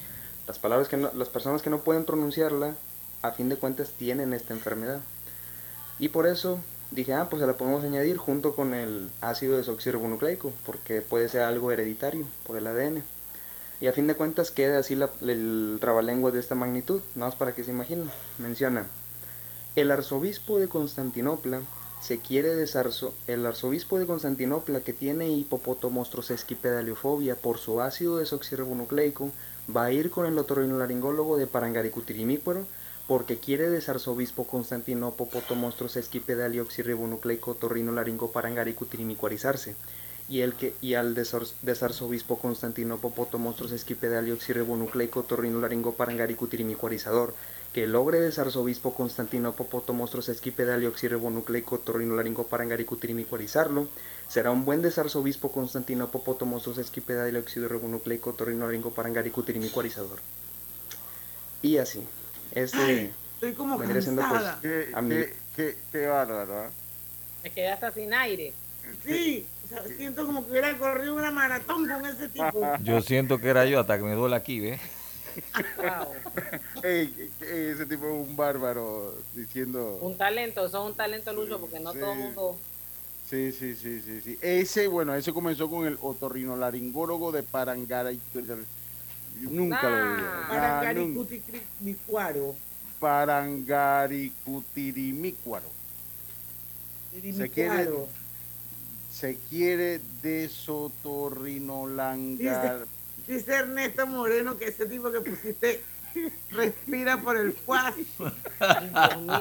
Las 0.48 0.60
palabras 0.60 0.88
que 0.88 0.98
no- 0.98 1.12
las 1.14 1.30
personas 1.30 1.62
que 1.62 1.70
no 1.70 1.82
pueden 1.82 2.06
pronunciarla, 2.06 2.76
a 3.22 3.32
fin 3.32 3.50
de 3.50 3.58
cuentas, 3.58 3.92
tienen 3.98 4.34
esta 4.34 4.54
enfermedad. 4.54 5.02
Y 6.00 6.10
por 6.10 6.28
eso 6.28 6.60
dije, 6.92 7.14
ah, 7.14 7.28
pues 7.30 7.42
se 7.42 7.48
la 7.48 7.58
podemos 7.58 7.84
añadir 7.84 8.18
junto 8.18 8.56
con 8.56 8.74
el 8.74 9.10
ácido 9.22 9.58
desoxirribonucleico, 9.58 10.54
porque 10.66 11.02
puede 11.02 11.28
ser 11.28 11.42
algo 11.42 11.72
hereditario 11.72 12.26
por 12.46 12.56
el 12.58 12.68
ADN. 12.68 13.04
Y 13.82 13.88
a 13.88 13.94
fin 13.94 14.08
de 14.08 14.16
cuentas 14.16 14.52
queda 14.52 14.80
así 14.80 14.96
la- 14.96 15.10
el 15.22 15.78
trabalengua 15.82 16.32
de 16.32 16.40
esta 16.40 16.56
magnitud, 16.56 17.02
nada 17.16 17.32
más 17.32 17.38
para 17.38 17.54
que 17.54 17.64
se 17.64 17.72
imaginen. 17.72 18.10
Menciona, 18.38 18.86
el 19.76 19.92
arzobispo 19.92 20.60
de 20.60 20.70
Constantinopla 20.70 21.62
se 22.02 22.20
quiere 22.20 22.56
desarzo 22.56 23.14
el 23.28 23.46
arzobispo 23.46 24.00
de 24.00 24.06
Constantinopla 24.06 24.80
que 24.82 24.94
tiene 24.94 25.30
hipopotomonstrosesquipedaliofobia 25.30 27.36
por 27.36 27.58
su 27.58 27.82
ácido 27.82 28.18
desoxirribonucleico 28.18 29.32
va 29.76 29.86
a 29.86 29.92
ir 29.92 30.10
con 30.12 30.26
el 30.26 30.38
otorrinolaringólogo 30.38 31.38
de 31.38 31.48
Parangaricutirimícuaro 31.48 32.66
porque 33.08 33.38
quiere 33.38 33.70
desarzobispo 33.70 34.46
Constantino 34.48 35.12
popotomonstrosesquipedalioxirribonucleico 35.12 37.52
otorrinolaringo 37.52 38.32
parangaricutirimícuarizarse 38.32 39.76
y 40.30 40.42
el 40.42 40.56
que 40.56 40.74
y 40.82 40.96
al 40.96 41.16
desar- 41.16 41.48
desarzobispo 41.62 42.38
Constantino 42.38 42.98
popotomonstrosesquipedalioxirribonucleico 42.98 45.22
otorrinolaringo 45.22 45.94
parangaricutirimícuarizador 45.94 47.34
que 47.74 47.88
logre 47.88 48.20
desarzobispo 48.20 48.94
Constantino 48.94 49.54
popotomonstrosesquipedalioxirribonucleico 49.54 51.76
otorrinolaringo 51.76 52.44
parangaricutirimícuarizarlo 52.44 53.88
será 54.30 54.52
un 54.52 54.66
buen 54.66 54.82
desarzobispo 54.82 55.52
Constantino 55.52 56.08
popotomonstrosesquipedalioxirribonucleico 56.10 58.32
otorrinolaringo 58.32 58.92
parangaricutirimícuarizador 58.92 60.20
y 61.62 61.78
así 61.78 62.04
este 62.52 62.78
Ay, 62.78 63.14
estoy 63.36 63.54
como 63.54 63.78
vendría 63.78 64.02
siendo, 64.02 64.24
pues. 64.30 64.44
Qué, 64.62 64.90
a 64.94 65.02
mí- 65.02 65.16
qué- 65.16 65.34
qué- 65.56 65.78
qué 65.92 66.08
bárbaro, 66.08 66.64
¿ah? 66.64 66.70
Me 67.44 67.52
quedé 67.52 67.70
hasta 67.72 67.92
sin 67.92 68.14
aire. 68.14 68.54
Sí, 69.04 69.46
o 69.66 69.68
sea, 69.68 69.84
siento 69.98 70.26
como 70.26 70.46
que 70.46 70.52
hubiera 70.52 70.78
corrido 70.78 71.14
una 71.16 71.30
maratón 71.32 71.88
con 71.88 72.06
ese 72.06 72.30
tipo. 72.30 72.62
Yo 72.84 73.02
siento 73.02 73.38
que 73.40 73.50
era 73.50 73.66
yo 73.66 73.80
hasta 73.82 73.98
que 73.98 74.04
me 74.04 74.14
duele 74.16 74.36
aquí, 74.36 74.60
¿ves? 74.62 74.80
Ey, 76.84 77.32
ey, 77.42 77.68
ese 77.72 77.86
tipo 77.86 78.06
es 78.06 78.12
un 78.28 78.36
bárbaro 78.36 79.16
diciendo. 79.34 79.98
Un 80.02 80.18
talento, 80.18 80.66
eso 80.66 80.84
es 80.84 80.90
un 80.92 80.96
talento, 80.98 81.32
Lucho, 81.34 81.60
porque 81.60 81.80
no 81.80 81.94
Sí. 81.94 82.00
todo 82.00 82.14
el 82.14 82.20
mundo. 82.20 82.58
Sí, 83.30 83.52
sí, 83.52 83.76
sí, 83.76 84.02
sí, 84.02 84.22
sí. 84.22 84.40
Ese, 84.42 84.88
bueno, 84.88 85.14
ese 85.14 85.34
comenzó 85.34 85.70
con 85.70 85.86
el 85.86 85.98
otorrinolaringólogo 86.02 87.34
de 87.34 87.44
Parangara. 87.44 88.12
Nunca 89.42 89.90
lo 89.90 89.98
vi. 89.98 90.24
Ah, 90.50 90.50
nunca. 90.50 90.82
Caricuticricuaro. 90.82 92.56
Parangaricutirimícuaro. 93.00 95.78
Se 97.36 97.50
quiere, 97.50 97.90
se 99.12 99.36
quiere 99.50 100.00
desotorrinolangar. 100.22 102.86
Dice 103.28 103.56
Ernesto 103.56 104.08
Moreno 104.08 104.58
que 104.58 104.70
ese 104.70 104.86
tipo 104.86 105.12
que 105.12 105.20
pusiste 105.20 105.84
respira 106.50 107.18
por 107.18 107.36
el 107.36 107.52
fuaz. 107.52 107.94
Dios 107.96 108.08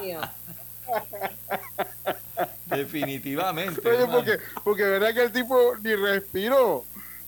mío. 0.02 0.20
Definitivamente. 2.66 3.88
Oye, 3.88 4.06
porque, 4.06 4.38
porque 4.64 4.82
verdad 4.84 5.14
que 5.14 5.22
el 5.24 5.32
tipo 5.32 5.76
ni 5.82 5.94
respiró. 5.94 6.84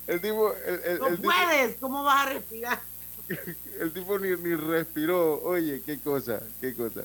El 0.06 0.20
tipo, 0.20 0.52
el, 0.66 0.80
el- 0.84 0.98
No 0.98 1.06
el 1.08 1.16
tipo- 1.16 1.30
puedes, 1.32 1.76
¿cómo 1.76 2.02
vas 2.02 2.26
a 2.26 2.30
respirar? 2.30 2.80
el 3.80 3.92
tipo 3.92 4.18
ni, 4.18 4.30
ni 4.36 4.54
respiró. 4.56 5.40
Oye, 5.42 5.82
qué 5.84 5.98
cosa, 5.98 6.40
qué 6.60 6.74
cosa. 6.74 7.02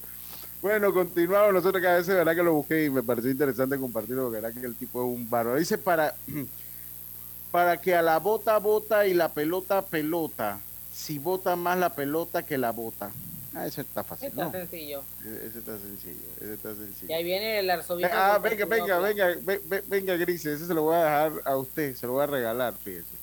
Bueno, 0.62 0.94
continuamos. 0.94 1.54
Nosotros 1.54 1.82
que 1.82 1.88
a 1.90 1.96
veces, 1.96 2.16
verdad 2.16 2.36
que 2.36 2.44
lo 2.44 2.54
busqué 2.54 2.86
y 2.86 2.90
me 2.90 3.04
pareció 3.04 3.30
interesante 3.30 3.78
compartirlo, 3.78 4.24
porque 4.24 4.40
verdad 4.42 4.60
que 4.60 4.66
el 4.66 4.76
tipo 4.76 5.02
es 5.04 5.18
un 5.18 5.30
bárbaro. 5.30 5.58
Dice 5.60 5.78
para, 5.78 6.16
para 7.52 7.78
que 7.82 7.94
a 7.96 8.02
la 8.02 8.18
bota 8.20 8.58
bota 8.60 9.06
y 9.06 9.14
la 9.14 9.30
pelota 9.30 9.82
pelota, 9.84 10.60
si 10.94 11.20
bota 11.20 11.56
más 11.56 11.78
la 11.78 11.94
pelota 11.94 12.44
que 12.44 12.58
la 12.58 12.72
bota. 12.72 13.12
Ah, 13.56 13.68
eso 13.68 13.82
está 13.82 14.04
fácil, 14.04 14.30
Está 14.30 14.46
¿no? 14.46 14.52
sencillo. 14.52 15.04
E- 15.24 15.46
Ese 15.48 15.60
está 15.60 15.78
sencillo, 15.78 16.26
ese 16.42 16.54
está 16.56 16.74
sencillo. 16.76 17.12
Y 17.12 17.14
ahí 17.14 17.24
viene 17.24 17.60
el 17.60 17.70
arzobispo. 17.70 18.12
Ah, 18.14 18.40
venga, 18.40 18.66
venga, 18.66 19.00
venga, 19.00 19.28
ve- 19.42 19.62
ve- 19.66 19.84
venga, 19.86 20.16
Gris, 20.18 20.44
ese 20.46 20.66
se 20.66 20.74
lo 20.74 20.82
voy 20.84 20.96
a 20.96 21.04
dejar 21.04 21.34
a 21.46 21.56
usted, 21.58 21.96
se 21.96 22.08
lo 22.08 22.14
voy 22.14 22.24
a 22.24 22.28
regalar, 22.28 22.74
fíjese. 22.84 23.14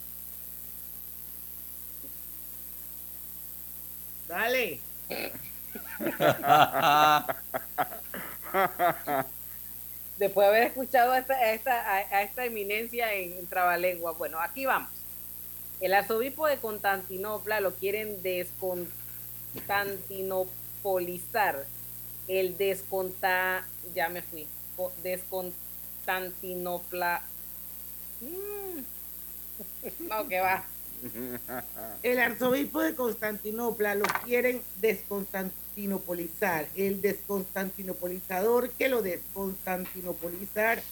Dale. 4.29 4.81
Después 10.19 10.45
de 10.45 10.49
haber 10.57 10.63
escuchado 10.69 11.13
a 11.13 11.19
esta, 11.19 11.35
a 11.35 11.53
esta, 11.53 11.81
a, 11.81 11.97
a 11.97 12.23
esta 12.23 12.45
eminencia 12.45 13.13
en, 13.15 13.33
en 13.39 13.47
Trabalengua. 13.47 14.13
Bueno, 14.13 14.39
aquí 14.39 14.67
vamos. 14.67 14.91
El 15.81 15.95
arzobispo 15.95 16.47
de 16.47 16.59
Constantinopla 16.59 17.61
lo 17.61 17.73
quieren 17.75 18.23
descontantinopolizar. 19.55 21.67
El 22.29 22.57
desconta... 22.57 23.67
Ya 23.95 24.09
me 24.09 24.23
fui. 24.23 24.47
Co- 24.77 24.93
Desconstantinopla... 25.03 27.23
Mm. 28.21 28.81
No, 30.09 30.29
que 30.29 30.41
va. 30.41 30.65
El 32.03 32.19
arzobispo 32.19 32.83
de 32.83 32.95
Constantinopla 32.95 33.95
lo 33.95 34.05
quieren 34.25 34.61
desconstantinopolizar. 34.81 36.67
El 36.77 37.01
desconstantinopolizador 37.01 38.69
que 38.71 38.89
lo 38.91 39.01
desconstantinopolizar, 39.03 40.83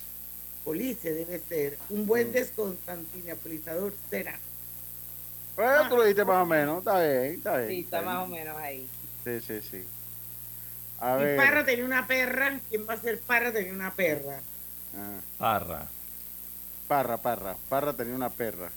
police 0.65 1.13
debe 1.13 1.39
ser. 1.41 1.77
Un 1.91 2.07
buen 2.07 2.33
desconstantinopolizador 2.33 3.93
será. 4.09 4.39
Bueno, 5.59 5.89
tú 5.89 5.97
lo 5.97 6.03
dijiste 6.03 6.25
más 6.25 6.45
o 6.45 6.47
menos, 6.47 6.79
está 6.79 7.01
bien, 7.01 7.35
está 7.35 7.57
bien. 7.57 7.69
Sí, 7.69 7.81
está 7.81 8.03
más 8.03 8.25
o 8.25 8.27
menos 8.29 8.57
ahí. 8.59 8.89
Sí, 9.25 9.41
sí, 9.41 9.61
sí. 9.61 9.85
A 11.01 11.17
ver. 11.17 11.37
Parra 11.37 11.65
tenía 11.65 11.85
una 11.85 12.07
perra, 12.07 12.61
¿quién 12.69 12.87
va 12.89 12.95
a 12.95 12.97
ser 12.97 13.21
Parra 13.21 13.53
tenía 13.53 13.73
una 13.73 13.91
perra? 13.91 14.41
Ah, 14.97 15.21
Parra. 15.37 15.87
Parra, 16.87 17.17
Parra. 17.17 17.57
Parra 17.69 17.93
tenía 17.93 18.15
una 18.15 18.31
perra. 18.31 18.71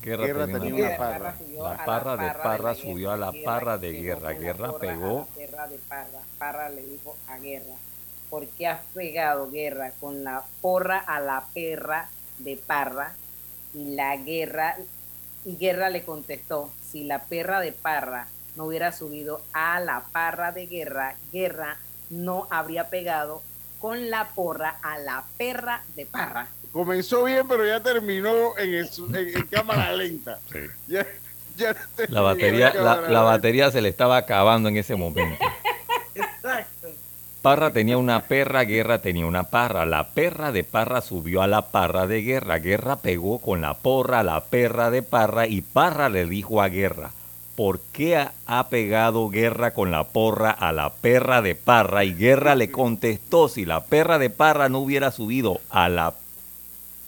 Guerra, 0.00 0.26
Guerra 0.26 0.46
tenía 0.46 0.60
tenía 0.60 0.86
una 0.86 0.96
parra. 0.96 1.34
La 1.50 1.70
la 1.72 1.84
parra 1.84 2.16
de 2.16 2.30
parra 2.30 2.74
subió 2.76 3.10
a 3.10 3.16
la 3.16 3.32
parra 3.44 3.76
de 3.76 3.92
Guerra. 3.92 4.32
Guerra 4.34 4.68
a 4.68 4.78
pegó. 4.78 5.28
la 5.34 5.36
Guerra 5.36 5.66
de 5.66 5.78
Parra. 5.78 6.20
Parra 6.38 6.68
le 6.68 6.84
dijo 6.84 7.16
a 7.26 7.38
Guerra. 7.38 7.74
¿Por 8.30 8.46
qué 8.46 8.68
has 8.68 8.84
pegado 8.94 9.50
guerra 9.50 9.90
con 9.98 10.22
la 10.22 10.44
porra 10.60 10.98
a 10.98 11.18
la 11.18 11.44
perra 11.52 12.08
de 12.38 12.56
Parra? 12.56 13.14
Y 13.74 13.96
la 13.96 14.16
guerra 14.16 14.76
Y 15.50 15.56
Guerra 15.56 15.90
le 15.90 16.04
contestó, 16.04 16.70
si 16.92 17.02
la 17.04 17.24
perra 17.24 17.58
de 17.60 17.72
Parra 17.72 18.28
no 18.54 18.66
hubiera 18.66 18.92
subido 18.92 19.42
a 19.52 19.80
la 19.80 20.04
parra 20.12 20.52
de 20.52 20.66
Guerra, 20.66 21.16
Guerra 21.32 21.76
no 22.08 22.46
habría 22.50 22.88
pegado 22.88 23.42
con 23.80 24.10
la 24.10 24.28
porra 24.28 24.76
a 24.80 24.98
la 24.98 25.24
perra 25.38 25.82
de 25.96 26.06
Parra. 26.06 26.46
Comenzó 26.72 27.24
bien, 27.24 27.48
pero 27.48 27.66
ya 27.66 27.80
terminó 27.80 28.56
en, 28.58 28.74
el- 28.74 28.90
en- 29.16 29.36
en 29.38 29.46
cámara 29.48 29.92
lenta. 29.92 30.38
Ya- 30.86 31.04
ya 31.56 31.74
La 32.08 32.20
batería, 32.20 32.72
la, 32.72 33.22
batería 33.22 33.72
se 33.72 33.80
le 33.80 33.88
estaba 33.88 34.18
acabando 34.18 34.68
en 34.68 34.76
ese 34.76 34.94
momento. 34.94 35.44
Parra 37.42 37.72
tenía 37.72 37.96
una 37.96 38.20
perra, 38.24 38.64
Guerra 38.64 39.00
tenía 39.00 39.24
una 39.24 39.44
parra. 39.44 39.86
La 39.86 40.08
perra 40.08 40.52
de 40.52 40.62
Parra 40.62 41.00
subió 41.00 41.40
a 41.42 41.46
la 41.46 41.68
parra 41.70 42.06
de 42.06 42.20
Guerra. 42.22 42.58
Guerra 42.58 42.96
pegó 42.96 43.38
con 43.38 43.62
la 43.62 43.74
porra 43.74 44.20
a 44.20 44.22
la 44.22 44.42
perra 44.42 44.90
de 44.90 45.02
Parra 45.02 45.46
y 45.46 45.62
Parra 45.62 46.10
le 46.10 46.26
dijo 46.26 46.60
a 46.60 46.68
Guerra, 46.68 47.12
¿por 47.56 47.80
qué 47.92 48.16
ha- 48.46 48.68
pegado 48.68 49.30
Guerra 49.30 49.72
con 49.72 49.90
la 49.90 50.04
porra 50.04 50.50
a 50.50 50.70
la 50.72 50.90
perra 50.90 51.40
de 51.40 51.54
Parra? 51.54 52.04
Y 52.04 52.12
Guerra 52.14 52.54
le 52.54 52.70
contestó, 52.70 53.48
si 53.48 53.64
la 53.64 53.84
perra 53.84 54.18
de 54.18 54.28
Parra 54.28 54.68
no 54.68 54.80
hubiera 54.80 55.10
subido 55.10 55.60
a 55.70 55.88
la 55.88 56.12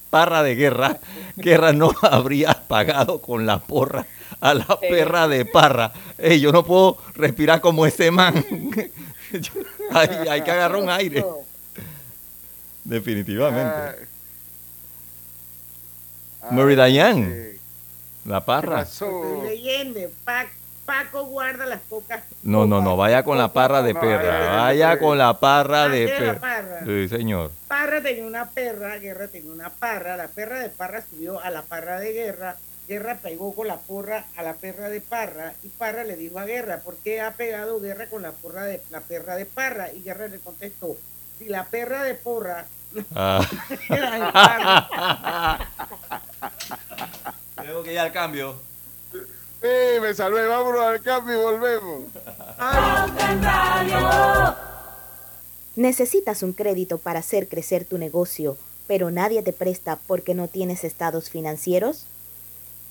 parra 0.09 0.41
de 0.41 0.55
Guerra, 0.55 0.97
Guerra 1.35 1.73
no 1.73 1.91
habría 2.01 2.53
pagado 2.67 3.19
con 3.21 3.45
la 3.45 3.59
porra 3.59 4.07
a 4.41 4.55
la 4.55 4.79
perra 4.79 5.27
de 5.27 5.45
Parra. 5.45 5.91
Yo 6.39 6.51
no 6.51 6.63
puedo 6.63 6.97
respirar 7.13 7.61
como 7.61 7.85
ese 7.85 8.09
man. 8.09 8.43
hay, 9.91 10.09
hay 10.29 10.41
que 10.41 10.51
agarrar 10.51 10.81
un 10.81 10.89
aire. 10.89 11.25
Definitivamente. 12.83 14.07
Mary 16.51 16.75
Dayan, 16.75 17.33
la 18.25 18.43
parra. 18.43 18.85
Leyendo. 19.43 19.99
Paco 20.85 21.23
guarda 21.27 21.65
las 21.65 21.79
pocas. 21.79 22.23
No, 22.43 22.65
no, 22.65 22.81
no, 22.81 22.97
vaya 22.97 23.23
con 23.23 23.37
la 23.37 23.53
parra 23.53 23.81
de 23.81 23.95
perra. 23.95 24.63
Vaya 24.63 24.99
con 24.99 25.17
la 25.17 25.39
parra 25.39 25.87
de 25.87 26.03
Ah, 26.03 26.13
de 26.13 26.19
perra. 26.19 26.39
parra. 26.41 26.79
Sí, 26.85 27.07
señor. 27.07 27.51
Parra 27.69 28.01
tenía 28.01 28.25
una 28.25 28.49
perra, 28.49 28.97
Guerra 28.97 29.29
tenía 29.29 29.49
una 29.53 29.69
parra, 29.69 30.17
la 30.17 30.27
perra 30.27 30.59
de 30.59 30.67
Parra 30.67 31.01
subió 31.09 31.39
a 31.39 31.49
la 31.51 31.61
parra 31.61 32.01
de 32.01 32.11
Guerra, 32.11 32.57
Guerra 32.87 33.19
pegó 33.21 33.53
con 33.55 33.67
la 33.67 33.77
porra 33.77 34.25
a 34.35 34.43
la 34.43 34.53
perra 34.55 34.89
de 34.89 34.99
Parra 35.01 35.53
y 35.63 35.69
Parra 35.69 36.03
le 36.03 36.15
dijo 36.17 36.37
a 36.39 36.45
Guerra, 36.45 36.79
¿por 36.79 36.95
qué 36.97 37.21
ha 37.21 37.33
pegado 37.33 37.79
Guerra 37.79 38.07
con 38.07 38.21
la 38.21 38.31
porra 38.31 38.65
de 38.65 38.81
la 38.91 39.01
perra 39.01 39.35
de 39.35 39.45
Parra? 39.45 39.91
Y 39.93 40.03
Guerra 40.03 40.27
le 40.27 40.39
contestó, 40.39 40.97
si 41.39 41.45
la 41.45 41.65
perra 41.65 42.03
de 42.03 42.15
Porra 42.15 42.65
Ah. 43.15 43.41
era 43.89 44.11
de 44.11 44.31
Parra, 44.31 45.69
Tengo 47.63 47.83
que 47.83 47.93
ir 47.93 47.99
al 47.99 48.11
cambio. 48.11 48.55
¡Eh, 49.61 49.99
me 50.01 50.13
salvé! 50.13 50.45
Vámonos 50.45 50.81
al 50.81 51.01
cambio 51.01 51.39
y 51.39 51.41
volvemos. 51.41 52.03
¿Necesitas 55.75 56.43
un 56.43 56.53
crédito 56.53 56.97
para 56.97 57.19
hacer 57.19 57.47
crecer 57.47 57.85
tu 57.85 57.97
negocio, 57.97 58.57
pero 58.87 59.09
nadie 59.09 59.41
te 59.41 59.53
presta 59.53 59.97
porque 60.05 60.33
no 60.33 60.47
tienes 60.47 60.83
estados 60.83 61.29
financieros? 61.29 62.05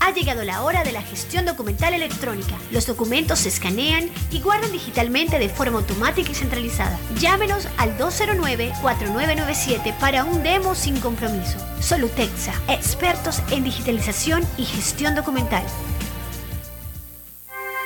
Ha 0.00 0.12
llegado 0.12 0.44
la 0.44 0.62
hora 0.62 0.84
de 0.84 0.92
la 0.92 1.02
gestión 1.02 1.44
documental 1.44 1.92
electrónica. 1.94 2.54
Los 2.70 2.86
documentos 2.86 3.40
se 3.40 3.48
escanean 3.48 4.08
y 4.30 4.40
guardan 4.40 4.72
digitalmente 4.72 5.38
de 5.38 5.48
forma 5.48 5.78
automática 5.78 6.30
y 6.30 6.34
centralizada. 6.34 6.98
Llámenos 7.18 7.68
al 7.76 7.98
209-4997 7.98 9.94
para 9.98 10.24
un 10.24 10.42
demo 10.42 10.74
sin 10.74 10.98
compromiso. 11.00 11.58
Solutexa, 11.80 12.52
expertos 12.68 13.42
en 13.50 13.64
digitalización 13.64 14.44
y 14.56 14.64
gestión 14.64 15.14
documental. 15.14 15.64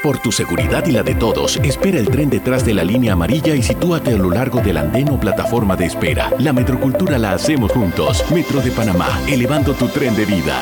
Por 0.03 0.19
tu 0.19 0.33
seguridad 0.33 0.85
y 0.87 0.91
la 0.91 1.05
de 1.05 1.15
todos, 1.15 1.59
espera 1.59 2.01
el 2.01 2.09
tren 2.09 2.29
detrás 2.29 2.65
de 2.65 2.75
la 2.75 2.83
línea 2.83 3.13
amarilla 3.13 3.55
y 3.55 3.63
sitúate 3.63 4.11
a 4.11 4.17
lo 4.17 4.31
largo 4.31 4.61
del 4.61 4.77
andén 4.79 5.09
o 5.11 5.21
plataforma 5.21 5.77
de 5.77 5.87
espera. 5.87 6.33
La 6.41 6.53
metrocultura 6.53 7.19
la 7.19 7.35
hacemos 7.35 7.71
juntos. 7.71 8.25
Metro 8.33 8.61
de 8.61 8.73
Panamá, 8.73 9.21
elevando 9.29 9.75
tu 9.75 9.87
tren 9.87 10.17
de 10.17 10.27
vida. 10.27 10.61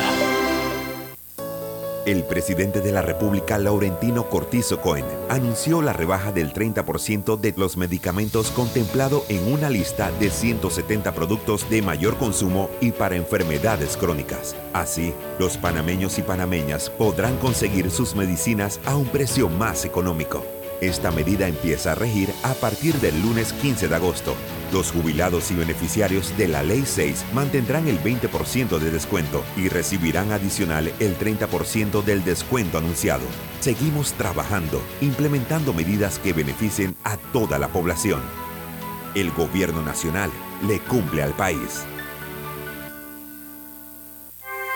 El 2.05 2.23
presidente 2.23 2.81
de 2.81 2.91
la 2.91 3.03
República, 3.03 3.59
Laurentino 3.59 4.27
Cortizo 4.27 4.81
Cohen, 4.81 5.05
anunció 5.29 5.83
la 5.83 5.93
rebaja 5.93 6.31
del 6.31 6.51
30% 6.51 7.39
de 7.39 7.53
los 7.55 7.77
medicamentos 7.77 8.49
contemplado 8.49 9.23
en 9.29 9.53
una 9.53 9.69
lista 9.69 10.11
de 10.19 10.31
170 10.31 11.13
productos 11.13 11.69
de 11.69 11.83
mayor 11.83 12.17
consumo 12.17 12.71
y 12.81 12.91
para 12.91 13.17
enfermedades 13.17 13.97
crónicas. 13.97 14.55
Así, 14.73 15.13
los 15.37 15.57
panameños 15.57 16.17
y 16.17 16.23
panameñas 16.23 16.89
podrán 16.89 17.37
conseguir 17.37 17.91
sus 17.91 18.15
medicinas 18.15 18.79
a 18.85 18.95
un 18.95 19.05
precio 19.05 19.47
más 19.47 19.85
económico. 19.85 20.60
Esta 20.81 21.11
medida 21.11 21.47
empieza 21.47 21.91
a 21.91 21.95
regir 21.95 22.33
a 22.41 22.55
partir 22.55 22.95
del 22.95 23.21
lunes 23.21 23.53
15 23.53 23.87
de 23.87 23.95
agosto. 23.95 24.35
Los 24.73 24.91
jubilados 24.91 25.51
y 25.51 25.53
beneficiarios 25.53 26.35
de 26.39 26.47
la 26.47 26.63
Ley 26.63 26.85
6 26.87 27.23
mantendrán 27.33 27.87
el 27.87 27.99
20% 28.01 28.79
de 28.79 28.89
descuento 28.89 29.43
y 29.55 29.69
recibirán 29.69 30.31
adicional 30.31 30.91
el 30.99 31.15
30% 31.19 32.03
del 32.03 32.23
descuento 32.23 32.79
anunciado. 32.79 33.25
Seguimos 33.59 34.13
trabajando, 34.13 34.81
implementando 35.01 35.71
medidas 35.71 36.17
que 36.17 36.33
beneficien 36.33 36.95
a 37.03 37.17
toda 37.17 37.59
la 37.59 37.67
población. 37.67 38.21
El 39.13 39.29
gobierno 39.31 39.83
nacional 39.83 40.31
le 40.67 40.79
cumple 40.79 41.21
al 41.21 41.33
país. 41.33 41.85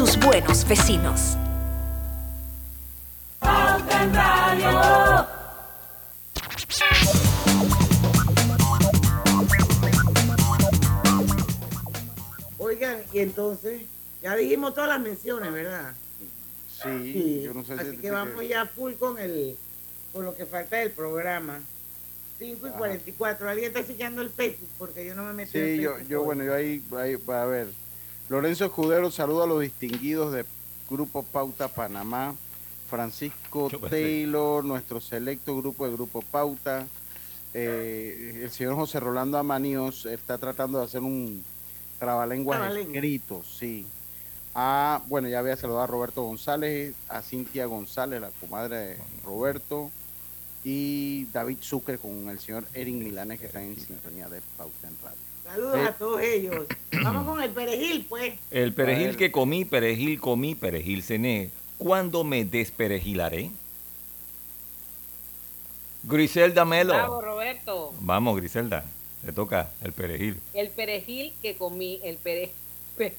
sus 0.00 0.18
buenos 0.18 0.66
vecinos. 0.66 1.36
Oigan, 12.56 13.02
y 13.12 13.18
entonces, 13.18 13.82
ya 14.22 14.34
dijimos 14.36 14.72
todas 14.72 14.88
las 14.88 15.00
menciones, 15.00 15.52
¿verdad? 15.52 15.92
Sí. 16.82 17.42
Yo 17.44 17.52
no 17.52 17.62
sé 17.62 17.74
Así 17.74 17.98
que 17.98 18.10
vamos 18.10 18.48
ya 18.48 18.64
full 18.64 18.94
con 18.94 19.18
el 19.18 19.58
con 20.14 20.24
lo 20.24 20.34
que 20.34 20.46
falta 20.46 20.78
del 20.78 20.92
programa. 20.92 21.60
5 22.38 22.66
y 22.66 22.70
Ajá. 22.70 22.78
44. 22.78 23.50
Alguien 23.50 23.68
está 23.68 23.86
chequeando 23.86 24.22
el 24.22 24.30
Facebook 24.30 24.70
porque 24.78 25.04
yo 25.04 25.14
no 25.14 25.24
me 25.24 25.34
metí. 25.34 25.52
Sí, 25.52 25.58
en 25.58 25.64
el 25.64 25.80
yo, 25.82 25.98
yo, 26.08 26.22
bueno, 26.22 26.42
yo 26.42 26.54
ahí, 26.54 26.82
ahí, 26.96 27.18
a 27.28 27.44
ver, 27.44 27.66
Lorenzo 28.30 28.64
Escudero 28.64 29.10
saluda 29.10 29.42
a 29.42 29.46
los 29.48 29.60
distinguidos 29.60 30.32
de 30.32 30.44
Grupo 30.88 31.24
Pauta 31.24 31.66
Panamá. 31.66 32.36
Francisco. 32.88 33.68
Taylor, 33.90 34.64
nuestro 34.64 35.00
selecto 35.00 35.56
grupo 35.56 35.84
de 35.84 35.92
Grupo 35.92 36.22
Pauta. 36.22 36.86
Eh, 37.54 38.42
el 38.44 38.50
señor 38.52 38.76
José 38.76 39.00
Rolando 39.00 39.36
Amaníos 39.36 40.06
está 40.06 40.38
tratando 40.38 40.78
de 40.78 40.84
hacer 40.84 41.00
un 41.00 41.44
trabalenguas 41.98 42.60
Trabalengua. 42.60 42.94
escrito, 42.94 43.42
sí. 43.42 43.84
Ah, 44.54 45.02
bueno, 45.08 45.26
ya 45.28 45.40
había 45.40 45.56
saludado 45.56 45.82
a 45.82 45.86
Roberto 45.88 46.22
González, 46.22 46.94
a 47.08 47.22
Cintia 47.22 47.66
González, 47.66 48.20
la 48.20 48.30
comadre 48.40 48.76
de 48.76 48.98
Roberto, 49.24 49.90
y 50.62 51.24
David 51.32 51.58
Zucker 51.62 51.98
con 51.98 52.28
el 52.28 52.38
señor 52.38 52.64
Erin 52.74 53.00
Milanes 53.00 53.40
que 53.40 53.46
están 53.46 53.62
en 53.62 53.76
sintonía 53.76 54.28
de 54.28 54.40
Pauta 54.56 54.86
en 54.86 54.96
Radio. 55.02 55.29
Saludos 55.50 55.78
Eh. 55.78 55.84
a 55.88 55.92
todos 55.94 56.22
ellos. 56.22 56.66
Vamos 57.02 57.26
con 57.26 57.42
el 57.42 57.50
perejil, 57.50 58.06
pues. 58.08 58.34
El 58.50 58.72
perejil 58.72 59.16
que 59.16 59.32
comí, 59.32 59.64
perejil 59.64 60.20
comí, 60.20 60.54
perejil 60.54 61.02
cené. 61.02 61.50
¿Cuándo 61.78 62.22
me 62.24 62.44
desperejilaré? 62.44 63.50
Griselda 66.04 66.64
Melo. 66.64 66.94
Bravo, 66.94 67.20
Roberto. 67.20 67.94
Vamos, 68.00 68.36
Griselda. 68.36 68.84
Le 69.24 69.32
toca 69.32 69.70
el 69.82 69.92
perejil. 69.92 70.40
El 70.54 70.70
perejil 70.70 71.34
que 71.42 71.56
comí, 71.56 72.00
el 72.04 72.16
perejil. 72.16 72.54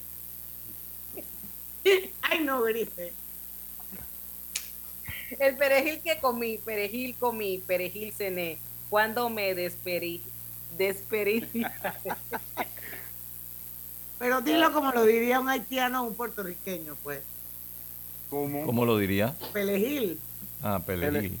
Ay, 2.22 2.40
no, 2.44 2.62
Grife. 2.62 3.12
El 5.38 5.56
perejil 5.56 6.00
que 6.02 6.18
comí, 6.18 6.58
perejil 6.58 7.14
comí, 7.18 7.58
perejil 7.58 8.12
cené. 8.12 8.58
Cuando 8.90 9.28
me 9.30 9.54
desperi, 9.54 10.20
desperi, 10.78 11.46
Pero 14.18 14.40
dilo 14.40 14.72
como 14.72 14.92
lo 14.92 15.04
diría 15.04 15.40
un 15.40 15.48
haitiano 15.48 16.02
o 16.02 16.06
un 16.06 16.14
puertorriqueño, 16.14 16.96
pues. 17.02 17.20
¿Cómo? 18.30 18.64
¿Cómo 18.64 18.84
lo 18.86 18.96
diría? 18.96 19.36
Pelejil. 19.52 20.18
Ah, 20.62 20.80
perejil. 20.84 21.38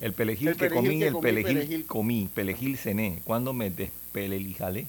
El 0.00 0.12
perejil 0.12 0.48
El 0.48 0.56
que 0.56 0.68
perejil 0.68 0.84
comí, 0.84 0.98
que 0.98 1.06
el 1.06 1.12
comí, 1.14 1.22
perejil, 1.22 1.54
perejil. 1.54 1.86
comí, 1.86 2.30
perejil 2.34 2.76
cené. 2.76 3.22
¿Cuándo 3.24 3.54
me 3.54 3.70
despelelijalé? 3.70 4.86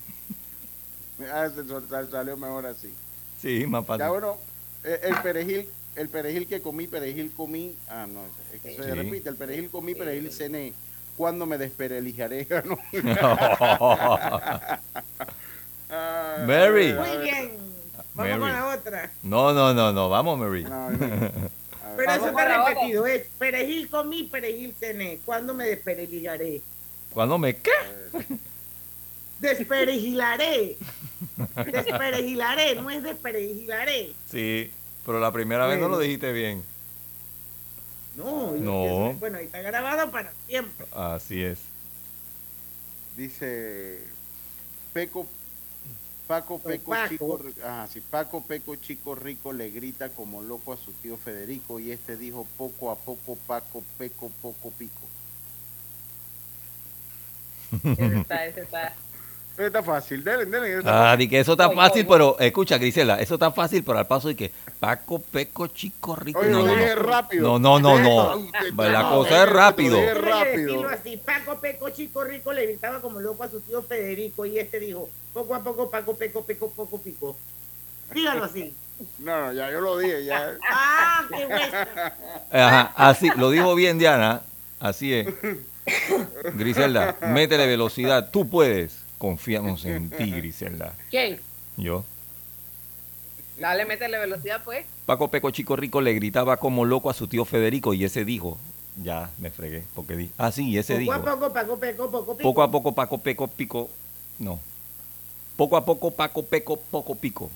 Ah, 1.31 1.49
se 1.49 1.63
salió 2.11 2.35
mejor 2.35 2.65
así. 2.65 2.93
Sí, 3.41 3.65
más 3.65 3.85
fácil. 3.85 4.01
Ya 4.01 4.09
bueno, 4.09 4.37
eh, 4.83 4.99
el 5.03 5.15
perejil, 5.21 5.69
el 5.95 6.09
perejil 6.09 6.47
que 6.47 6.61
comí, 6.61 6.87
perejil 6.87 7.31
comí. 7.31 7.73
Ah, 7.87 8.05
no, 8.11 8.19
es 8.53 8.61
que 8.61 8.75
se 8.75 8.83
Sí. 8.83 8.91
repite. 8.91 9.29
El 9.29 9.37
perejil 9.37 9.69
comí, 9.69 9.95
perejil 9.95 10.31
cené. 10.33 10.73
¿Cuándo 11.17 11.45
me 11.45 11.57
desperelijaré? 11.57 12.47
No. 12.63 12.77
Ah, 15.89 16.37
Mary. 16.47 16.93
Muy 16.93 17.17
bien. 17.23 17.51
Vamos 18.13 18.31
con 18.31 18.39
Mary. 18.39 18.53
la 18.53 18.67
otra. 18.67 19.11
No, 19.23 19.53
no, 19.53 19.73
no, 19.73 19.91
no. 19.93 20.09
Vamos, 20.09 20.37
Mary. 20.39 20.63
Pero 20.63 22.11
eso 22.11 22.27
está 22.27 22.31
con 22.31 22.33
otra. 22.33 22.67
repetido. 22.69 23.07
Es 23.07 23.25
perejil 23.39 23.89
comí, 23.89 24.23
perejil 24.23 24.73
cené. 24.79 25.19
¿Cuándo 25.25 25.53
me 25.53 25.65
desperejillaré? 25.65 26.61
¿Cuándo 27.13 27.37
me 27.37 27.55
qué? 27.55 27.71
Desperejilaré. 29.39 30.77
Desperejilaré, 31.71 32.75
no 32.81 32.89
es 32.89 33.01
desperejilaré. 33.03 34.11
Sí, 34.29 34.71
pero 35.05 35.19
la 35.19 35.31
primera 35.31 35.65
vez 35.67 35.79
no 35.79 35.87
lo 35.89 35.99
dijiste 35.99 36.31
bien. 36.33 36.63
No, 38.17 38.55
y- 38.57 38.59
No. 38.59 39.13
bueno, 39.19 39.37
ahí 39.37 39.45
está 39.45 39.61
grabado 39.61 40.11
para 40.11 40.31
siempre. 40.47 40.85
Así 40.91 41.41
es. 41.43 41.59
Dice 43.15 43.99
Peco, 44.93 45.25
Paco 46.27 46.59
Peco 46.59 46.91
Paco. 46.91 47.09
Chico, 47.09 47.41
ajá, 47.63 47.87
sí, 47.87 48.01
Paco 48.01 48.41
Peco 48.43 48.75
Chico 48.75 49.15
Rico 49.15 49.53
le 49.53 49.69
grita 49.71 50.09
como 50.09 50.41
loco 50.41 50.73
a 50.73 50.77
su 50.77 50.91
tío 50.93 51.15
Federico 51.17 51.79
y 51.79 51.91
este 51.91 52.17
dijo 52.17 52.45
poco 52.57 52.91
a 52.91 52.95
poco 52.95 53.37
Paco 53.47 53.81
Peco 53.97 54.29
poco 54.41 54.71
pico. 54.71 55.01
ese 57.83 58.17
está, 58.19 58.45
ese 58.45 58.61
está. 58.61 58.93
Está 59.57 59.81
fácil, 59.81 60.23
denle, 60.23 60.45
denle. 60.45 60.77
está 60.77 60.89
Ah, 60.89 61.03
fácil. 61.11 61.19
di 61.19 61.29
que 61.29 61.39
eso 61.39 61.53
está 61.53 61.71
fácil, 61.71 62.05
pero 62.05 62.37
escucha, 62.39 62.77
Grisela, 62.77 63.19
eso 63.19 63.33
está 63.35 63.51
fácil, 63.51 63.83
pero 63.83 63.97
al 63.97 64.05
paso 64.05 64.27
de 64.27 64.35
que 64.35 64.51
Paco, 64.79 65.19
Peco, 65.19 65.67
Chico, 65.67 66.15
Rico. 66.15 66.39
Oye, 66.39 66.49
no, 66.49 66.63
no, 66.63 66.75
no. 66.75 66.95
rápido. 66.95 67.59
No, 67.59 67.79
no, 67.79 67.79
no, 67.79 67.99
no. 67.99 68.83
La 68.83 69.09
cosa 69.09 69.43
es 69.43 69.49
rápido. 69.49 69.97
Déjeme 69.97 70.21
rápido. 70.21 70.65
decirlo 70.65 70.89
así. 70.89 71.17
Paco 71.17 71.59
Peco 71.59 71.89
Chico 71.89 72.23
Rico 72.23 72.53
le 72.53 72.65
gritaba 72.67 73.01
como 73.01 73.19
loco 73.19 73.43
a 73.43 73.49
su 73.49 73.59
tío 73.61 73.81
Federico 73.81 74.45
y 74.45 74.59
este 74.59 74.79
dijo, 74.79 75.09
poco 75.33 75.55
a 75.55 75.63
poco 75.63 75.89
Paco 75.89 76.15
Peco 76.15 76.43
Peco 76.43 76.69
poco 76.69 76.99
pico. 76.99 77.35
Dígalo 78.13 78.43
así. 78.43 78.73
No, 79.19 79.47
no, 79.47 79.53
ya 79.53 79.71
yo 79.71 79.81
lo 79.81 79.97
dije, 79.97 80.25
ya. 80.25 80.57
Ah, 80.69 81.25
qué 81.29 81.45
bueno. 81.45 81.77
Ajá, 82.51 82.93
así, 82.95 83.29
lo 83.35 83.51
dijo 83.51 83.75
bien 83.75 83.99
Diana, 83.99 84.41
así 84.79 85.13
es. 85.13 85.27
Griselda, 86.55 87.15
métele 87.21 87.67
velocidad, 87.67 88.29
tú 88.31 88.49
puedes. 88.49 88.99
Confiamos 89.17 89.85
en 89.85 90.09
ti, 90.11 90.31
Griselda. 90.31 90.93
¿Quién? 91.09 91.39
Yo. 91.75 92.05
Dale, 93.59 93.85
métele 93.85 94.17
velocidad, 94.19 94.61
pues. 94.63 94.85
Paco 95.05 95.29
Peco 95.29 95.49
Chico 95.51 95.75
Rico 95.75 95.99
le 96.01 96.13
gritaba 96.13 96.57
como 96.57 96.85
loco 96.85 97.09
a 97.09 97.13
su 97.13 97.27
tío 97.27 97.43
Federico 97.45 97.93
y 97.93 98.03
ese 98.03 98.23
dijo, 98.23 98.57
ya 99.03 99.29
me 99.39 99.49
fregué, 99.49 99.83
porque 99.95 100.15
di, 100.15 100.31
ah 100.37 100.51
sí, 100.51 100.77
ese 100.77 100.93
Poco 100.93 100.99
dijo, 101.01 101.13
a 101.13 101.23
poco 101.23 101.53
Paco 101.53 101.77
Peco 101.79 102.11
poco 102.11 102.37
pico. 102.37 102.49
poco 102.49 102.61
a 102.63 102.69
poco 102.71 102.91
Paco 102.93 103.17
Peco 103.17 103.47
Pico, 103.47 103.89
no, 104.39 104.59
poco 105.55 105.75
a 105.77 105.83
poco 105.85 106.11
Paco 106.11 106.43
Peco 106.43 106.77
Poco 106.77 107.15
Pico. 107.15 107.49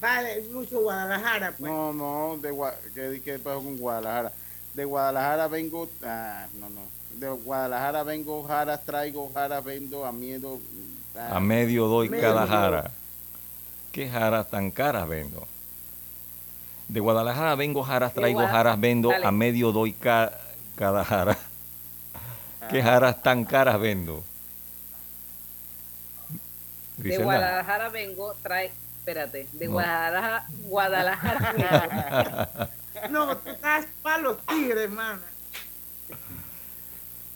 Vale, 0.00 0.42
Lucho 0.52 0.80
Guadalajara. 0.82 1.54
Pues. 1.58 1.70
No, 1.72 1.92
no, 1.92 2.36
de 2.40 2.52
Gua- 2.52 2.74
¿qué, 2.94 3.20
qué 3.24 3.38
pasó 3.38 3.62
con 3.62 3.78
Guadalajara? 3.78 4.32
De 4.74 4.84
Guadalajara 4.84 5.48
vengo, 5.48 5.88
ah, 6.04 6.46
no, 6.60 6.68
no. 6.68 6.80
De 7.18 7.28
Guadalajara 7.28 8.02
vengo, 8.02 8.42
jaras 8.44 8.84
traigo, 8.84 9.30
jaras 9.32 9.64
vendo, 9.64 10.04
a 10.04 10.12
miedo. 10.12 10.60
ah, 11.16 11.36
A 11.36 11.40
medio 11.40 11.86
doy 11.86 12.10
medio. 12.10 12.22
cada 12.24 12.46
jara. 12.46 12.90
¿Qué 13.96 14.10
jaras 14.10 14.50
tan 14.50 14.70
caras 14.70 15.08
vendo? 15.08 15.48
De 16.86 17.00
Guadalajara 17.00 17.54
vengo, 17.54 17.82
jaras 17.82 18.12
traigo, 18.12 18.46
jaras 18.46 18.78
vendo, 18.78 19.08
Dale. 19.08 19.24
a 19.24 19.30
medio 19.30 19.72
doy 19.72 19.94
ca- 19.94 20.32
cada 20.74 21.02
jara. 21.02 21.38
¿Qué 22.70 22.82
jaras 22.82 23.22
tan 23.22 23.46
caras 23.46 23.80
vendo? 23.80 24.22
De. 26.98 27.16
Guadalajara 27.16 27.88
vengo, 27.88 28.34
trae. 28.42 28.70
Espérate. 28.98 29.48
De 29.54 29.64
No. 29.64 29.72
Guadalajara, 29.72 30.46
Guadalajara 30.64 32.48
vengo. 33.00 33.08
No, 33.10 33.36
tú 33.38 33.48
estás 33.48 33.86
para 34.02 34.18
los 34.18 34.36
tigres, 34.44 34.84
hermana. 34.84 35.20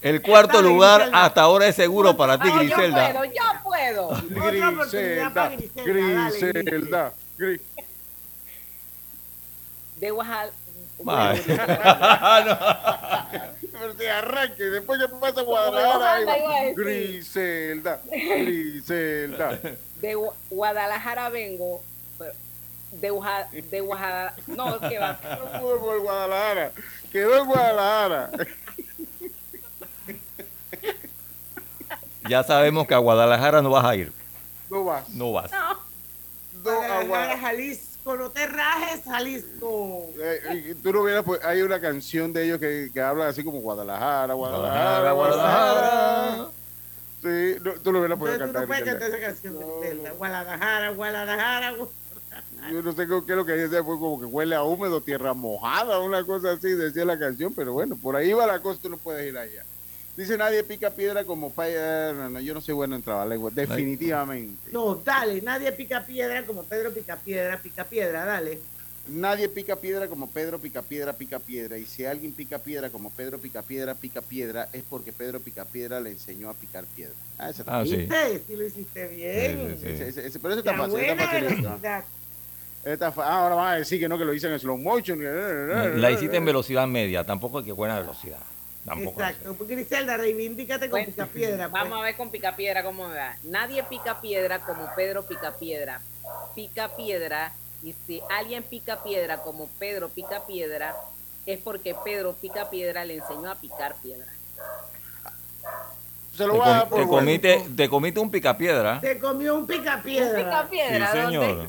El 0.02 0.22
cuarto 0.22 0.62
lugar 0.62 1.00
Griselda. 1.00 1.24
hasta 1.26 1.42
ahora 1.42 1.66
es 1.66 1.76
seguro 1.76 2.16
para 2.16 2.38
ti, 2.38 2.48
Ah, 2.50 2.54
yo 2.54 2.58
Griselda. 2.60 3.12
puedo, 3.12 3.24
yo 3.24 3.42
puedo. 3.62 4.08
Otra 4.08 4.68
oportunidad 4.70 5.34
para 5.34 5.50
Griselda, 5.56 5.82
Griselda. 5.84 6.32
dale, 6.32 6.62
Griselda, 6.62 7.12
Gris- 7.38 7.60
De 9.96 10.12
Oaxaca. 10.12 10.52
Pero 13.72 13.94
te 13.94 14.10
arranque, 14.10 14.62
después 14.64 15.00
que 15.00 15.08
pasa 15.08 15.42
Ojalá 15.42 15.70
Guadalajara, 15.86 16.16
ahí 16.16 16.24
va. 16.24 16.38
iba 16.38 16.56
a 16.56 16.60
decir. 16.64 16.84
Griselda, 16.84 18.00
Griselda. 18.10 19.58
De 20.00 20.16
Gua- 20.16 20.34
Guadalajara 20.50 21.28
vengo. 21.30 21.82
pero- 22.18 22.32
De 22.92 23.10
Oaxaca. 23.10 23.48
De 23.52 23.80
Oaxaca. 23.80 24.34
No, 24.48 24.78
que 24.80 24.98
va. 24.98 25.18
No 25.22 25.60
pudo 25.60 25.78
por 25.80 26.00
Guadalajara, 26.00 26.72
quedó 27.12 27.38
en 27.38 27.46
Guadalajara. 27.46 28.30
Ya 32.28 32.42
sabemos 32.44 32.86
que 32.86 32.94
a 32.94 32.98
Guadalajara 32.98 33.62
no 33.62 33.70
vas 33.70 33.84
a 33.84 33.96
ir. 33.96 34.12
No 34.70 34.84
vas. 34.84 35.08
No 35.10 35.32
vas. 35.32 35.50
No, 35.50 35.58
a 35.58 35.76
Guadalajara, 36.62 37.04
Guadalajara. 37.06 37.38
Jalisco, 37.40 38.16
no 38.16 38.30
te 38.30 38.46
rajes, 38.46 39.00
Jalisco. 39.04 40.06
Eh, 40.18 40.74
tú 40.82 40.92
no 40.92 41.24
pues, 41.24 41.44
hay 41.44 41.62
una 41.62 41.80
canción 41.80 42.32
de 42.32 42.44
ellos 42.44 42.58
que, 42.60 42.90
que 42.92 43.00
habla 43.00 43.28
así 43.28 43.42
como 43.42 43.60
Guadalajara, 43.60 44.34
Guadalajara, 44.34 45.12
Guadalajara, 45.12 45.12
Guadalajara. 45.12 46.50
Sí, 47.22 47.56
no, 47.62 47.72
tú 47.82 47.92
lo 47.92 47.98
hubieras 48.00 48.18
podido 48.18 48.36
tú 48.36 48.44
cantar. 48.44 48.62
no 48.62 48.66
puedes 48.68 48.84
cantar 48.84 49.08
esa 49.08 49.20
canción, 49.20 49.56
Griselda. 49.58 50.10
Guadalajara, 50.12 50.90
Guadalajara. 50.90 51.72
Gu- 51.76 51.88
Yo 52.72 52.82
no 52.82 52.92
sé 52.92 53.06
qué 53.08 53.20
qué 53.26 53.32
es 53.32 53.36
lo 53.36 53.44
que 53.44 53.52
decía, 53.52 53.82
fue 53.84 53.98
como 53.98 54.20
que 54.20 54.26
huele 54.26 54.54
a 54.54 54.62
húmedo, 54.62 55.00
tierra 55.02 55.34
mojada, 55.34 55.98
una 56.00 56.24
cosa 56.24 56.52
así, 56.52 56.68
decía 56.70 57.04
la 57.04 57.18
canción, 57.18 57.52
pero 57.54 57.72
bueno, 57.72 57.96
por 57.96 58.16
ahí 58.16 58.32
va 58.32 58.46
la 58.46 58.60
cosa, 58.60 58.80
tú 58.82 58.88
no 58.88 58.96
puedes 58.98 59.26
ir 59.30 59.36
allá. 59.36 59.64
Dice 60.20 60.36
nadie 60.36 60.62
pica 60.64 60.90
piedra 60.90 61.24
como 61.24 61.50
Pedro. 61.50 62.28
No, 62.28 62.40
yo 62.40 62.52
no 62.52 62.60
soy 62.60 62.74
bueno 62.74 62.94
en 62.94 63.00
trabalengua, 63.02 63.50
definitivamente. 63.50 64.70
No, 64.70 64.96
dale, 64.96 65.40
nadie 65.40 65.72
pica 65.72 66.04
piedra 66.04 66.44
como 66.44 66.62
Pedro 66.64 66.92
pica 66.92 67.16
piedra, 67.16 67.56
pica 67.56 67.84
piedra, 67.84 68.26
dale. 68.26 68.58
Nadie 69.08 69.48
pica 69.48 69.76
piedra 69.76 70.08
como 70.08 70.28
Pedro 70.28 70.58
pica 70.58 70.82
piedra, 70.82 71.14
pica 71.14 71.38
piedra. 71.38 71.78
Y 71.78 71.86
si 71.86 72.04
alguien 72.04 72.32
pica 72.34 72.58
piedra 72.58 72.90
como 72.90 73.08
Pedro 73.08 73.38
pica 73.38 73.62
piedra, 73.62 73.94
pica 73.94 74.20
piedra, 74.20 74.68
es 74.74 74.82
porque 74.82 75.10
Pedro 75.10 75.40
pica 75.40 75.64
piedra 75.64 75.98
le 76.00 76.10
enseñó 76.10 76.50
a 76.50 76.54
picar 76.54 76.84
piedra. 76.84 77.14
Ah, 77.38 77.48
está 77.48 77.64
Ah, 77.66 77.82
sí. 77.86 78.06
Sí 78.46 78.56
lo 78.56 78.66
hiciste 78.66 79.08
bien. 79.08 79.78
Sí, 79.80 79.86
sí, 79.88 79.96
sí. 79.96 80.02
Ese- 80.02 80.26
ese- 80.26 80.38
pero 80.38 80.52
eso 80.52 80.58
está 80.60 80.72
La 80.72 80.86
fácil. 80.86 81.02
Está 82.84 83.10
fa- 83.10 83.24
ah, 83.26 83.42
ahora 83.44 83.54
van 83.54 83.72
a 83.72 83.76
decir 83.76 83.98
que 83.98 84.06
no, 84.06 84.18
que 84.18 84.26
lo 84.26 84.32
dicen 84.32 84.52
en 84.52 84.60
slow 84.60 84.76
motion. 84.76 85.18
La 85.98 86.10
hiciste 86.10 86.36
en 86.36 86.44
velocidad 86.44 86.86
media, 86.86 87.24
tampoco 87.24 87.60
hay 87.60 87.64
que 87.64 87.72
buena 87.72 87.98
velocidad. 87.98 88.38
Tampoco. 88.84 89.20
Exacto. 89.20 89.56
Griselda, 89.66 90.16
reivindícate 90.16 90.88
con 90.88 91.00
Bueno, 91.00 91.06
pica 91.12 91.26
piedra. 91.26 91.68
pues. 91.68 91.82
Vamos 91.82 91.98
a 91.98 92.02
ver 92.02 92.16
con 92.16 92.30
pica 92.30 92.56
piedra 92.56 92.82
cómo 92.82 93.08
me 93.08 93.14
va. 93.14 93.36
Nadie 93.44 93.82
pica 93.84 94.20
piedra 94.20 94.58
como 94.60 94.88
Pedro 94.96 95.26
pica 95.26 95.52
piedra. 95.58 96.00
Pica 96.54 96.88
piedra. 96.96 97.52
Y 97.82 97.94
si 98.06 98.20
alguien 98.30 98.62
pica 98.62 99.02
piedra 99.02 99.38
como 99.42 99.68
Pedro 99.78 100.08
pica 100.08 100.46
piedra, 100.46 100.94
es 101.46 101.58
porque 101.60 101.94
Pedro 102.04 102.34
pica 102.34 102.68
piedra 102.70 103.04
le 103.04 103.16
enseñó 103.16 103.50
a 103.50 103.54
picar 103.54 103.94
piedra. 104.02 104.26
Se 106.32 106.38
Te, 106.38 106.46
lo 106.46 106.54
voy 106.54 106.62
a 106.62 106.70
dar 106.70 106.80
com- 106.82 106.88
por 106.90 106.98
te 107.00 107.04
bueno. 107.04 107.20
comiste, 107.26 107.66
te 107.76 107.88
comiste 107.88 108.20
un 108.20 108.30
picapiedra. 108.30 109.00
Te 109.00 109.18
comió 109.18 109.54
un 109.56 109.66
pica 109.66 110.00
piedra. 110.02 110.38
Un 110.38 110.44
pica 110.44 110.62
Sí, 110.62 110.68
piedra, 110.70 111.12
señor. 111.12 111.68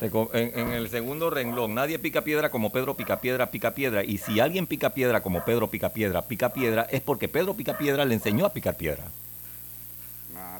en, 0.00 0.58
en 0.58 0.72
el 0.72 0.88
segundo 0.88 1.30
renglón, 1.30 1.74
nadie 1.74 1.98
pica 1.98 2.22
piedra 2.22 2.50
como 2.50 2.70
Pedro 2.70 2.94
pica 2.94 3.20
piedra, 3.20 3.50
pica 3.50 3.74
piedra. 3.74 4.04
Y 4.04 4.18
si 4.18 4.40
alguien 4.40 4.66
pica 4.66 4.90
piedra 4.90 5.22
como 5.22 5.44
Pedro 5.44 5.68
pica 5.68 5.90
piedra, 5.90 6.22
pica 6.22 6.50
piedra, 6.52 6.86
es 6.90 7.00
porque 7.00 7.28
Pedro 7.28 7.54
pica 7.54 7.76
piedra 7.76 8.04
le 8.04 8.14
enseñó 8.14 8.46
a 8.46 8.52
picar 8.52 8.76
piedra. 8.76 9.04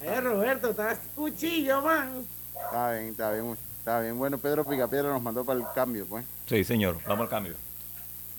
Eh, 0.00 0.20
Roberto, 0.20 0.70
estás 0.70 0.98
cuchillo, 1.14 1.82
man. 1.82 2.24
Está 2.54 2.92
bien, 2.92 3.08
está 3.08 3.32
bien, 3.32 3.56
está 3.78 4.00
bien. 4.00 4.18
Bueno, 4.18 4.38
Pedro 4.38 4.64
Picapiedra 4.64 5.08
nos 5.08 5.22
mandó 5.22 5.44
para 5.44 5.58
el 5.58 5.66
cambio, 5.74 6.06
pues. 6.06 6.24
Sí, 6.46 6.64
señor. 6.64 6.98
Vamos 7.06 7.24
al 7.24 7.30
cambio. 7.30 7.54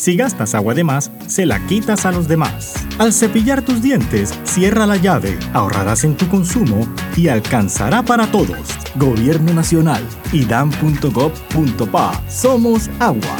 Si 0.00 0.16
gastas 0.16 0.54
agua 0.54 0.72
de 0.72 0.82
más, 0.82 1.12
se 1.26 1.44
la 1.44 1.60
quitas 1.66 2.06
a 2.06 2.10
los 2.10 2.26
demás. 2.26 2.72
Al 2.96 3.12
cepillar 3.12 3.60
tus 3.60 3.82
dientes, 3.82 4.32
cierra 4.44 4.86
la 4.86 4.96
llave, 4.96 5.38
ahorrarás 5.52 6.04
en 6.04 6.16
tu 6.16 6.26
consumo 6.26 6.88
y 7.18 7.28
alcanzará 7.28 8.02
para 8.02 8.26
todos. 8.32 8.56
Gobierno 8.94 9.52
Nacional, 9.52 10.02
idam.gov.pa. 10.32 12.22
Somos 12.30 12.88
agua. 12.98 13.36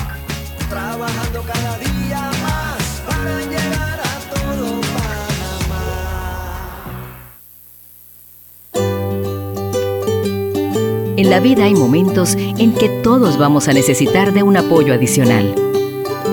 Trabajando 0.69 1.43
cada 1.51 1.79
día 1.79 2.31
más 2.43 3.03
para 3.09 3.41
llegar 3.41 4.01
a 4.01 4.19
todo 4.35 4.81
En 11.17 11.31
la 11.31 11.41
vida 11.41 11.65
hay 11.65 11.75
momentos 11.75 12.35
en 12.35 12.75
que 12.75 12.91
todos 13.03 13.39
vamos 13.39 13.67
a 13.69 13.73
necesitar 13.73 14.35
de 14.35 14.43
un 14.43 14.59
apoyo 14.59 14.93
adicional. 14.93 15.70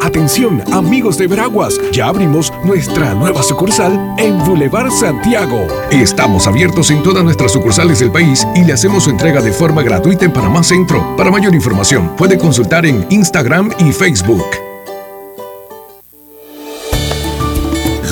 Atención, 0.00 0.62
amigos 0.72 1.18
de 1.18 1.26
Veraguas, 1.26 1.78
ya 1.92 2.06
abrimos 2.06 2.52
nuestra 2.64 3.14
nueva 3.14 3.42
sucursal 3.42 4.14
en 4.18 4.38
Boulevard 4.44 4.90
Santiago. 4.90 5.66
Estamos 5.90 6.46
abiertos 6.46 6.90
en 6.90 7.02
todas 7.02 7.24
nuestras 7.24 7.52
sucursales 7.52 7.98
del 7.98 8.12
país 8.12 8.46
y 8.54 8.64
le 8.64 8.72
hacemos 8.72 9.04
su 9.04 9.10
entrega 9.10 9.42
de 9.42 9.52
forma 9.52 9.82
gratuita 9.82 10.24
en 10.24 10.32
Panamá 10.32 10.62
Centro. 10.62 11.16
Para 11.16 11.30
mayor 11.30 11.54
información, 11.54 12.16
puede 12.16 12.38
consultar 12.38 12.86
en 12.86 13.06
Instagram 13.10 13.70
y 13.78 13.92
Facebook. 13.92 14.46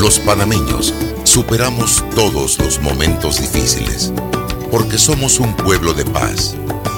Los 0.00 0.18
panameños 0.20 0.92
superamos 1.24 2.04
todos 2.14 2.58
los 2.58 2.80
momentos 2.80 3.40
difíciles 3.40 4.12
porque 4.70 4.98
somos 4.98 5.40
un 5.40 5.54
pueblo 5.56 5.94
de 5.94 6.04
paz, 6.04 6.54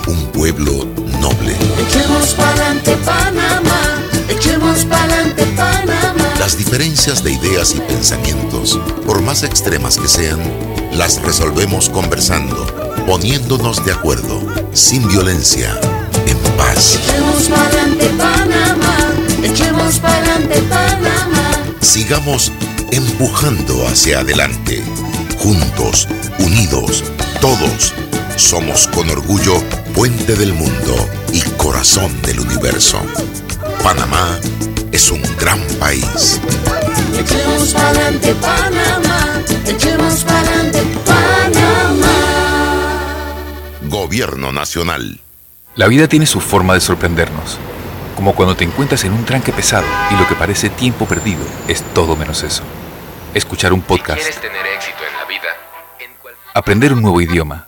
un 0.07 0.27
pueblo 0.33 0.87
noble. 1.21 1.55
Echemos 1.87 2.35
pa'lante 2.35 2.97
Panamá, 3.05 3.88
echemos 4.29 4.85
pa'lante 4.85 5.45
Panamá. 5.57 6.35
Las 6.39 6.57
diferencias 6.57 7.23
de 7.23 7.33
ideas 7.33 7.75
y 7.75 7.81
pensamientos, 7.81 8.79
por 9.07 9.23
más 9.23 9.43
extremas 9.43 9.99
que 9.99 10.09
sean, 10.09 10.41
las 10.93 11.21
resolvemos 11.23 11.89
conversando, 11.89 12.67
poniéndonos 13.07 13.85
de 13.85 13.93
acuerdo, 13.93 14.41
sin 14.73 15.07
violencia, 15.09 15.79
en 16.27 16.39
paz. 16.57 16.99
Echemos 17.03 17.49
pa'lante 17.49 18.07
Panamá, 18.11 18.97
echemos 19.43 19.99
pa'lante 19.99 20.61
Panamá. 20.63 21.51
Sigamos 21.81 22.53
empujando 22.93 23.87
hacia 23.87 24.21
adelante, 24.21 24.83
juntos, 25.39 26.09
unidos, 26.39 27.05
todos. 27.41 27.93
Somos 28.37 28.87
con 28.89 29.11
orgullo 29.11 29.61
puente 29.95 30.37
del 30.37 30.53
mundo 30.55 31.09
y 31.33 31.41
corazón 31.57 32.23
del 32.23 32.41
universo. 32.41 33.01
Panamá 33.89 34.39
es 34.93 35.11
un 35.11 35.23
gran 35.39 35.59
país. 35.81 36.39
Echemos 37.19 37.73
pa'lante 37.73 38.35
Panamá, 38.35 39.43
echemos 39.65 40.25
pa'lante 40.25 40.83
Panamá. 41.07 42.13
Gobierno 43.85 44.53
Nacional. 44.53 45.21
La 45.75 45.89
vida 45.89 46.07
tiene 46.07 46.27
su 46.27 46.43
forma 46.43 46.75
de 46.75 46.83
sorprendernos, 46.83 47.57
como 48.15 48.35
cuando 48.35 48.55
te 48.55 48.65
encuentras 48.65 49.05
en 49.05 49.15
un 49.15 49.25
tranque 49.25 49.55
pesado 49.55 49.87
y 50.11 50.17
lo 50.17 50.29
que 50.29 50.35
parece 50.35 50.69
tiempo 50.69 51.07
perdido 51.07 51.41
es 51.67 51.83
todo 51.95 52.15
menos 52.15 52.43
eso. 52.43 52.65
Escuchar 53.33 53.73
un 53.73 53.81
podcast, 53.81 54.21
tener 54.39 54.67
éxito 54.67 54.99
en 54.99 55.19
la 55.19 55.25
vida, 55.25 55.49
aprender 56.53 56.93
un 56.93 57.01
nuevo 57.01 57.23
idioma, 57.23 57.68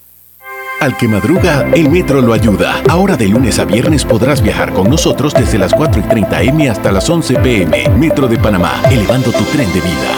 Al 0.81 0.97
que 0.97 1.07
madruga, 1.07 1.69
el 1.75 1.91
metro 1.91 2.21
lo 2.21 2.33
ayuda. 2.33 2.81
Ahora 2.89 3.15
de 3.15 3.27
lunes 3.27 3.59
a 3.59 3.65
viernes 3.65 4.03
podrás 4.03 4.41
viajar 4.41 4.73
con 4.73 4.89
nosotros 4.89 5.31
desde 5.31 5.59
las 5.59 5.75
4 5.75 6.01
y 6.01 6.03
30 6.09 6.41
M 6.41 6.69
hasta 6.71 6.91
las 6.91 7.07
11 7.07 7.35
PM. 7.35 7.87
Metro 7.99 8.27
de 8.27 8.39
Panamá, 8.39 8.81
elevando 8.89 9.31
tu 9.31 9.43
tren 9.43 9.71
de 9.73 9.79
vida. 9.79 10.15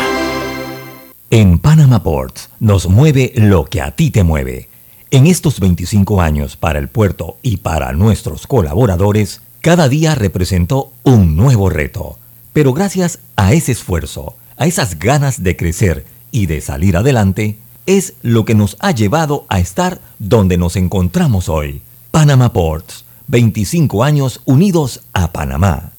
En 1.30 1.60
Panama 1.60 2.02
Ports 2.02 2.50
nos 2.62 2.88
mueve 2.88 3.34
lo 3.36 3.66
que 3.66 3.82
a 3.82 3.92
ti 3.92 4.10
te 4.10 4.24
mueve. 4.24 4.70
En 5.12 5.28
estos 5.28 5.60
25 5.60 6.22
años 6.22 6.56
para 6.56 6.80
el 6.80 6.88
puerto 6.88 7.36
y 7.42 7.58
para 7.58 7.92
nuestros 7.92 8.48
colaboradores, 8.48 9.42
cada 9.60 9.90
día 9.90 10.16
representó 10.16 10.94
un 11.04 11.36
nuevo 11.36 11.70
reto. 11.70 12.18
Pero 12.54 12.72
gracias 12.72 13.20
a 13.36 13.52
ese 13.52 13.74
esfuerzo, 13.74 14.38
a 14.56 14.66
esas 14.66 14.98
ganas 14.98 15.44
de 15.44 15.58
crecer 15.58 16.06
y 16.32 16.46
de 16.46 16.62
salir 16.62 16.96
adelante, 16.96 17.58
es 17.86 18.14
lo 18.22 18.46
que 18.46 18.56
nos 18.56 18.78
ha 18.80 18.92
llevado 18.92 19.46
a 19.50 19.60
estar 19.60 20.00
donde 20.20 20.58
nos 20.58 20.76
encontramos 20.76 21.50
hoy. 21.50 21.82
Panama 22.12 22.54
Ports, 22.54 23.06
25 23.28 24.04
años 24.04 24.42
unidos 24.46 25.02
a 25.14 25.32
Panamá. 25.32 25.92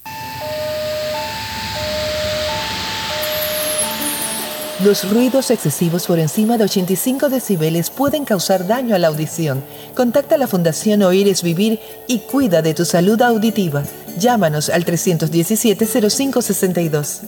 Los 4.85 5.11
ruidos 5.11 5.51
excesivos 5.51 6.07
por 6.07 6.19
encima 6.19 6.59
de 6.59 6.65
85 6.65 7.29
decibeles 7.29 7.91
pueden 7.91 8.25
causar 8.25 8.67
daño 8.67 8.95
a 8.95 8.99
la 8.99 9.09
audición. 9.09 9.65
Contacta 9.95 10.35
a 10.35 10.39
la 10.39 10.47
Fundación 10.47 11.03
Oír 11.03 11.29
es 11.29 11.43
Vivir 11.43 11.81
y 12.07 12.19
cuida 12.19 12.61
de 12.61 12.75
tu 12.75 12.85
salud 12.85 13.21
auditiva. 13.23 13.83
Llámanos 14.19 14.69
al 14.69 14.85
317-0562. 14.85 17.21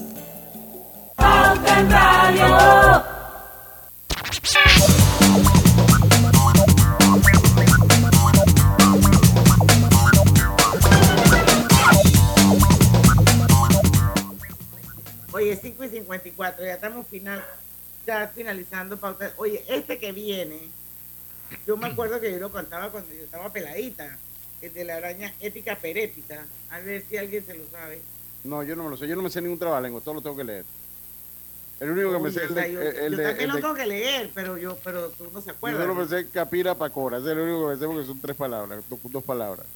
Oye, 15.37 15.55
5 15.55 15.83
y 15.83 15.89
54, 15.89 16.65
ya 16.65 16.73
estamos 16.73 17.05
final, 17.07 17.43
ya 18.07 18.27
finalizando 18.33 18.97
pauta. 18.97 19.31
Oye, 19.37 19.63
este 19.67 19.99
que 19.99 20.11
viene, 20.11 20.57
yo 21.67 21.77
me 21.77 21.85
acuerdo 21.87 22.19
que 22.19 22.31
yo 22.31 22.39
lo 22.39 22.51
contaba 22.51 22.89
cuando 22.89 23.13
yo 23.13 23.23
estaba 23.23 23.53
peladita, 23.53 24.17
el 24.61 24.73
de 24.73 24.83
la 24.83 24.95
araña 24.95 25.31
ética 25.39 25.75
perética. 25.75 26.43
A 26.71 26.79
ver 26.79 27.03
si 27.07 27.17
alguien 27.17 27.45
se 27.45 27.53
lo 27.53 27.69
sabe. 27.69 28.01
No, 28.43 28.63
yo 28.63 28.75
no 28.75 28.83
me 28.85 28.89
lo 28.89 28.97
sé. 28.97 29.07
Yo 29.07 29.15
no 29.15 29.21
me 29.21 29.29
sé 29.29 29.39
ningún 29.39 29.59
trabalengo. 29.59 30.01
Todo 30.01 30.15
lo 30.15 30.21
tengo 30.21 30.35
que 30.37 30.43
leer. 30.43 30.65
El 31.79 31.91
único 31.91 32.11
que 32.13 32.19
me 32.19 32.31
sé 32.31 32.45
es 32.45 32.49
el 32.49 32.71
yo, 32.73 32.81
el 32.81 33.11
yo 33.11 33.17
de- 33.17 33.23
también 33.23 33.41
el 33.41 33.47
lo 33.49 33.55
de- 33.57 33.61
tengo 33.61 33.73
que 33.75 33.85
leer, 33.85 34.31
pero 34.33 34.57
yo, 34.57 34.75
pero 34.83 35.09
tú 35.09 35.29
no 35.31 35.39
se 35.39 35.49
Yo 35.49 35.53
acuerdas. 35.55 35.81
solo 35.81 35.93
me 35.93 36.07
sé 36.07 36.27
capira 36.29 36.73
pacora. 36.73 37.19
Es 37.19 37.25
el 37.25 37.37
único 37.37 37.67
que 37.69 37.75
me 37.75 37.79
sé 37.79 37.85
porque 37.85 38.07
son 38.07 38.19
tres 38.19 38.35
palabras. 38.35 38.83
Dos, 38.89 38.99
dos 39.03 39.23
palabras. 39.23 39.67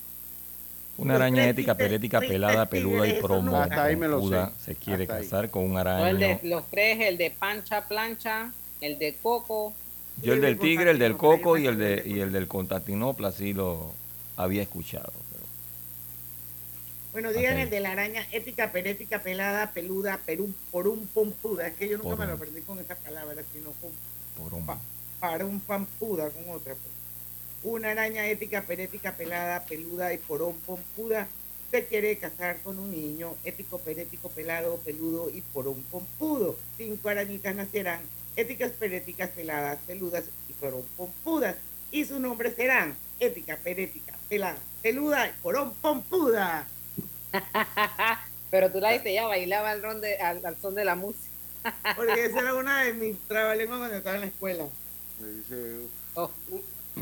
Una 1.02 1.16
araña 1.16 1.50
ética, 1.50 1.74
perética, 1.76 2.20
pelada, 2.20 2.68
peluda 2.68 3.08
y 3.08 3.20
promo. 3.20 3.58
Hasta 3.58 3.86
ahí 3.86 3.96
me 3.96 4.08
lo 4.08 4.22
sé. 4.30 4.46
Se 4.64 4.76
quiere 4.76 5.04
Hasta 5.04 5.16
ahí. 5.16 5.24
casar 5.24 5.50
con 5.50 5.64
un 5.64 5.74
No, 5.74 6.08
el 6.08 6.20
de 6.20 6.40
los 6.44 6.70
tres, 6.70 7.00
el 7.02 7.18
de 7.18 7.32
pancha 7.32 7.88
plancha, 7.88 8.52
el 8.82 9.00
de 9.00 9.16
coco. 9.16 9.74
Yo 10.22 10.34
el 10.34 10.42
del 10.42 10.60
tigre, 10.60 10.92
el 10.92 11.00
del 11.00 11.18
coco 11.18 11.58
y 11.58 11.66
el 11.66 11.80
de 11.80 12.04
y 12.06 12.20
el 12.20 12.32
del 12.32 12.48
constantinopla 12.48 13.32
sí 13.32 13.54
lo 13.54 13.94
había 14.38 14.62
escuchado. 14.62 15.12
pero- 15.32 15.46
Bueno, 17.14 17.32
digan 17.34 17.58
el 17.58 17.72
de 17.72 17.80
la 17.80 17.94
araña 17.94 18.24
ética, 18.32 18.72
perética, 18.72 19.20
pelada, 19.24 19.72
peluda, 19.72 20.20
perú, 20.24 20.54
por 20.72 20.88
un 20.88 21.08
pompuda. 21.08 21.66
Es 21.68 21.76
que 21.78 21.90
yo 21.90 21.98
nunca 21.98 22.10
Por 22.12 22.20
me 22.20 22.26
lo 22.28 22.34
aprendí 22.34 22.62
con 22.62 22.78
esa 22.78 22.94
palabra, 22.96 23.42
sino 23.52 23.72
con 23.82 23.90
por 24.38 24.54
un- 24.54 24.68
para 25.20 25.46
un 25.46 25.60
pampuda 25.62 26.30
con 26.30 26.44
otra. 26.56 26.76
pues. 26.76 26.91
Una 27.64 27.92
araña 27.92 28.28
ética, 28.28 28.64
perética, 28.64 29.14
pelada, 29.14 29.64
peluda 29.66 30.14
y 30.14 30.18
porón 30.18 30.56
pompuda 30.66 31.28
se 31.72 31.86
quiere 31.86 32.18
casar 32.18 32.60
con 32.62 32.78
un 32.78 32.92
niño 32.92 33.36
ético, 33.46 33.80
perético, 33.80 34.28
pelado, 34.30 34.78
peludo 34.80 35.30
y 35.30 35.40
porón 35.40 35.82
pompudo. 35.84 36.58
Cinco 36.76 37.08
arañitas 37.08 37.56
nacerán 37.56 38.02
éticas, 38.36 38.74
peréticas, 38.74 39.30
peladas, 39.30 39.80
peludas 39.88 40.26
y 40.50 40.54
porón 40.54 40.84
pompudas. 40.98 41.56
Y 41.90 42.04
sus 42.04 42.20
nombres 42.20 42.56
serán 42.56 42.98
ética, 43.20 43.56
perética, 43.56 44.18
pelada, 44.28 44.58
peluda 44.82 45.30
y 45.30 45.32
porón 45.42 45.74
pompuda. 45.76 46.68
Pero 48.52 48.70
tú 48.70 48.82
la 48.82 48.92
viste 48.92 49.14
ya, 49.14 49.28
bailaba 49.28 49.72
al, 49.72 49.82
ron 49.82 50.02
de, 50.02 50.18
al, 50.18 50.46
al 50.46 50.58
son 50.58 50.76
de 50.76 50.84
la 50.84 50.96
música. 50.96 51.32
Porque 51.96 52.26
esa 52.26 52.40
era 52.40 52.54
una 52.54 52.84
de 52.84 52.94
mis 52.94 53.18
trabalenguas 53.30 53.80
cuando 53.80 53.96
estaba 53.96 54.16
en 54.16 54.22
la 54.22 54.28
escuela. 54.28 54.66
Me 55.22 55.28
dice... 55.30 55.88
Oh. 56.16 56.30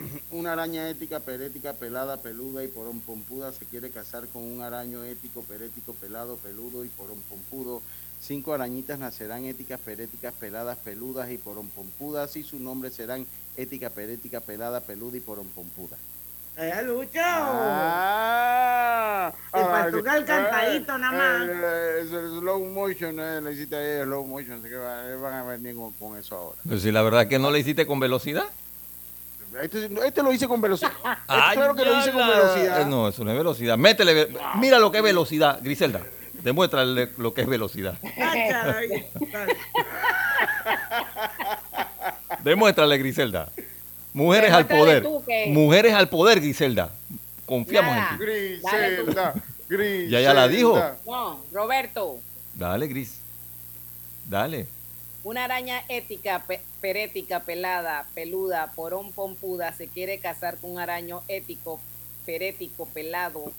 Una 0.31 0.53
araña 0.53 0.87
ética, 0.89 1.19
perética, 1.19 1.73
pelada, 1.73 2.17
peluda 2.17 2.63
y 2.63 2.67
porón 2.67 2.99
pompuda 3.01 3.51
se 3.51 3.65
quiere 3.65 3.89
casar 3.89 4.27
con 4.27 4.43
un 4.43 4.61
araño 4.61 5.03
ético, 5.03 5.41
perético, 5.43 5.93
pelado, 5.93 6.37
peludo 6.37 6.85
y 6.85 6.89
porón 6.89 7.21
pompudo. 7.29 7.81
Cinco 8.21 8.53
arañitas 8.53 8.99
nacerán 8.99 9.45
éticas, 9.45 9.79
peréticas, 9.79 10.33
peladas, 10.33 10.77
peludas 10.79 11.31
y 11.31 11.37
porón 11.37 11.69
pompudas 11.69 12.35
y 12.35 12.43
sus 12.43 12.59
nombres 12.59 12.93
serán 12.93 13.25
ética, 13.55 13.89
perética, 13.89 14.39
pelada, 14.41 14.81
peluda 14.81 15.17
y 15.17 15.21
porón 15.21 15.47
pompuda. 15.47 15.97
¡Allá, 16.57 16.81
Lucho! 16.81 17.19
Ah, 18.11 19.31
Te 19.53 19.59
faltó 19.63 19.97
el 19.99 20.25
cantadito 20.25 20.97
nada 20.97 21.17
más. 21.17 21.47
Eh, 21.49 22.01
Es 22.03 22.11
el 22.11 22.29
slow 22.39 22.65
motion, 22.65 23.17
eh, 23.19 23.39
le 23.41 23.53
hiciste 23.53 23.75
ahí 23.77 24.01
el 24.01 24.07
slow 24.07 24.25
motion, 24.27 24.59
así 24.59 24.63
que 24.69 24.75
eh, 24.75 25.15
van 25.15 25.33
a 25.35 25.43
venir 25.43 25.75
con, 25.75 25.93
con 25.93 26.17
eso 26.17 26.35
ahora. 26.35 26.57
Pero 26.67 26.79
si 26.79 26.91
la 26.91 27.01
verdad 27.01 27.27
que 27.27 27.39
no 27.39 27.49
le 27.51 27.59
hiciste 27.59 27.85
con 27.87 27.99
velocidad. 28.01 28.45
Este, 29.61 29.89
este 30.05 30.23
lo 30.23 30.31
hice 30.31 30.47
con 30.47 30.61
velocidad. 30.61 30.91
Ay, 31.27 31.57
claro 31.57 31.75
que 31.75 31.83
lo 31.85 31.99
hice 31.99 32.11
con 32.11 32.27
velocidad. 32.27 32.81
Eh, 32.81 32.85
No, 32.85 33.07
eso 33.09 33.23
no 33.23 33.31
es 33.31 33.37
velocidad. 33.37 33.77
Métele. 33.77 34.13
ve- 34.13 34.37
Mira 34.55 34.79
lo 34.79 34.91
que 34.91 34.97
es 34.99 35.03
velocidad, 35.03 35.59
Griselda. 35.61 36.01
Demuéstrale 36.43 37.09
lo 37.17 37.33
que 37.33 37.41
es 37.41 37.47
velocidad. 37.47 37.95
Demuéstrale, 42.43 42.97
Griselda. 42.97 43.51
Mujeres 44.13 44.51
al 44.51 44.65
poder. 44.65 45.03
tú 45.03 45.23
Mujeres 45.47 45.93
al 45.93 46.09
poder, 46.09 46.39
Griselda. 46.39 46.89
Confiamos 47.45 47.95
Nada. 47.95 48.09
en 48.11 48.17
ti. 48.17 48.23
Griselda, 48.23 49.33
Griselda. 49.67 50.09
Ya 50.09 50.21
ya 50.21 50.33
la 50.33 50.47
dijo. 50.47 50.79
No, 51.05 51.43
Roberto, 51.51 52.19
Dale, 52.53 52.87
Gris. 52.87 53.19
Dale. 54.25 54.67
Una 55.29 55.43
araña 55.43 55.83
ética, 55.89 56.43
pe- 56.47 56.59
perética, 56.81 57.41
pelada, 57.41 58.05
peluda, 58.15 58.73
porón 58.75 59.11
pompuda, 59.11 59.71
se 59.73 59.87
quiere 59.87 60.17
casar 60.19 60.57
con 60.57 60.71
un 60.71 60.79
araño 60.79 61.21
ético, 61.27 61.79
perético, 62.25 62.85
pelado, 62.87 63.51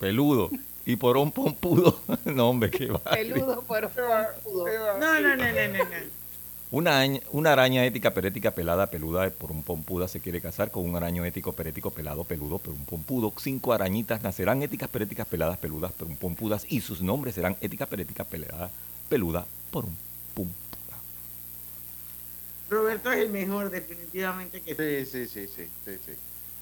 Peludo. 0.00 0.50
Y 0.86 0.96
por 0.96 1.16
un 1.16 1.30
pompudo. 1.32 2.00
No, 2.24 2.48
hombre, 2.50 2.70
qué 2.70 2.86
va. 2.86 2.98
peludo, 2.98 3.62
porón 3.62 3.90
pompudo. 3.92 4.66
No, 4.98 5.20
no, 5.20 5.36
no, 5.36 5.36
no, 5.36 5.68
no. 5.68 5.84
no. 5.84 6.18
Una, 6.70 7.02
una 7.32 7.52
araña 7.52 7.84
ética, 7.86 8.12
perética, 8.12 8.50
pelada, 8.50 8.88
peluda, 8.88 9.30
por 9.30 9.50
un 9.52 9.62
pompuda 9.62 10.06
se 10.08 10.20
quiere 10.20 10.40
casar 10.40 10.70
con 10.70 10.84
un 10.84 10.96
araño 10.96 11.24
ético, 11.24 11.52
perético, 11.52 11.90
pelado, 11.90 12.24
peludo, 12.24 12.58
por 12.58 12.74
un 12.74 12.84
pompudo. 12.84 13.32
Cinco 13.38 13.72
arañitas 13.72 14.22
nacerán 14.22 14.62
éticas, 14.62 14.88
peréticas, 14.90 15.26
peladas, 15.26 15.58
peludas, 15.58 15.92
por 15.92 16.08
un 16.08 16.16
pompudas 16.16 16.66
y 16.68 16.80
sus 16.82 17.00
nombres 17.00 17.36
serán 17.36 17.56
ética, 17.60 17.86
perética, 17.86 18.24
pelada, 18.24 18.70
peluda, 19.08 19.46
por 19.70 19.84
un 19.86 19.96
pum. 20.34 20.48
Roberto 22.68 23.10
es 23.12 23.18
el 23.20 23.30
mejor, 23.30 23.70
definitivamente 23.70 24.60
que 24.60 24.74
sí. 24.74 25.06
Sí, 25.06 25.26
sí, 25.26 25.46
sí, 25.46 25.46
sí, 25.54 25.68
sí, 25.84 25.98
sí. 26.04 26.12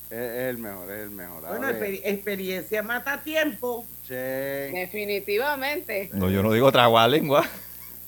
Es, 0.08 0.12
es 0.12 0.50
el 0.50 0.58
mejor, 0.58 0.90
es 0.90 1.02
el 1.02 1.10
mejor. 1.10 1.44
A 1.46 1.48
Bueno, 1.50 1.68
exper- 1.68 2.00
experiencia 2.04 2.82
mata 2.82 3.22
tiempo. 3.22 3.84
Sí. 4.06 4.14
Definitivamente. 4.14 6.10
No, 6.12 6.30
yo 6.30 6.42
no 6.42 6.52
digo 6.52 6.70
tragualengua. 6.70 7.42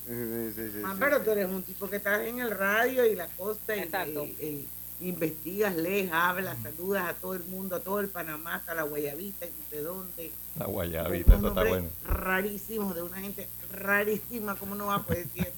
Sí, 0.07 0.15
sí, 0.55 0.71
sí, 0.73 0.83
Ah, 0.85 0.93
sí. 0.95 0.97
pero 1.01 1.21
tú 1.21 1.33
eres 1.33 1.47
un 1.47 1.63
tipo 1.63 1.91
que 1.91 1.97
estás 1.97 2.23
en 2.23 2.39
el 2.39 2.51
radio 2.51 3.05
y 3.05 3.15
la 3.17 3.27
costa 3.37 3.77
y, 3.77 3.81
Exacto. 3.81 4.25
y- 4.25 4.37
y 4.41 5.09
investigas, 5.09 5.77
lees, 5.77 6.11
hablas, 6.13 6.57
saludas 6.63 7.09
a 7.09 7.15
todo 7.15 7.35
el 7.35 7.45
mundo, 7.45 7.77
a 7.77 7.81
todo 7.81 8.01
el 8.01 8.09
Panamá, 8.09 8.55
hasta 8.57 8.75
la 8.75 8.83
Guayabita 8.85 9.47
y 9.47 9.51
no 9.51 9.65
sé 9.71 9.83
dónde. 9.83 10.31
La 10.59 10.67
guayabita, 10.67 11.37
eso 11.37 11.49
está 11.49 11.63
bueno. 11.65 11.89
Rarísimos, 12.07 12.95
de 12.97 13.03
una 13.03 13.19
gente 13.19 13.47
rarísima, 13.73 14.57
¿cómo 14.57 14.75
no 14.75 14.87
va 14.87 14.97
a 14.97 15.03
poder 15.03 15.27
decir? 15.29 15.53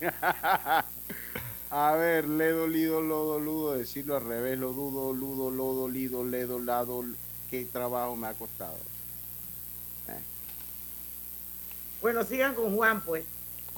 A 1.74 1.94
ver, 1.94 2.28
ledo, 2.28 2.66
lido, 2.66 3.00
lodo, 3.00 3.38
ludo, 3.38 3.72
decirlo 3.72 4.14
al 4.16 4.24
revés, 4.26 4.58
lo 4.58 4.74
dudo, 4.74 5.14
ludo, 5.14 5.50
lodo, 5.50 5.88
lido, 5.88 6.22
ledo, 6.22 6.58
lado, 6.58 7.02
qué 7.48 7.64
trabajo 7.64 8.14
me 8.14 8.26
ha 8.26 8.34
costado. 8.34 8.76
Bueno, 12.02 12.24
sigan 12.24 12.54
con 12.54 12.76
Juan, 12.76 13.00
pues. 13.00 13.24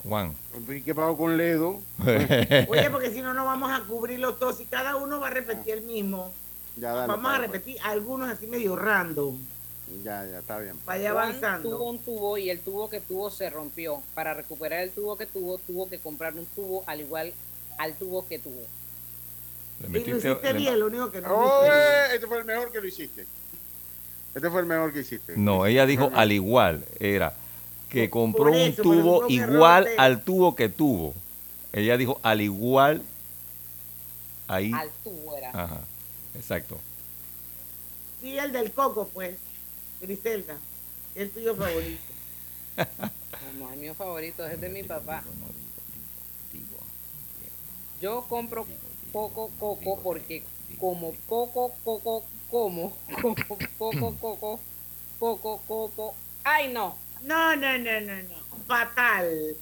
Juan. 0.03 0.35
¿Y 0.69 0.81
qué 0.81 0.93
pasó 0.93 1.17
con 1.17 1.37
ledo? 1.37 1.79
Oye, 2.69 2.91
porque 2.91 3.13
si 3.13 3.23
no, 3.23 3.33
no 3.33 3.45
vamos 3.45 3.71
a 3.71 3.85
cubrir 3.85 4.19
los 4.19 4.41
dos 4.41 4.59
y 4.61 4.65
cada 4.65 4.97
uno 4.97 5.21
va 5.21 5.29
a 5.29 5.31
repetir 5.31 5.75
el 5.75 5.83
mismo. 5.83 6.33
Ya, 6.77 6.93
dale, 6.95 7.07
Vamos 7.07 7.27
a 7.31 7.35
dale, 7.35 7.49
pues. 7.49 7.61
repetir 7.61 7.81
algunos 7.85 8.29
así 8.29 8.49
medio 8.49 8.75
random. 8.75 9.39
Ya, 10.03 10.25
ya, 10.25 10.41
está 10.41 10.59
bien. 10.59 10.81
Vaya 10.85 11.13
Juan 11.13 11.29
avanzando. 11.29 11.71
tuvo 11.71 11.91
un 11.91 11.99
tubo 12.01 12.39
y 12.39 12.51
el 12.51 12.59
tubo 12.59 12.91
que 12.91 13.01
tuvo 13.01 13.31
se 13.31 13.51
rompió. 13.51 14.03
Para 14.15 14.35
recuperar 14.35 14.81
el 14.81 14.91
tubo 14.91 15.17
que 15.17 15.27
tuvo, 15.27 15.59
tuvo 15.59 15.89
que 15.89 16.01
comprar 16.01 16.35
un 16.35 16.47
tubo 16.47 16.83
al 16.87 17.01
igual 17.03 17.33
al 17.79 17.95
tubo 17.95 18.27
que 18.27 18.39
tuvo. 18.39 18.63
Le 19.81 20.01
Y 20.01 20.05
lo 20.05 20.17
hiciste 20.19 20.53
le- 20.53 20.59
bien, 20.59 20.79
lo 20.81 20.87
único 20.87 21.11
que 21.11 21.21
no 21.21 21.29
Oh, 21.35 21.65
eh, 21.65 22.15
este 22.15 22.27
fue 22.27 22.39
el 22.39 22.45
mejor 22.45 22.71
que 22.73 22.81
lo 22.81 22.87
hiciste. 22.87 23.27
Este 24.35 24.51
fue 24.51 24.61
el 24.61 24.67
mejor 24.67 24.93
que 24.93 25.01
hiciste. 25.01 25.37
No, 25.37 25.67
ella 25.67 25.87
dijo 25.87 26.11
al 26.15 26.33
igual. 26.33 26.85
Era 27.01 27.35
que 27.89 28.11
compró 28.11 28.51
un 28.53 28.75
tubo 28.75 29.29
igual 29.29 29.85
de- 29.85 29.97
al 29.97 30.23
tubo 30.25 30.55
que 30.57 30.69
tuvo. 30.69 31.15
Ella 31.73 31.97
dijo 31.97 32.19
al 32.23 32.41
igual. 32.41 33.03
Ahí. 34.49 34.73
Al 34.75 34.91
tubo 35.03 35.37
era. 35.37 35.51
Ajá. 35.51 35.81
Exacto. 36.35 36.79
Y 38.23 38.37
el 38.39 38.53
del 38.53 38.73
coco, 38.73 39.09
pues. 39.13 39.37
Griselda. 40.01 40.57
El 41.15 41.31
tuyo 41.31 41.55
favorito. 41.55 42.03
No, 43.59 43.73
el 43.73 43.79
mío 43.79 43.95
favorito 43.95 44.45
es 44.45 44.55
el 44.55 44.61
de 44.61 44.69
mi 44.69 44.83
papá. 44.83 45.23
Yo 48.05 48.21
compro 48.29 48.67
poco 49.13 49.51
coco 49.59 49.99
porque 50.03 50.43
como 50.79 51.15
poco 51.27 51.73
coco 51.83 52.23
como, 52.51 52.95
poco 53.79 54.15
coco, 54.21 54.61
poco 55.19 55.63
coco. 55.67 56.15
¡Ay 56.45 56.71
no! 56.71 56.99
No, 57.23 57.57
no, 57.57 57.79
no, 57.79 58.01
no, 58.03 58.17
no. 58.29 58.65
Fatal. 58.67 59.57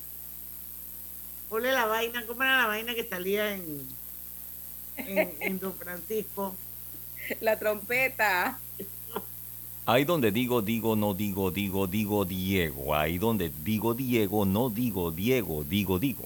Ponle 1.49 1.71
la 1.71 1.87
vaina, 1.87 2.27
¿cómo 2.27 2.43
era 2.43 2.63
la 2.63 2.67
vaina 2.67 2.97
que 2.97 3.05
salía 3.05 3.55
en, 3.55 3.87
en, 4.97 5.33
en 5.39 5.61
Don 5.61 5.75
Francisco? 5.75 6.57
La 7.41 7.57
trompeta. 7.61 8.59
Ahí 9.87 10.05
donde 10.05 10.33
digo, 10.33 10.63
digo, 10.63 10.97
no 10.97 11.15
digo, 11.15 11.53
digo, 11.53 11.87
digo 11.87 12.25
Diego. 12.25 12.93
Ahí 12.97 13.19
donde 13.19 13.53
digo 13.63 13.95
Diego, 13.95 14.45
no 14.45 14.69
digo 14.69 15.13
Diego, 15.13 15.63
digo, 15.63 16.01
digo. 16.01 16.25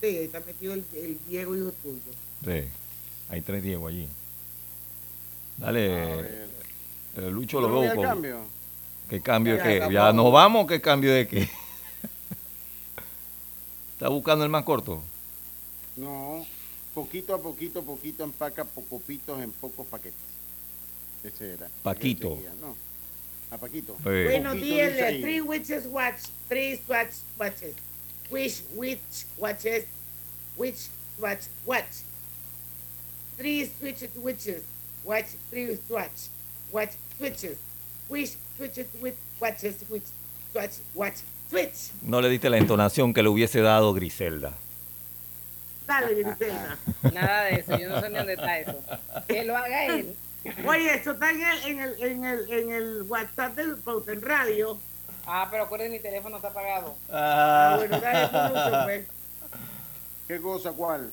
Viste, 0.00 0.18
ahí 0.18 0.24
está 0.24 0.40
metido 0.40 0.74
el, 0.74 0.84
el 0.94 1.18
Diego 1.28 1.54
hijo 1.56 1.72
tuyo. 1.82 2.00
Sí, 2.44 2.68
hay 3.28 3.40
tres 3.42 3.62
Diego 3.62 3.86
allí. 3.88 4.08
Dale, 5.58 6.20
eh, 6.20 6.46
Lucho 7.30 7.60
lo 7.60 7.68
¿No 7.68 7.80
veo 7.80 7.94
con- 7.94 8.04
cambio? 8.04 8.40
¿Qué 9.08 9.20
cambio 9.20 9.52
de 9.54 9.58
Ya 9.58 9.64
qué? 9.64 9.76
acabó. 9.76 9.92
¿Ya 9.92 10.12
nos 10.12 10.32
vamos? 10.32 10.66
¿Qué 10.66 10.80
cambio 10.80 11.12
de 11.12 11.26
qué? 11.28 11.40
¿Está 13.94 14.08
buscando 14.08 14.44
el 14.44 14.50
más 14.50 14.64
corto? 14.64 15.02
No, 15.96 16.46
poquito 16.94 17.34
a 17.34 17.42
poquito, 17.42 17.82
poquito 17.82 18.24
empaca 18.24 18.64
pocopitos 18.64 19.40
en 19.42 19.50
pocos 19.52 19.86
paquetes. 19.86 20.18
Ese 21.24 21.52
era. 21.54 21.68
Paquito. 21.82 22.38
Ese 22.38 22.48
No, 22.60 22.74
a 23.50 23.58
Paquito. 23.58 23.94
Sí. 23.98 24.04
Bueno, 24.04 24.50
Poquito 24.50 24.64
días, 24.66 24.92
dice 24.92 25.04
ahí. 25.04 25.20
three 25.20 25.40
witches 25.42 25.84
watch, 25.90 26.22
three 26.48 26.80
swatch 26.86 27.12
watches. 27.38 27.74
Which 28.30 28.62
witch 28.74 29.26
watches, 29.36 29.84
which 30.56 30.88
swatch 31.18 31.48
watch. 31.66 32.04
Three 33.36 33.66
switches 33.66 34.10
witches, 34.16 34.62
watch 35.04 35.26
three 35.50 35.76
swatch, 35.86 36.28
watch 36.72 36.90
switches. 37.18 37.58
Which 38.08 38.30
switches 38.56 38.86
with 39.00 39.16
watches, 39.40 39.82
which 39.88 40.04
swatch, 40.52 40.78
watch, 40.94 41.16
switch. 41.48 41.90
No 42.02 42.20
le 42.20 42.28
diste 42.28 42.48
la 42.50 42.58
entonación 42.58 43.12
que 43.12 43.22
le 43.22 43.28
hubiese 43.28 43.60
dado 43.62 43.92
Griselda. 43.94 44.52
Dale, 45.86 46.14
Griselda. 46.14 46.78
Nada 47.12 47.44
de 47.44 47.54
eso, 47.56 47.78
yo 47.78 47.88
no 47.88 48.00
sé 48.00 48.10
ni 48.10 48.16
dónde 48.16 48.34
está 48.34 48.58
eso. 48.60 48.80
Que 49.26 49.44
lo 49.44 49.56
haga 49.56 49.86
él. 49.86 50.14
Oye, 50.66 50.94
eso 50.94 51.12
está 51.12 51.30
en 51.30 51.42
el, 51.42 51.64
en 51.64 51.80
el, 51.80 52.02
en 52.02 52.24
el, 52.24 52.52
en 52.52 52.70
el 52.72 53.02
WhatsApp 53.02 53.56
del 53.56 53.76
Pauten 53.76 54.22
Radio. 54.22 54.78
Ah, 55.32 55.46
pero 55.48 55.62
acuérdense, 55.62 55.92
mi 55.92 56.00
teléfono 56.00 56.36
está 56.36 56.48
apagado. 56.48 56.96
Ah, 57.08 57.74
bueno, 57.78 58.00
dale. 58.00 59.06
¿Qué 60.26 60.40
cosa? 60.40 60.72
¿Cuál? 60.72 61.12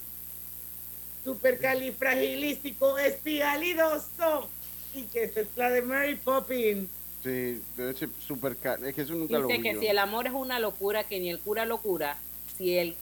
Supercalifragilístico 1.24 2.97
espialidoso. 2.97 4.49
Y 4.95 5.03
que 5.03 5.26
esta 5.26 5.41
es 5.41 5.47
la 5.55 5.70
de 5.70 5.84
Mary 5.84 6.15
Poppins. 6.15 6.89
Sí, 7.22 7.61
debe 7.76 7.93
ser 7.93 8.09
super 8.26 8.57
ca- 8.57 8.80
Es 8.84 8.95
que 8.95 9.01
eso 9.03 9.13
nunca 9.13 9.38
lo 9.38 9.45
Dice 9.47 9.57
vi 9.59 9.63
que 9.70 9.74
yo. 9.76 9.82
si 9.82 9.88
el 9.88 9.99
amor 9.99 10.26
es 10.26 10.34
una 10.34 10.57
locura, 10.59 11.03
que 11.03 11.20
ni 11.20 11.30
el 11.30 11.39
cura 11.39 11.65
lo 11.65 11.78
cura, 11.78 12.18
si 12.57 12.76
el 12.76 12.95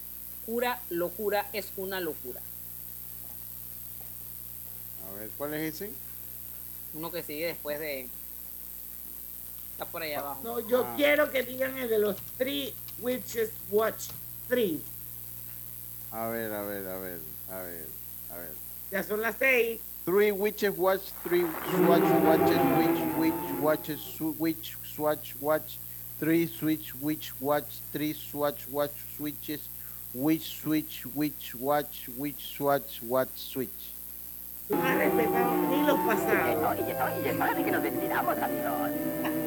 cura 0.46 0.82
lo 0.90 1.10
cura, 1.12 1.48
es 1.54 1.72
una 1.78 2.02
locura. 2.02 2.42
A 5.08 5.18
ver, 5.18 5.30
¿cuál 5.38 5.54
es 5.54 5.76
ese? 5.76 5.92
Uno 6.94 7.10
que 7.10 7.24
sigue 7.24 7.46
después 7.48 7.80
de... 7.80 8.10
Está 9.76 9.84
por 9.86 10.02
allá 10.02 10.20
abajo. 10.20 10.40
No, 10.42 10.60
yo 10.62 10.86
Ah. 10.86 10.94
quiero 10.96 11.30
que 11.30 11.44
digan 11.44 11.78
el 11.78 11.90
de 11.90 12.00
los 12.00 12.16
Three 12.38 12.74
Witches 13.02 13.50
Watch 13.70 14.08
3. 14.48 14.80
A 16.14 16.28
ver, 16.28 16.54
a 16.54 16.62
ver, 16.62 16.88
a 16.88 16.98
ver, 16.98 17.20
a 17.52 17.62
ver, 17.62 17.86
a 18.32 18.38
ver. 18.38 18.52
Ya 18.90 19.04
son 19.04 19.20
las 19.22 19.36
seis. 19.38 19.82
Three 20.06 20.32
witches 20.32 20.78
watch, 20.78 21.02
three 21.24 21.46
swatch 21.72 22.04
watches, 22.24 22.60
witch, 22.78 23.18
witch 23.18 23.60
watches, 23.60 24.00
witch, 24.40 24.78
swatch 24.96 25.36
watch, 25.42 25.78
three 26.20 26.48
switch, 26.48 26.94
witch 27.02 27.34
watch, 27.42 27.66
three 27.92 28.14
swatch 28.14 28.66
watch, 28.70 28.92
switches, 29.18 29.62
witch, 30.14 30.62
switch, 30.62 31.06
witch 31.16 31.54
watch, 31.56 32.08
witch, 32.18 32.56
swatch, 32.56 33.02
watch, 33.02 33.30
switch. 33.36 33.92
No 34.70 34.78
has 34.82 34.98
respetado 34.98 35.58
ni 35.70 35.86
los 35.86 36.00
pasados. 36.06 36.76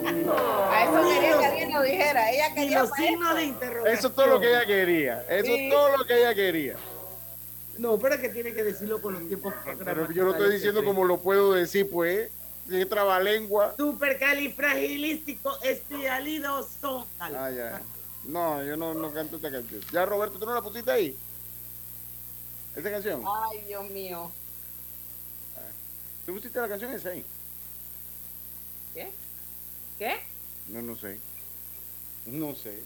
A 0.08 0.84
eso 0.84 1.02
Ni 1.04 1.14
quería 1.14 1.30
los- 1.32 1.40
que 1.40 1.46
alguien 1.46 1.72
lo 1.72 1.82
dijera. 1.82 2.30
Ella 2.30 2.48
ni 2.50 2.54
quería 2.54 2.80
los 2.80 2.90
para 2.90 3.02
signos 3.02 3.22
esto. 3.28 3.36
de 3.36 3.44
interrogación. 3.44 3.98
Eso 3.98 4.08
es 4.08 4.14
todo 4.14 4.26
lo 4.26 4.40
que 4.40 4.48
ella 4.48 4.66
quería. 4.66 5.22
Eso 5.28 5.44
Sí. 5.46 5.54
es 5.66 5.70
todo 5.72 5.96
lo 5.96 6.04
que 6.06 6.18
ella 6.18 6.34
quería. 6.34 6.76
No, 7.78 7.98
pero 7.98 8.14
es 8.16 8.20
que 8.20 8.28
tiene 8.30 8.52
que 8.54 8.64
decirlo 8.64 9.00
con 9.00 9.12
los 9.14 9.28
tiempos 9.28 9.54
Pero 9.84 10.10
yo 10.10 10.24
lo 10.24 10.32
estoy 10.32 10.52
diciendo 10.52 10.84
como 10.84 11.04
lo 11.04 11.18
puedo 11.18 11.52
decir, 11.52 11.88
pues. 11.90 12.30
Es 12.70 12.88
trabalengua. 12.88 13.74
Supercalifragilístico 13.78 15.56
espialidoso. 15.62 17.06
Dale. 17.18 17.38
Ah, 17.38 17.50
ya. 17.50 17.80
No, 18.24 18.62
yo 18.62 18.76
no, 18.76 18.92
no 18.92 19.10
canto 19.12 19.36
esta 19.36 19.50
canción. 19.50 19.80
Ya, 19.90 20.04
Roberto, 20.04 20.38
¿tú 20.38 20.44
no 20.44 20.52
la 20.54 20.60
pusiste 20.60 20.90
ahí? 20.90 21.16
¿Esta 22.76 22.90
canción? 22.90 23.22
Ay, 23.26 23.62
Dios 23.66 23.88
mío. 23.88 24.30
¿Tú 26.26 26.34
pusiste 26.34 26.60
la 26.60 26.68
canción 26.68 26.92
esa 26.92 27.08
ahí? 27.08 27.24
¿Qué? 28.92 29.10
¿Qué? 29.98 30.16
No, 30.68 30.80
no 30.82 30.94
sé. 30.96 31.18
No 32.26 32.54
sé. 32.54 32.82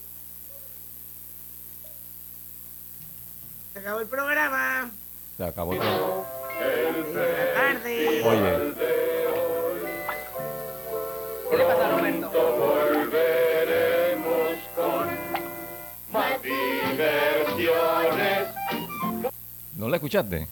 Se 3.72 3.78
acabó 3.78 4.00
el 4.00 4.06
programa. 4.06 4.90
Se 5.36 5.44
acabó 5.44 5.74
todo. 5.76 6.26
Buenas 6.56 7.54
tardes. 7.54 8.24
Oye, 8.24 8.74
¿Qué 11.50 11.56
le 11.58 11.64
pasa 11.64 11.86
a 11.86 11.90
Roberto? 11.98 12.30
Volveremos 12.58 14.56
con 14.74 15.08
más 16.12 16.42
diversiones. 16.42 18.48
¿no 19.74 19.88
la 19.88 19.96
escuchaste? 19.96 20.46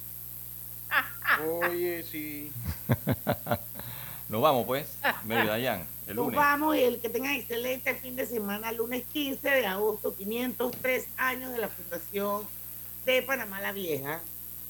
Oye, 1.63 2.03
sí. 2.03 2.51
Nos 4.29 4.43
vamos 4.43 4.67
pues, 4.67 4.89
Mary 5.25 5.47
Dayan, 5.47 5.87
el 6.11 6.17
Nos 6.17 6.33
vamos 6.35 6.77
y 6.77 6.81
el 6.81 7.01
que 7.01 7.09
tenga 7.09 7.35
excelente 7.37 7.95
fin 7.95 8.17
de 8.17 8.27
semana, 8.27 8.73
lunes 8.73 9.05
15 9.13 9.49
de 9.49 9.67
agosto, 9.67 10.15
503 10.17 11.07
años 11.17 11.53
de 11.53 11.59
la 11.59 11.69
fundación 11.69 12.43
de 13.07 13.23
Panamá 13.23 13.61
la 13.61 13.73
Vieja. 13.73 14.21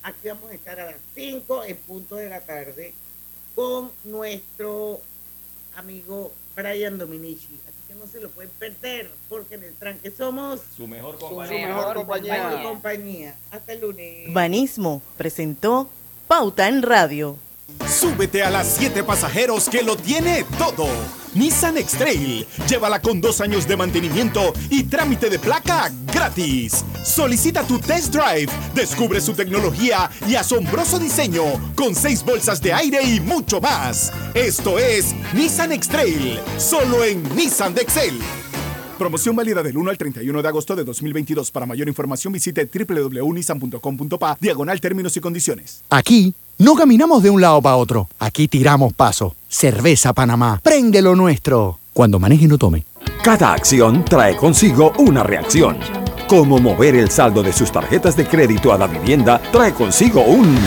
Aquí 0.02 0.28
vamos 0.28 0.50
a 0.50 0.54
estar 0.54 0.78
a 0.80 0.86
las 0.86 0.96
5 1.14 1.64
en 1.64 1.76
punto 1.78 2.16
de 2.16 2.28
la 2.30 2.40
tarde 2.40 2.94
con 3.54 3.90
nuestro 4.04 5.00
amigo 5.76 6.32
Brian 6.56 6.96
Dominici. 6.98 7.58
Así 7.68 7.76
que 7.88 7.94
no 7.94 8.06
se 8.06 8.20
lo 8.20 8.30
pueden 8.30 8.50
perder 8.58 9.10
porque 9.28 9.56
en 9.56 9.64
el 9.64 9.74
tranque 9.74 10.10
somos 10.10 10.60
Su 10.76 10.86
mejor 10.86 11.14
su 11.18 11.26
compañía. 11.26 11.66
mejor 11.68 11.94
compañía. 11.94 12.42
compañía. 12.42 12.62
compañía. 12.70 13.34
Hasta 13.50 13.72
el 13.72 13.80
lunes. 13.80 14.32
Banismo 14.32 15.02
presentó 15.18 15.88
Pauta 16.28 16.68
en 16.68 16.82
Radio. 16.82 17.36
Súbete 17.86 18.42
a 18.42 18.50
las 18.50 18.76
7 18.76 19.02
pasajeros 19.02 19.68
que 19.68 19.82
lo 19.82 19.96
tiene 19.96 20.44
todo. 20.58 20.86
Nissan 21.34 21.76
X-Trail. 21.78 22.46
Llévala 22.68 23.00
con 23.00 23.20
dos 23.20 23.40
años 23.40 23.66
de 23.66 23.76
mantenimiento 23.76 24.52
y 24.68 24.84
trámite 24.84 25.30
de 25.30 25.38
placa 25.38 25.90
gratis. 26.12 26.84
Solicita 27.04 27.62
tu 27.62 27.78
test 27.78 28.12
drive. 28.12 28.50
Descubre 28.74 29.20
su 29.20 29.32
tecnología 29.34 30.10
y 30.28 30.34
asombroso 30.34 30.98
diseño 30.98 31.44
con 31.74 31.94
seis 31.94 32.24
bolsas 32.24 32.60
de 32.60 32.72
aire 32.72 33.02
y 33.02 33.20
mucho 33.20 33.60
más. 33.60 34.12
Esto 34.34 34.78
es 34.78 35.14
Nissan 35.34 35.72
X-Trail. 35.72 36.40
Solo 36.58 37.04
en 37.04 37.22
Nissan 37.36 37.74
de 37.74 37.82
Excel. 37.82 38.18
Promoción 38.98 39.34
válida 39.34 39.62
del 39.62 39.78
1 39.78 39.90
al 39.90 39.96
31 39.96 40.42
de 40.42 40.48
agosto 40.48 40.76
de 40.76 40.84
2022. 40.84 41.50
Para 41.50 41.64
mayor 41.64 41.88
información 41.88 42.32
visite 42.32 42.66
www.nissan.com.pa 42.66 44.36
diagonal 44.40 44.80
términos 44.80 45.16
y 45.16 45.20
condiciones. 45.20 45.82
Aquí 45.88 46.34
no 46.60 46.74
caminamos 46.74 47.22
de 47.22 47.30
un 47.30 47.40
lado 47.40 47.60
para 47.62 47.76
otro. 47.76 48.08
Aquí 48.18 48.46
tiramos 48.46 48.92
paso. 48.92 49.34
Cerveza 49.48 50.12
Panamá. 50.12 50.60
Prende 50.62 51.00
lo 51.00 51.16
nuestro. 51.16 51.78
Cuando 51.94 52.18
maneje 52.18 52.46
no 52.46 52.58
tome. 52.58 52.84
Cada 53.24 53.54
acción 53.54 54.04
trae 54.04 54.36
consigo 54.36 54.92
una 54.98 55.22
reacción. 55.22 55.78
Como 56.28 56.58
mover 56.58 56.94
el 56.94 57.10
saldo 57.10 57.42
de 57.42 57.54
sus 57.54 57.72
tarjetas 57.72 58.14
de 58.14 58.26
crédito 58.26 58.72
a 58.72 58.78
la 58.78 58.86
vivienda 58.86 59.40
trae 59.50 59.72
consigo 59.72 60.20
un... 60.20 60.58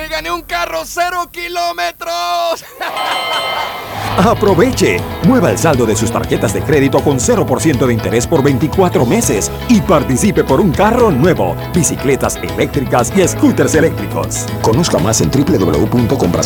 ¡Me 0.00 0.08
gané 0.08 0.30
un 0.30 0.40
carro 0.40 0.80
cero 0.86 1.28
kilómetros! 1.30 2.64
Aproveche. 4.16 4.98
Mueva 5.24 5.50
el 5.50 5.58
saldo 5.58 5.84
de 5.84 5.94
sus 5.94 6.10
tarjetas 6.10 6.54
de 6.54 6.62
crédito 6.62 7.00
con 7.02 7.18
0% 7.18 7.86
de 7.86 7.92
interés 7.92 8.26
por 8.26 8.42
24 8.42 9.04
meses 9.04 9.50
y 9.68 9.80
participe 9.82 10.42
por 10.42 10.60
un 10.60 10.72
carro 10.72 11.10
nuevo, 11.10 11.54
bicicletas 11.74 12.36
eléctricas 12.36 13.12
y 13.14 13.26
scooters 13.28 13.74
eléctricos. 13.74 14.46
Conozca 14.62 14.98
más 14.98 15.20
en 15.20 15.30
www.comprasal 15.30 16.40